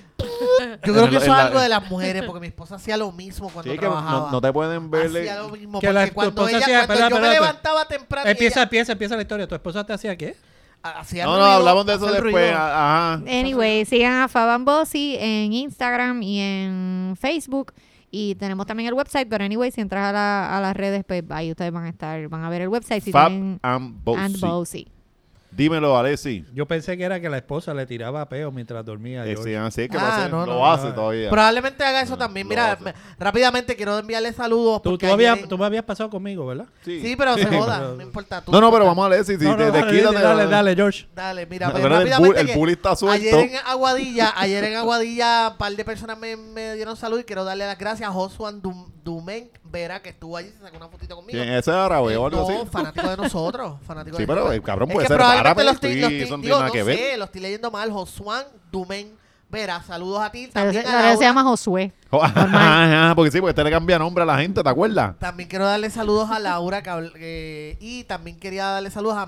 [0.86, 3.50] Yo creo que eso es algo de las mujeres, porque mi esposa hacía lo mismo
[3.50, 4.20] cuando Sí, que trabajaba.
[4.28, 5.22] no, no te pueden verle.
[5.22, 7.86] Hacía lo mismo, Que porque la- tu cuando, ella, hacía- cuando espera, yo me levantaba
[7.86, 9.48] temprano Empieza, ella empieza, empieza la historia.
[9.48, 10.36] ¿Tu esposa te hacía qué?
[10.84, 12.54] hacía No, no, hablamos de eso después.
[12.54, 13.14] Ajá.
[13.28, 17.74] Anyway, sigan a Faban Bossy en Instagram y en Facebook.
[18.10, 21.24] Y tenemos también el website, pero anyway, si entras a, la- a las redes, pues
[21.30, 23.04] ahí ustedes van a estar, van a ver el website.
[23.04, 24.22] Si Fab tienen and Bossy.
[24.22, 24.88] and Bossy.
[25.58, 26.46] Dímelo, Alessi.
[26.54, 29.26] Yo pensé que era que la esposa le tiraba peo mientras dormía.
[29.26, 30.94] Eh, sí, así que Ah, lo hace, no, lo no, hace no.
[30.94, 31.30] todavía.
[31.32, 32.46] Probablemente haga eso también.
[32.46, 32.84] Lo Mira, hace.
[32.84, 34.84] me- rápidamente quiero enviarle saludos.
[34.84, 36.68] Tú, tú, en- tú me habías pasado conmigo, ¿verdad?
[36.86, 38.42] Sí, pero se joda, pero- no importa.
[38.42, 39.36] tú No, no, pero vamos a Alessi.
[39.38, 41.08] Si No, no, te, te dale, quítate, dale, dale, George.
[41.16, 43.38] Dale, mira, No, pues, pero el rápidamente bull- el que bully está suelto.
[43.38, 47.24] Ayer en Aguadilla, ayer en Aguadilla, un par de personas me, me dieron salud y
[47.24, 50.88] quiero darle las gracias a Josuan Dum- Dumen Vera, que estuvo allí, se sacó una
[50.88, 51.38] fotito conmigo.
[51.38, 52.70] ¿Quién es ese árabe o algo no, así?
[52.72, 53.74] fanático de nosotros.
[53.86, 55.18] Fanático Sí, pero, eh, cabrón, puede que ser
[55.56, 56.98] probablemente árabe, lo estoy, no tiene digo, nada no que ver.
[56.98, 57.92] sé, lo estoy leyendo mal.
[57.92, 59.12] Josuan Dumen
[59.50, 60.48] Vera, saludos a ti.
[60.48, 61.28] También, se, a ahora se Laura.
[61.28, 61.94] llama Josué.
[62.10, 62.44] Oh, ajá,
[63.06, 65.18] ajá, porque sí, porque este le cambia nombre a la gente, ¿te acuerdas?
[65.20, 69.26] También quiero darle saludos a Laura que eh, y también quería darle saludos a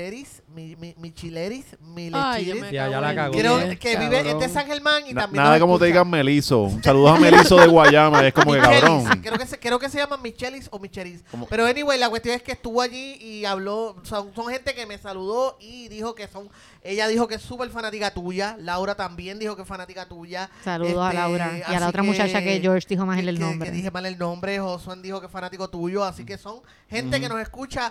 [0.00, 2.60] Micheris, mi, mi, Michileris, mi Ay, yo Lechiris.
[2.60, 3.32] me Ya, ya cago la en cagó.
[3.32, 4.42] Quiero bien, que vive cabrón.
[4.42, 6.04] es de San Germán y Na- también nada nos como te escucha.
[6.04, 6.62] digan Meliso.
[6.62, 9.20] Un saludo a Meliso de Guayama, es como que Michelis, cabrón.
[9.20, 11.24] Creo que, se, creo que se llama Michelis o Micheris.
[11.32, 11.46] ¿Cómo?
[11.48, 13.96] Pero anyway, la cuestión es que estuvo allí y habló.
[14.04, 16.48] Son, son gente que me saludó y dijo que son.
[16.84, 18.56] Ella dijo que es súper fanática tuya.
[18.60, 20.48] Laura también dijo que es fanática tuya.
[20.64, 23.28] Saludos a Este, Laura y a así la otra muchacha que George dijo mal que-
[23.28, 23.70] el que- nombre.
[23.70, 24.58] Que dije mal el nombre.
[24.60, 26.04] Josué dijo que es fanático tuyo.
[26.04, 27.90] Así que son gente que nos escucha.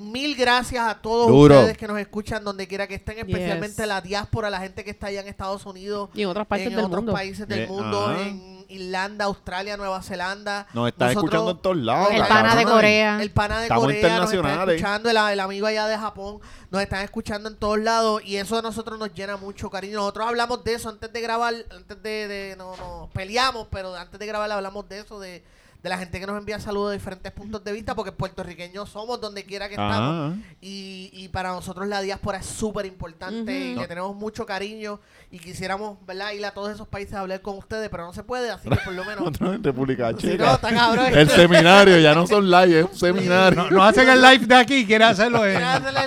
[0.00, 1.56] Mil gracias a todos Duro.
[1.60, 3.86] ustedes que nos escuchan donde quiera que estén, especialmente Yes.
[3.86, 6.74] la diáspora, la gente que está allá en Estados Unidos, Y en otras partes en
[6.76, 7.12] del otros mundo.
[7.12, 8.22] países del Eh, mundo, ajá.
[8.22, 10.66] en, Irlanda, Australia, Nueva Zelanda.
[10.72, 12.08] Nos están Nosotros- escuchando en todos lados.
[12.12, 13.22] El pana de Corea.
[13.22, 16.40] El pana de Estamos Corea nos está escuchando, el, el amigo allá de Japón,
[16.70, 19.98] nos están escuchando en todos lados y eso a nosotros nos llena mucho cariño.
[19.98, 24.18] Nosotros hablamos de eso antes de grabar, antes de, de- no, no, peleamos, pero antes
[24.18, 25.44] de grabar hablamos de eso, de,
[25.84, 29.20] de la gente que nos envía saludos de diferentes puntos de vista, porque puertorriqueños somos
[29.20, 30.34] donde quiera que estamos.
[30.62, 34.98] Y, y para nosotros la diáspora es súper importante y le tenemos mucho cariño
[35.30, 36.32] y quisiéramos, ¿verdad?
[36.32, 38.76] Ir a todos esos países a hablar con ustedes, pero no se puede, así que
[38.76, 39.28] por lo menos...
[39.44, 41.08] En República Si no, Checa.
[41.20, 43.64] el seminario, ya no son live, es un seminario.
[43.64, 45.60] No, no hacen el live de aquí, quiere hacerlo en.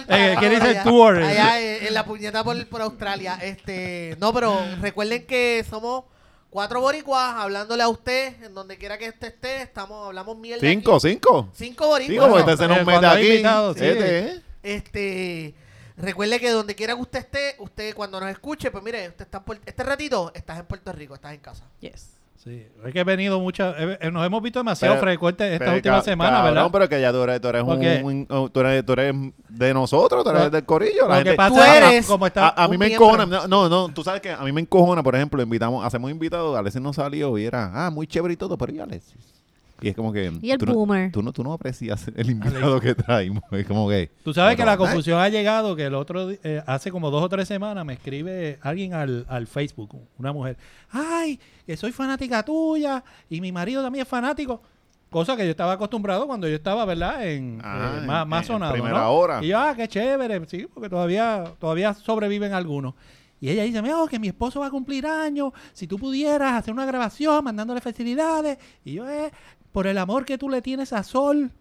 [0.10, 1.18] Eh, quiere el tour.
[1.18, 3.38] Allá en la puñeta por, por Australia.
[3.44, 6.06] Este, no, pero recuerden que somos
[6.50, 9.62] cuatro boricuas hablándole a usted en donde quiera que usted esté.
[9.62, 10.62] Estamos, hablamos mierda.
[10.68, 11.10] Cinco, aquí.
[11.10, 11.50] cinco.
[11.54, 12.14] Cinco boricuas.
[12.14, 13.80] Cinco, porque este se nos eh, mete aquí.
[13.80, 13.86] sí.
[13.86, 14.42] Este, ¿eh?
[14.64, 15.56] Este,
[15.98, 19.44] recuerde que donde quiera que usted esté, usted cuando nos escuche, pues mire, usted está
[19.48, 21.64] en este ratito estás en Puerto Rico, estás en casa.
[21.80, 22.17] Yes.
[22.48, 23.76] Sí, es que he venido muchas.
[23.78, 26.70] eh, nos hemos visto demasiado Pero- frecuentes esta Pero, última semana, cabrón, ¿verdad?
[26.72, 27.70] pero que ya tú eres, tú eres, un,
[28.06, 29.14] un- un- tú eres, tú eres
[29.50, 31.08] de nosotros, tú eres del corillo.
[31.08, 32.48] La Lo que gente- pasa Tú es eres- como está.
[32.50, 35.04] a, a mí me encojona, no, no, no, tú sabes que a mí me encojona,
[35.04, 38.58] por ejemplo, invitamos, hacemos invitados, Alexis no salió y era, ah, muy chévere y todo,
[38.58, 39.37] pero ¿y Alexis?
[39.82, 40.32] Y es como que...
[40.42, 41.12] Y el tú no- boomer.
[41.12, 44.10] tú, no, tú no aprecias el invitado que traímos, es como que...
[44.24, 47.30] Tú sabes que la confusión ha llegado que el otro eh, hace como dos o
[47.30, 50.58] tres semanas me escribe alguien al, al Facebook, una mujer,
[50.92, 54.62] ay, que soy fanática tuya y mi marido también es fanático.
[55.10, 57.26] Cosa que yo estaba acostumbrado cuando yo estaba, ¿verdad?
[57.26, 58.74] En Ah, eh, más, en- más en sonado.
[58.74, 59.12] primera ¿no?
[59.12, 59.40] hora.
[59.42, 62.94] Y yo, ah, qué chévere, sí, porque todavía, todavía sobreviven algunos.
[63.40, 66.74] Y ella dice, mira, que mi esposo va a cumplir años, si tú pudieras hacer
[66.74, 68.58] una grabación mandándole felicidades.
[68.84, 69.32] Y yo, eh,
[69.72, 71.52] por el amor que tú le tienes a Sol,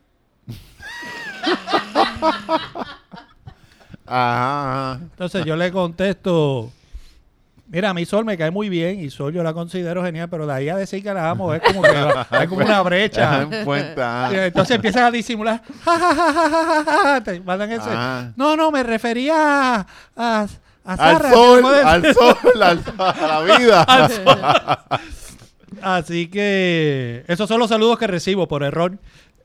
[4.06, 4.98] Ajá.
[5.02, 6.70] Entonces yo le contesto,
[7.68, 10.46] mira, a mí Sol me cae muy bien y Sol yo la considero genial, pero
[10.46, 11.88] de ahí a decir que la amo es como que
[12.30, 13.42] hay como una brecha.
[13.42, 15.60] Entonces empiezan a disimular,
[17.24, 17.88] te mandan ese.
[17.88, 18.30] Ah.
[18.36, 20.46] No, no, me refería a, a,
[20.84, 24.84] a Al sol, al sol, a la vida.
[25.82, 28.98] Así que esos son los saludos que recibo por error.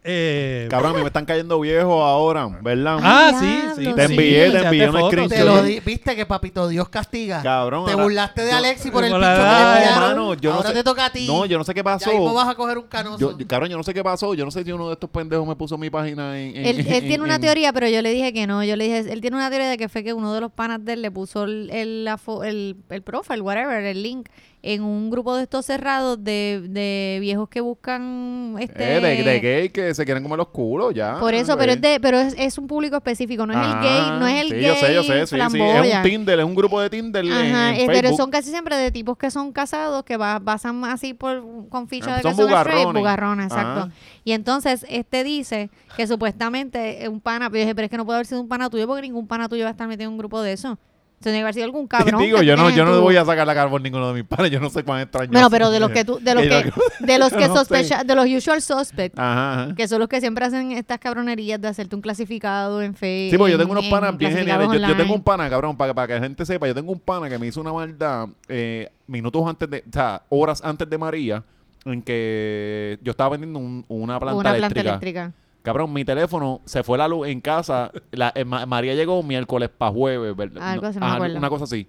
[0.04, 2.98] Eh, Cabrón, a mí me están cayendo viejos ahora, ¿verdad?
[3.04, 3.94] ah, sí, sí.
[3.94, 4.14] Te sí.
[4.14, 5.30] envié, te envié un fotos, screenshot.
[5.30, 5.44] Te sí.
[5.46, 7.44] lo di- viste que papito Dios castiga.
[7.44, 10.70] Cabrón, Te ahora- burlaste de Alexi por el la- que le hermano, yo no Ahora
[10.70, 11.28] sé- te toca a ti.
[11.28, 12.34] No, yo no sé qué Ya mismo pasó.
[12.34, 13.20] vas a coger un canoso.
[13.20, 14.34] Yo, yo- cabrón, yo no sé qué pasó.
[14.34, 16.58] Yo no sé si uno de estos pendejos me puso mi página en.
[16.58, 18.64] en- Él, él en- tiene una en- teoría, pero yo le dije que no.
[18.64, 20.84] Yo le dije, él tiene una teoría de que fue que uno de los panas
[20.84, 22.10] de él le puso el, el,
[22.44, 24.30] el, el profile, whatever, el link,
[24.64, 29.40] en un grupo de estos cerrados de, de viejos que buscan este Eh, de, de
[29.40, 31.20] gay que se quieren comer los culos, ya.
[31.20, 33.82] por eso, pero es de, pero es, es un público específico, no es el Ah,
[33.82, 35.42] gay, no es el sí, gay yo sé, yo sé, sí, sí.
[35.42, 38.76] Es un Tinder, es un grupo de Tinder Ajá, en, eh, pero son casi siempre
[38.78, 42.36] de tipos que son casados, que va, basan así por con ficha Ah, de son
[42.36, 42.94] son straight, bugarrones.
[43.02, 43.80] bugarrones, exacto.
[43.82, 43.92] Ajá.
[44.24, 47.98] Y entonces este dice que supuestamente es un pana, pero yo dije, pero es que
[47.98, 50.08] no puede haber sido un pana tuyo porque ningún pana tuyo va a estar metido
[50.08, 50.78] en un grupo de eso.
[51.22, 52.22] Tiene que haber sido algún cabrón.
[52.22, 54.52] Digo, yo no, yo no voy a sacar la por ninguno de mis padres.
[54.52, 55.32] Yo no sé cuán extraño.
[55.32, 56.72] Bueno, pero de los que tú, de los Que
[57.06, 59.76] de los que sospecha, de los usual suspects, Ajá, ajá.
[59.76, 63.32] que son los que siempre hacen estas cabronerías de hacerte un clasificado en Facebook.
[63.32, 64.68] Sí, porque yo tengo unos panas bien geniales.
[64.72, 67.00] Yo, yo tengo un pana, cabrón, para, para que la gente sepa, yo tengo un
[67.00, 70.98] pana que me hizo una maldad eh, minutos antes de, o sea, horas antes de
[70.98, 71.44] María,
[71.86, 74.84] en que yo estaba vendiendo un- una planta una eléctrica.
[74.84, 75.34] planta eléctrica.
[75.62, 77.92] Cabrón, mi teléfono se fue la luz en casa.
[78.12, 80.72] La, eh, Ma- María llegó miércoles para jueves, ¿verdad?
[80.72, 81.38] Algo así, no me ajá, acuerdo.
[81.38, 81.88] Una cosa así.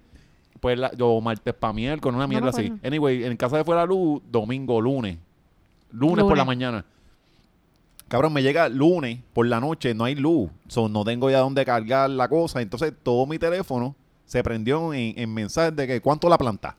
[0.61, 2.67] Pues la, yo martes para miércoles, una me mierda así.
[2.67, 2.87] acuerdo.
[2.87, 5.17] Anyway, en casa se fue la luz domingo, lunes.
[5.91, 6.39] Lunes, por Lunes.
[6.39, 6.85] la mañana.
[8.09, 10.51] Cabrón, me llega lunes por la noche, no hay luz.
[10.69, 12.61] So, no tengo ya dónde cargar la cosa.
[12.61, 13.95] Entonces, todo mi teléfono
[14.27, 16.77] se prendió en, en mensajes de que ¿cuánto la planta?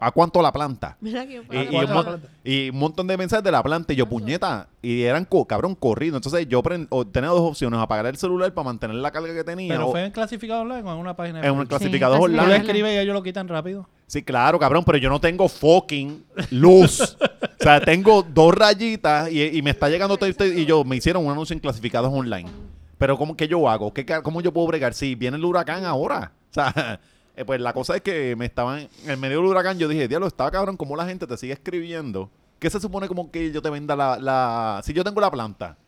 [0.00, 0.96] ¿A cuánto la planta?
[1.00, 2.28] Mira que Y, y ¿Cuánto un, la mon- planta?
[2.42, 5.74] y un montón de mensajes de la planta y yo puñeta y eran co- cabrón
[5.74, 9.34] corrido entonces yo prend- o- tenía dos opciones apagar el celular para mantener la carga
[9.34, 11.58] que tenía Pero o fue en clasificado online o en una página de en un
[11.58, 11.68] Facebook?
[11.68, 12.56] clasificador Sí, Tú online.
[12.56, 13.86] escribes y ellos lo quitan rápido.
[14.06, 17.16] sí claro cabrón pero yo no tengo fucking luz.
[17.60, 20.96] O sea tengo dos rayitas y, y me está llegando todo esto y yo me
[20.96, 22.48] hicieron un anuncio en clasificados online.
[22.96, 25.84] Pero cómo que yo hago ¿Qué, ca- cómo yo puedo bregar si viene el huracán
[25.84, 26.32] ahora.
[26.50, 26.98] O sea
[27.40, 30.26] eh, pues la cosa es que me estaban en medio del huracán yo dije diablo
[30.26, 33.70] estaba cabrón cómo la gente te sigue escribiendo ¿Qué se supone como que yo te
[33.70, 34.82] venda la, la...
[34.84, 35.78] Si yo tengo la planta,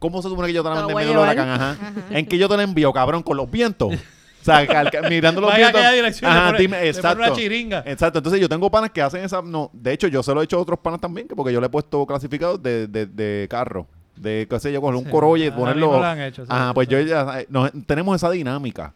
[0.00, 1.48] ¿cómo se supone que yo te la venda en medio del huracán?
[1.48, 1.76] Ajá.
[2.10, 3.22] ¿En que yo te la envío, cabrón?
[3.22, 3.94] ¿Con los vientos?
[3.94, 4.66] O sea,
[5.08, 5.80] mirando los Vaya vientos.
[5.80, 7.22] aquella dirección, Ajá, le pone- dime, le pone exacto.
[7.24, 7.82] una chiringa.
[7.86, 8.18] Exacto.
[8.18, 9.42] Entonces yo tengo panas que hacen esa...
[9.42, 11.60] No, de hecho, yo se lo he hecho a otros panas también, que porque yo
[11.60, 13.86] le he puesto clasificados de, de, de carro.
[14.16, 15.10] De, qué sé yo, coger un Sí.
[15.12, 15.92] Corolla y A mí ponerlo...
[15.92, 16.50] me lo han hecho, sí.
[16.52, 17.44] Ajá, pues yo ya...
[17.48, 18.92] nos- tenemos esa dinámica.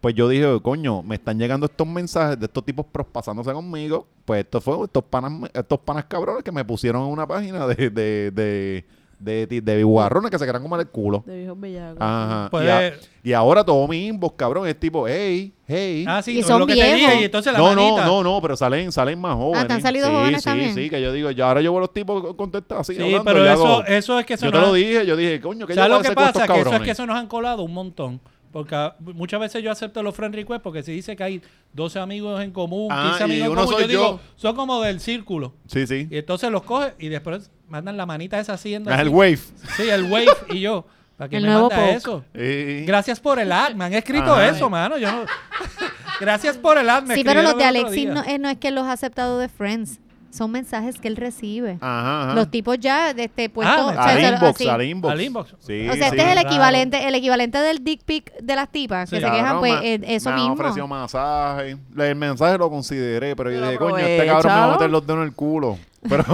[0.00, 4.06] Pues yo dije, coño, me están llegando estos mensajes de estos tipos prospasándose conmigo.
[4.24, 7.90] Pues esto fue estos panas, estos panas cabrones que me pusieron en una página de,
[7.90, 8.84] de, de,
[9.18, 11.22] de, de, de guarrones que se quedan como el culo.
[11.26, 11.98] De viejos bellacos.
[12.00, 12.48] Ajá.
[12.52, 16.06] Y, a- y ahora todo mi inbox, cabrón, es tipo, hey, hey.
[16.08, 16.98] Ah, sí, Y es son lo que te viejos.
[16.98, 17.20] dije.
[17.20, 18.06] Y entonces la no, manita.
[18.06, 19.66] no, no, no, pero salen, salen más jóvenes.
[19.66, 20.74] ¿te han salido sí, jóvenes sí, también?
[20.74, 22.94] Sí, que yo digo, ya ahora yo veo los tipos contestar así.
[22.94, 25.14] Sí, hablando, pero eso, hago- eso es que se yo te nos lo dije, yo
[25.14, 26.54] dije, coño, que yo ¿Sabes voy a lo que hacer con estos pasa?
[26.54, 28.18] Que eso es que se nos han colado un montón.
[28.52, 31.98] Porque ah, muchas veces yo acepto los friend requests porque si dice que hay 12
[32.00, 34.98] amigos en común, Ah, 15 y amigos en común, soy yo digo, son como del
[35.00, 35.54] círculo.
[35.66, 36.08] Sí, sí.
[36.10, 39.02] Y entonces los coge y después mandan la manita esa haciendo Es así.
[39.02, 39.38] el wave.
[39.76, 40.84] Sí, el wave y yo.
[41.16, 41.94] ¿Para qué El me nuevo manda poke.
[41.96, 42.24] eso?
[42.34, 43.74] Y- Gracias por el ad.
[43.74, 44.48] Me han escrito Ajá.
[44.48, 44.96] eso, mano.
[44.98, 45.24] Yo no...
[46.20, 47.02] Gracias por el ad.
[47.04, 49.48] me Sí, pero los de Alexis no, eh, no es que los ha aceptado de
[49.48, 50.00] Friends.
[50.30, 51.78] Son mensajes que él recibe.
[51.80, 52.34] Ajá, ajá.
[52.34, 53.72] Los tipos ya de este puesto.
[53.74, 54.68] Ah, o sea, al inbox, así.
[54.68, 55.12] al inbox.
[55.12, 55.48] Al inbox.
[55.58, 56.22] Sí, O sea, este sí.
[56.22, 56.48] es el Claro.
[56.48, 59.94] equivalente, el equivalente del dick pic de las tipas que Sí, se quejan, pues me-
[59.94, 60.52] eh, eso me mismo.
[60.54, 61.76] ofrecido masaje.
[61.98, 65.06] El mensaje lo consideré, pero yo dije, coño, este cabrón me va a meter los
[65.06, 65.78] dedos en el culo.
[66.08, 66.24] Pero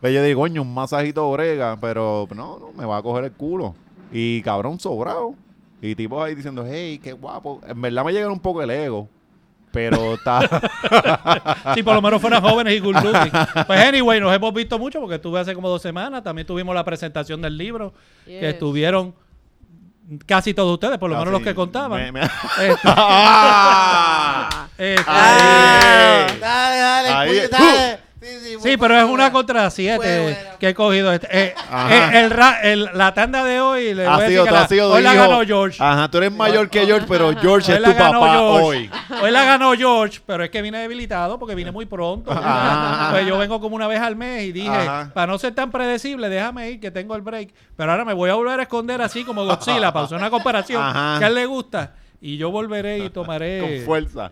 [0.00, 3.32] pero yo dije, coño, un masajito brega, pero no, no, me va a coger el
[3.32, 3.74] culo.
[4.12, 5.34] Y cabrón, sobrado.
[5.82, 7.60] Y tipos ahí diciendo, hey, qué guapo.
[7.68, 9.08] En verdad me llega un poco el ego.
[9.74, 10.40] Pero está.
[11.74, 13.32] Si por lo menos fueran jóvenes y looking.
[13.66, 16.22] Pues anyway, nos hemos visto mucho porque estuve hace como dos semanas.
[16.22, 17.92] También tuvimos la presentación del libro
[18.24, 19.14] que estuvieron
[20.26, 22.00] casi todos ustedes, por lo menos los que contaban.
[22.00, 24.68] me- me- Este, ¡Ah!
[24.78, 26.38] este, Ahí.
[26.40, 27.40] Dale, dale, Ahí.
[27.50, 28.03] dale.
[28.24, 31.12] Sí, sí, Sí, muy pero es una contra siete que he cogido.
[31.12, 31.54] Este, eh,
[31.90, 34.48] eh, el ra- el- la tanda de hoy, le voy Ha a decir sido, que
[34.48, 35.22] tú la, has sido hoy la hijo.
[35.28, 35.76] ganó George.
[35.82, 38.64] Ajá, tú eres mayor que George, pero George Hoy es tu papá George.
[38.64, 38.90] hoy.
[39.22, 42.30] Hoy la ganó George, pero es que vine debilitado porque vine muy pronto.
[43.10, 45.10] Pues yo vengo como una vez al mes y dije, Ajá.
[45.12, 47.50] para no ser tan predecible, déjame ir que tengo el break.
[47.76, 50.82] Pero ahora me voy a volver a esconder así como Godzilla para hacer una comparación
[50.82, 51.18] Ajá.
[51.18, 51.92] que a él le gusta.
[52.26, 54.30] Y yo volveré y tomaré Con fuerza.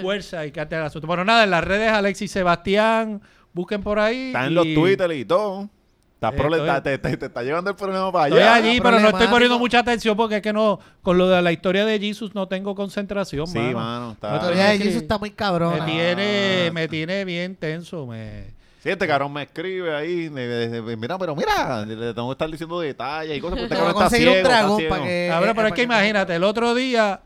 [0.00, 1.06] fuerza y cate al asunto.
[1.06, 3.20] Bueno, nada, en las redes Alexis Sebastián,
[3.52, 4.28] busquen por ahí.
[4.28, 5.68] Está en y- los Twitter y todo.
[6.14, 8.54] Estás Eh, estoy- te, te- te está llevando el problema para Estoy allá.
[8.54, 11.52] allí, pero no estoy poniendo mucha atención porque es que no, con lo de la
[11.52, 13.78] historia de Jesus no tengo concentración, Sí, mano.
[13.78, 14.12] mano.
[14.12, 14.48] Está...
[14.48, 15.74] Oye, Es que- eso está muy cabrón.
[15.78, 18.06] Me tiene, me tiene bien tenso.
[18.06, 18.44] Me...
[18.82, 20.28] Sí, este cabrón me escribe ahí.
[20.30, 23.58] de- de- de- mira, pero mira, le tengo que estar diciendo detalles y cosas.
[23.58, 24.32] Porque este cabrón está un ciego.
[24.32, 24.94] está dragón ciego.
[24.94, 25.26] para que.
[25.30, 27.20] Cabrón, eh, pero es que imagínate, el otro día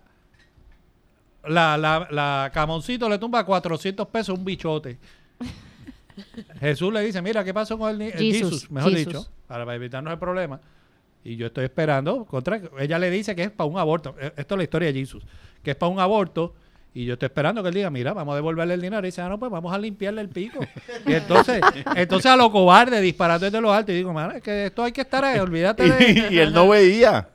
[1.48, 4.98] la, la, la Camoncito le tumba 400 pesos un bichote.
[6.60, 8.70] Jesús le dice, mira, ¿qué pasó con el, el Jesus, Jesus?
[8.70, 9.06] Mejor Jesus.
[9.06, 10.60] dicho, para, evitarnos el problema.
[11.24, 12.24] Y yo estoy esperando.
[12.24, 14.14] Contra, ella le dice que es para un aborto.
[14.20, 15.24] Eh, Esto es la historia de Jesus.
[15.62, 16.54] Que es para un aborto.
[16.92, 19.00] Y yo estoy esperando que él diga, mira, vamos a devolverle el dinero.
[19.06, 20.58] Y dice, ah, no, pues vamos a limpiarle el pico.
[21.06, 21.60] y entonces,
[21.94, 23.92] entonces a lo cobarde disparando desde los altos.
[23.92, 26.28] Y digo, mano, es que esto hay que estar ahí, olvídate de...
[26.32, 27.28] y él no veía.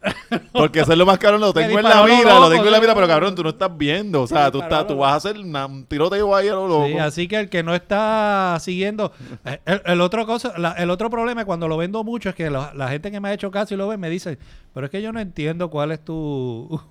[0.52, 2.72] Porque eso es lo más caro, lo tengo en la lo mira, lo tengo en
[2.74, 4.24] la mira, pero cabrón, tú no estás viendo.
[4.24, 6.88] O sea, tú, estás, tú vas a hacer una- un tiroteo ahí a lo loco.
[6.88, 9.14] Sí, así que el que no está siguiendo.
[9.46, 12.50] eh, El, el otro cosa, la- el otro problema cuando lo vendo mucho es que
[12.50, 14.38] la, la gente que me ha hecho caso y lo ve me dice,
[14.74, 16.82] pero es que yo no entiendo cuál es tu.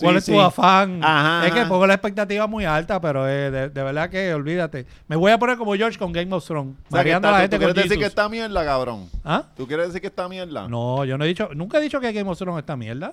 [0.00, 0.38] ¿Cuál Sí, es tu sí.
[0.38, 1.00] afán?
[1.04, 4.86] Ajá, es que pongo la expectativa muy alta, pero eh, de, de verdad que olvídate.
[5.06, 6.74] Me voy a poner como George con Game of Thrones.
[6.90, 9.10] O sea, está- a la ¿tú- gente ¿Tú con quieres decir que está mierda, cabrón?
[9.24, 9.44] ¿Ah?
[9.56, 10.66] ¿Tú quieres decir que está mierda?
[10.68, 13.12] No, yo no he dicho, nunca he dicho que Game of Thrones está mierda.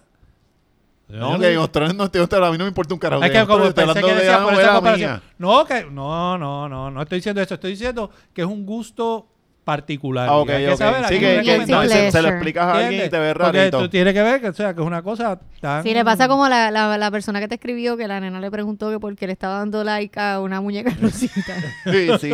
[1.10, 3.24] No, que Game of Thrones no, tío, a mí no me importa un carajo.
[3.24, 5.12] Es que como pensé hablando que de decía la por esa comparación.
[5.12, 5.24] mía.
[5.40, 7.56] No, que, no, no, no, no estoy diciendo eso.
[7.56, 9.28] Estoy diciendo que es un gusto
[9.70, 10.28] particular.
[10.28, 10.78] Ah, ok, hay que ok.
[10.80, 13.58] saber Sí, que, que no, se, se lo explicas a alguien y te ve Porque
[13.60, 13.80] rarito.
[13.80, 15.84] tú tienes que ver que, o sea, que es una cosa tan...
[15.84, 18.50] Sí, le pasa como la, la, la persona que te escribió que la nena le
[18.50, 21.54] preguntó que por qué le estaba dando like a una muñeca rosita.
[21.86, 22.34] Sí, sí.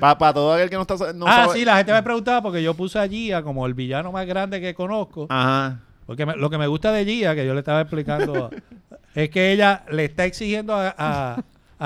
[0.00, 1.58] Para todo aquel que no está no ah, sabe.
[1.58, 4.58] sí, la gente me preguntaba porque yo puse a Gia como el villano más grande
[4.60, 5.26] que conozco.
[5.28, 5.80] Ajá.
[6.06, 8.48] Porque me- lo que me gusta de Gia, que yo le estaba explicando,
[9.14, 11.36] es que ella le está exigiendo a, a,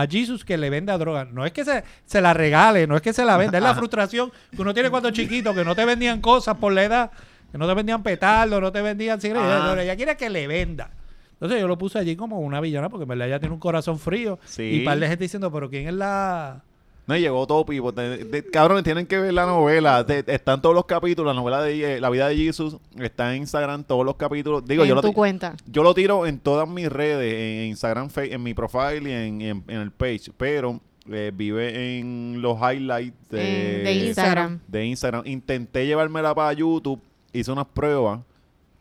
[0.02, 1.24] a Jesus que le venda droga.
[1.24, 3.74] No es que se, se la regale, no es que se la venda, es la
[3.78, 7.10] frustración que uno tiene cuando chiquito, que no te vendían cosas por la edad,
[7.51, 9.78] que no te vendían petardos, no te vendían cigarrillos.
[9.78, 10.90] Ella- quiere que le venda.
[11.32, 13.98] Entonces yo lo puse allí como una villana, porque en verdad ella tiene un corazón
[13.98, 14.39] frío.
[14.47, 14.62] Sí.
[14.62, 16.62] Y par de gente diciendo, pero ¿quién es la...?
[17.06, 17.46] No, y llegó.
[17.46, 20.04] Te- de- cabrones, tienen que ver la novela.
[20.26, 21.34] Están todos los capítulos.
[21.34, 24.64] La novela de eh, La vida de Jesus está en Instagram, todos los capítulos.
[24.66, 25.54] Digo, en yo lo, tu ti- cuenta.
[25.66, 29.64] yo lo tiro en todas mis redes, en Instagram, en mi profile y en, en-
[29.68, 30.32] en el page.
[30.36, 34.60] Pero eh, vive en los highlights de, Instagram.
[34.66, 35.22] de Instagram.
[35.26, 37.00] Intenté llevármela para YouTube,
[37.32, 38.18] hice unas pruebas,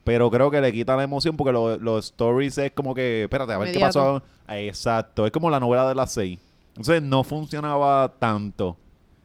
[0.04, 3.54] pero creo que le quita la emoción porque lo- los stories es como que, espérate,
[3.54, 4.24] a ver qué pasó.
[4.50, 6.40] Exacto, es como la novela de las seis.
[6.76, 8.78] Entonces no funcionaba tanto.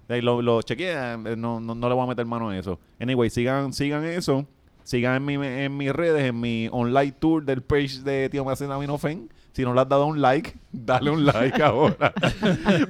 [0.08, 2.80] Lo, lo chequeé, eh, no, no, no le voy a meter mano a eso.
[2.98, 4.46] Anyway, sigan, sigan eso.
[4.82, 8.76] Sigan en, mi, en mis redes, en mi online tour del page de Tío Macena
[8.78, 9.30] Minofen.
[9.52, 12.12] Si no le has dado un like, dale un like ahora.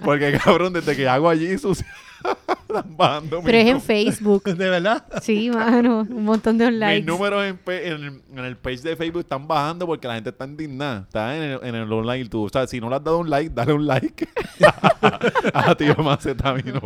[0.02, 1.84] Porque, cabrón, desde que hago allí, sus
[2.96, 4.44] bajando Pero mis es en Facebook.
[4.56, 5.04] ¿De verdad?
[5.22, 6.06] Sí, mano.
[6.08, 7.06] Un montón de Mis likes.
[7.06, 10.44] números en, en, el- en el page de Facebook están bajando porque la gente está
[10.44, 11.00] indignada.
[11.00, 12.28] Está en el, en el online.
[12.28, 14.28] Tú, o sea, si no le has dado un like, dale un like.
[15.54, 16.80] a tío Macetamino.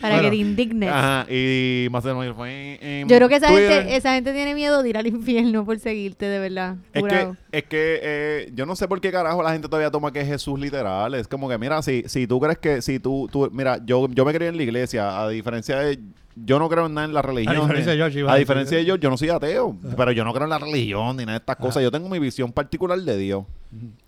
[0.00, 0.22] Para Bueno.
[0.22, 0.90] que te indignes.
[0.90, 1.26] Ajá.
[1.30, 5.06] Y Macetamino fue Yo creo que esa gente, esa gente tiene miedo de ir al
[5.06, 6.76] infierno por seguirte, de verdad.
[6.92, 7.36] Es que, Jurado.
[7.52, 10.26] Es que eh, yo no sé por qué carajo la gente todavía toma que es
[10.26, 11.14] Jesús literal.
[11.14, 14.24] Es como que, mira, si, si tú crees que, si tú, tú mira, yo, yo
[14.24, 15.98] me crié en la iglesia, a diferencia de,
[16.36, 17.56] yo no creo en nada en la religión.
[17.56, 20.32] A diferencia de George, a diferencia de yo, yo no soy ateo, pero yo no
[20.32, 21.82] creo en la religión ni nada de estas cosas.
[21.82, 23.44] Yo tengo mi visión particular de Dios.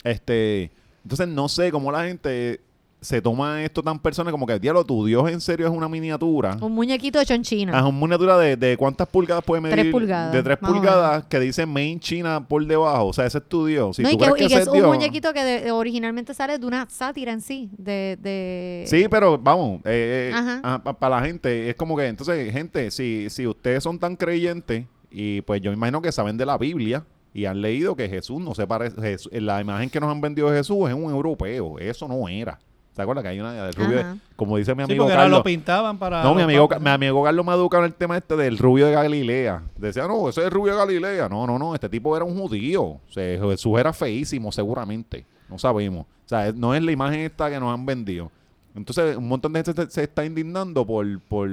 [0.03, 0.71] Este,
[1.03, 2.61] entonces no sé cómo la gente
[3.03, 6.57] se toma esto tan personal como que, diablo, tu Dios en serio es una miniatura.
[6.61, 7.73] Un muñequito de chonchina.
[7.75, 9.75] Ah, Es una miniatura de, de cuántas pulgadas puede medir.
[9.75, 13.07] Tres pulgadas, De tres pulgadas que dice Main China por debajo.
[13.07, 13.95] O sea, ese es tu Dios.
[13.97, 16.33] Si no, tú y que, y que ese es un Dios- muñequito que de- originalmente
[16.33, 17.69] sale de una sátira en sí.
[17.77, 18.85] De, de...
[18.87, 20.81] Sí, pero vamos, eh, eh, Ajá.
[20.81, 25.41] para la gente, es como que, entonces, gente, si, si ustedes son tan creyentes, y
[25.41, 27.05] pues yo me imagino que saben de la Biblia
[27.35, 30.49] y han leído que Jesús no se parece, Jesús- la imagen que nos han vendido
[30.49, 32.59] de Jesús es un europeo, eso no era.
[32.95, 35.23] ¿Se acuerdan que hay una del rubio, de- como dice mi Sí, amigo porque ahora
[35.23, 35.39] Carlos?
[35.39, 36.21] lo pintaban para...
[36.23, 38.85] No, mi amigo, mi amigo Carlos me ha educado en el tema este del rubio
[38.85, 39.63] de Galilea.
[39.77, 41.27] Decía, no, ese es el rubio de Galilea.
[41.27, 42.83] No, no, no, este tipo era un judío.
[42.83, 45.25] O sea, Jesús era feísimo, seguramente.
[45.49, 46.05] No sabemos.
[46.05, 48.29] O sea, no es la imagen esta que nos han vendido.
[48.75, 51.49] Entonces, un montón de gente se, se está indignando por, por,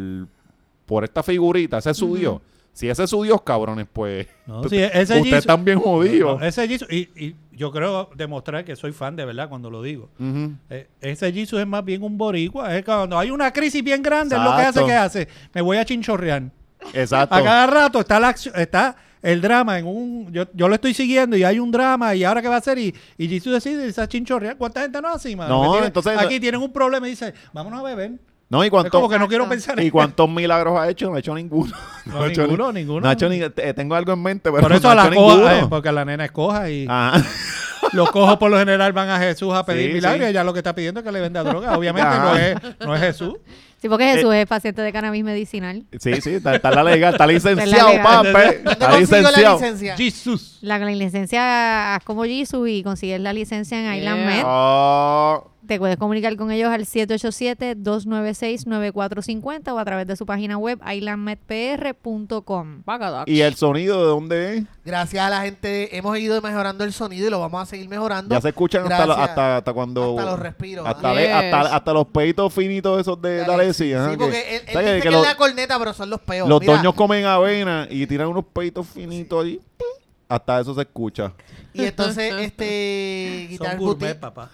[0.85, 1.79] por esta figurita.
[1.79, 2.41] Ese es su Dios.
[2.73, 4.27] Si ese es su Dios, cabrones, pues...
[4.47, 5.21] No, sí, ese
[5.59, 6.41] bien jodidos.
[6.41, 9.83] No, ese Jesus, y, y yo creo demostrar que soy fan de verdad cuando lo
[9.83, 10.09] digo.
[10.71, 12.75] Eh, ese Jesus es más bien un boricua.
[12.77, 15.29] Es cuando hay una crisis bien grande, es lo que hace que hace.
[15.53, 16.45] Me voy a chinchorrear.
[16.95, 17.35] Exacto.
[17.35, 20.95] A cada rato está la acción, está el drama en un yo, yo lo estoy
[20.95, 23.85] siguiendo y hay un drama y ahora qué va a hacer y, y Jesus decide
[23.87, 24.57] irse a chinchorrear.
[24.57, 25.63] ¿Cuánta gente no así, mano?
[25.63, 28.13] No, entonces- aquí tienen un problema y dice, vámonos a beber.
[28.51, 28.91] No, y Es cuánto...
[28.91, 31.09] como que no quiero pensar en ¿Y cuántos milagros ha hecho?
[31.09, 31.73] No ha hecho ninguno.
[32.07, 33.01] No, ha hecho ninguno, ni- ninguno.
[33.03, 33.41] No ha hecho ni...
[33.41, 35.53] eh, tengo algo en mente, pero Por eso no ha la hecho coja, ninguno.
[35.55, 37.23] eh, porque la nena es coja y Ajá.
[37.93, 40.27] los cojos por lo general van a Jesús a pedir Sí, milagros sí.
[40.27, 41.79] y ella lo que está pidiendo es que le venda droga.
[41.79, 43.35] Obviamente no es, no es Jesús.
[43.81, 45.85] Sí, porque Jesús es paciente de cannabis medicinal.
[45.99, 48.29] Sí, sí, está, está la legal, está licenciado, papi.
[48.33, 49.55] ¿Dónde Está consigo la licenciado.
[49.59, 49.97] licencia?
[49.97, 50.59] Jesús.
[50.61, 54.27] La, la licencia, haz como Jesus y consigues la licencia en Island Yeah.
[54.27, 54.43] Med.
[54.47, 60.81] Oh, Te puedes comunicar con ellos al 787-296-9450 o a través de su página web
[60.85, 62.83] islandmedpr.com.
[63.27, 64.65] ¿Y el sonido de dónde es?
[64.85, 68.35] Gracias a la gente hemos ido mejorando el sonido y lo vamos a seguir mejorando.
[68.35, 70.19] Ya se escuchan hasta, lo- hasta, hasta cuando...
[70.19, 70.85] Hasta los respiros.
[70.85, 74.73] Hasta, hasta, hasta los peitos finitos esos de ajá, Sí, que- porque él, él o
[74.73, 76.49] sea, que- dice que que, los, es la corneta, pero son los peores.
[76.49, 79.61] los Mira, doños comen avena y tiran unos peitos finitos ahí.
[80.29, 81.33] Hasta eso se escucha.
[81.73, 83.47] Y entonces, este...
[83.51, 84.51] Guitar Son gourmet, papá.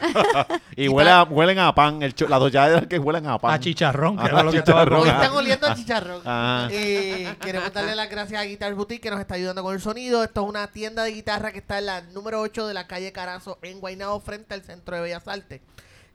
[0.76, 2.02] Y huele a- huelen a pan.
[2.02, 3.52] El cho- las dos llaves que huelen a pan.
[3.54, 5.02] A chicharrón, que Ah, era lo que estaba chicharrón.
[5.02, 6.20] Hoy están oliendo a chicharrón.
[6.24, 6.68] Ajá.
[6.70, 10.24] Eh, queremos darle las gracias a Guitar Boutique que nos está ayudando con el sonido.
[10.24, 13.12] Esto es una tienda de guitarra que está en la número 8 de la calle
[13.12, 15.60] Carazo en Guaynabo frente al Centro de Bellas Artes.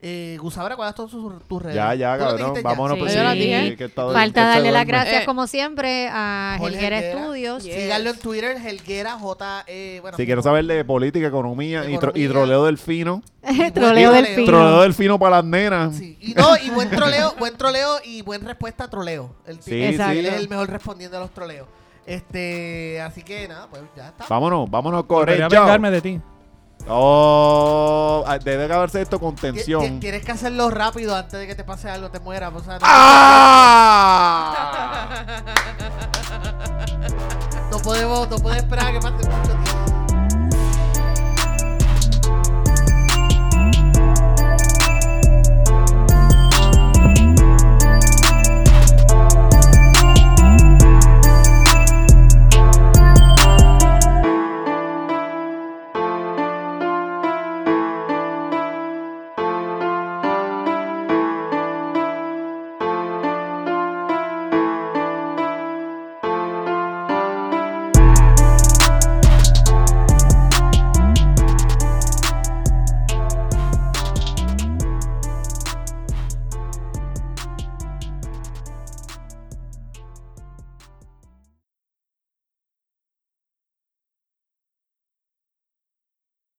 [0.02, 1.76] Eh, Gusabra, ¿cuáles son sus- tus redes?
[1.76, 2.64] Ya, ya, ¿Tú lo cabrón.
[2.64, 2.96] Vámonos.
[2.96, 3.00] Sí.
[3.02, 3.76] pues, Yo la sí, dije.
[3.76, 5.26] que está- Falta que darle las gracias, Eh.
[5.26, 7.24] como siempre, a Helguera Helguera.
[7.24, 7.64] Studios.
[7.64, 7.74] Yes.
[7.76, 9.64] Síganlo en Twitter, Helguera J.
[9.68, 13.24] Eh, bueno, Si quiero saber de política, economía, y, tro- y troleo delfino.
[13.42, 14.36] Troleo del troleo.
[14.36, 14.46] fino.
[14.46, 15.96] Troleo delfino para las nenas.
[15.96, 16.18] Sí.
[16.22, 19.34] Y no, y buen troleo, buen troleo y buen respuesta a troleo.
[19.48, 20.12] El Sí, Exacto.
[20.20, 21.68] Él es el mejor respondiendo a los troleos.
[22.06, 24.26] Este, así que nada, pues ya está.
[24.30, 25.58] Vámonos, vámonos a Volveré correr.
[25.58, 26.22] a vengarme de ti.
[26.88, 29.82] Oh, ah, debe acabarse esto con tensión.
[29.82, 32.54] ti- Tienes que hacerlo rápido antes de que te pase algo, te mueras.
[32.54, 34.46] O sea, no, ¡Ah!
[37.72, 39.16] no podemos, no puedes esperar a que pase.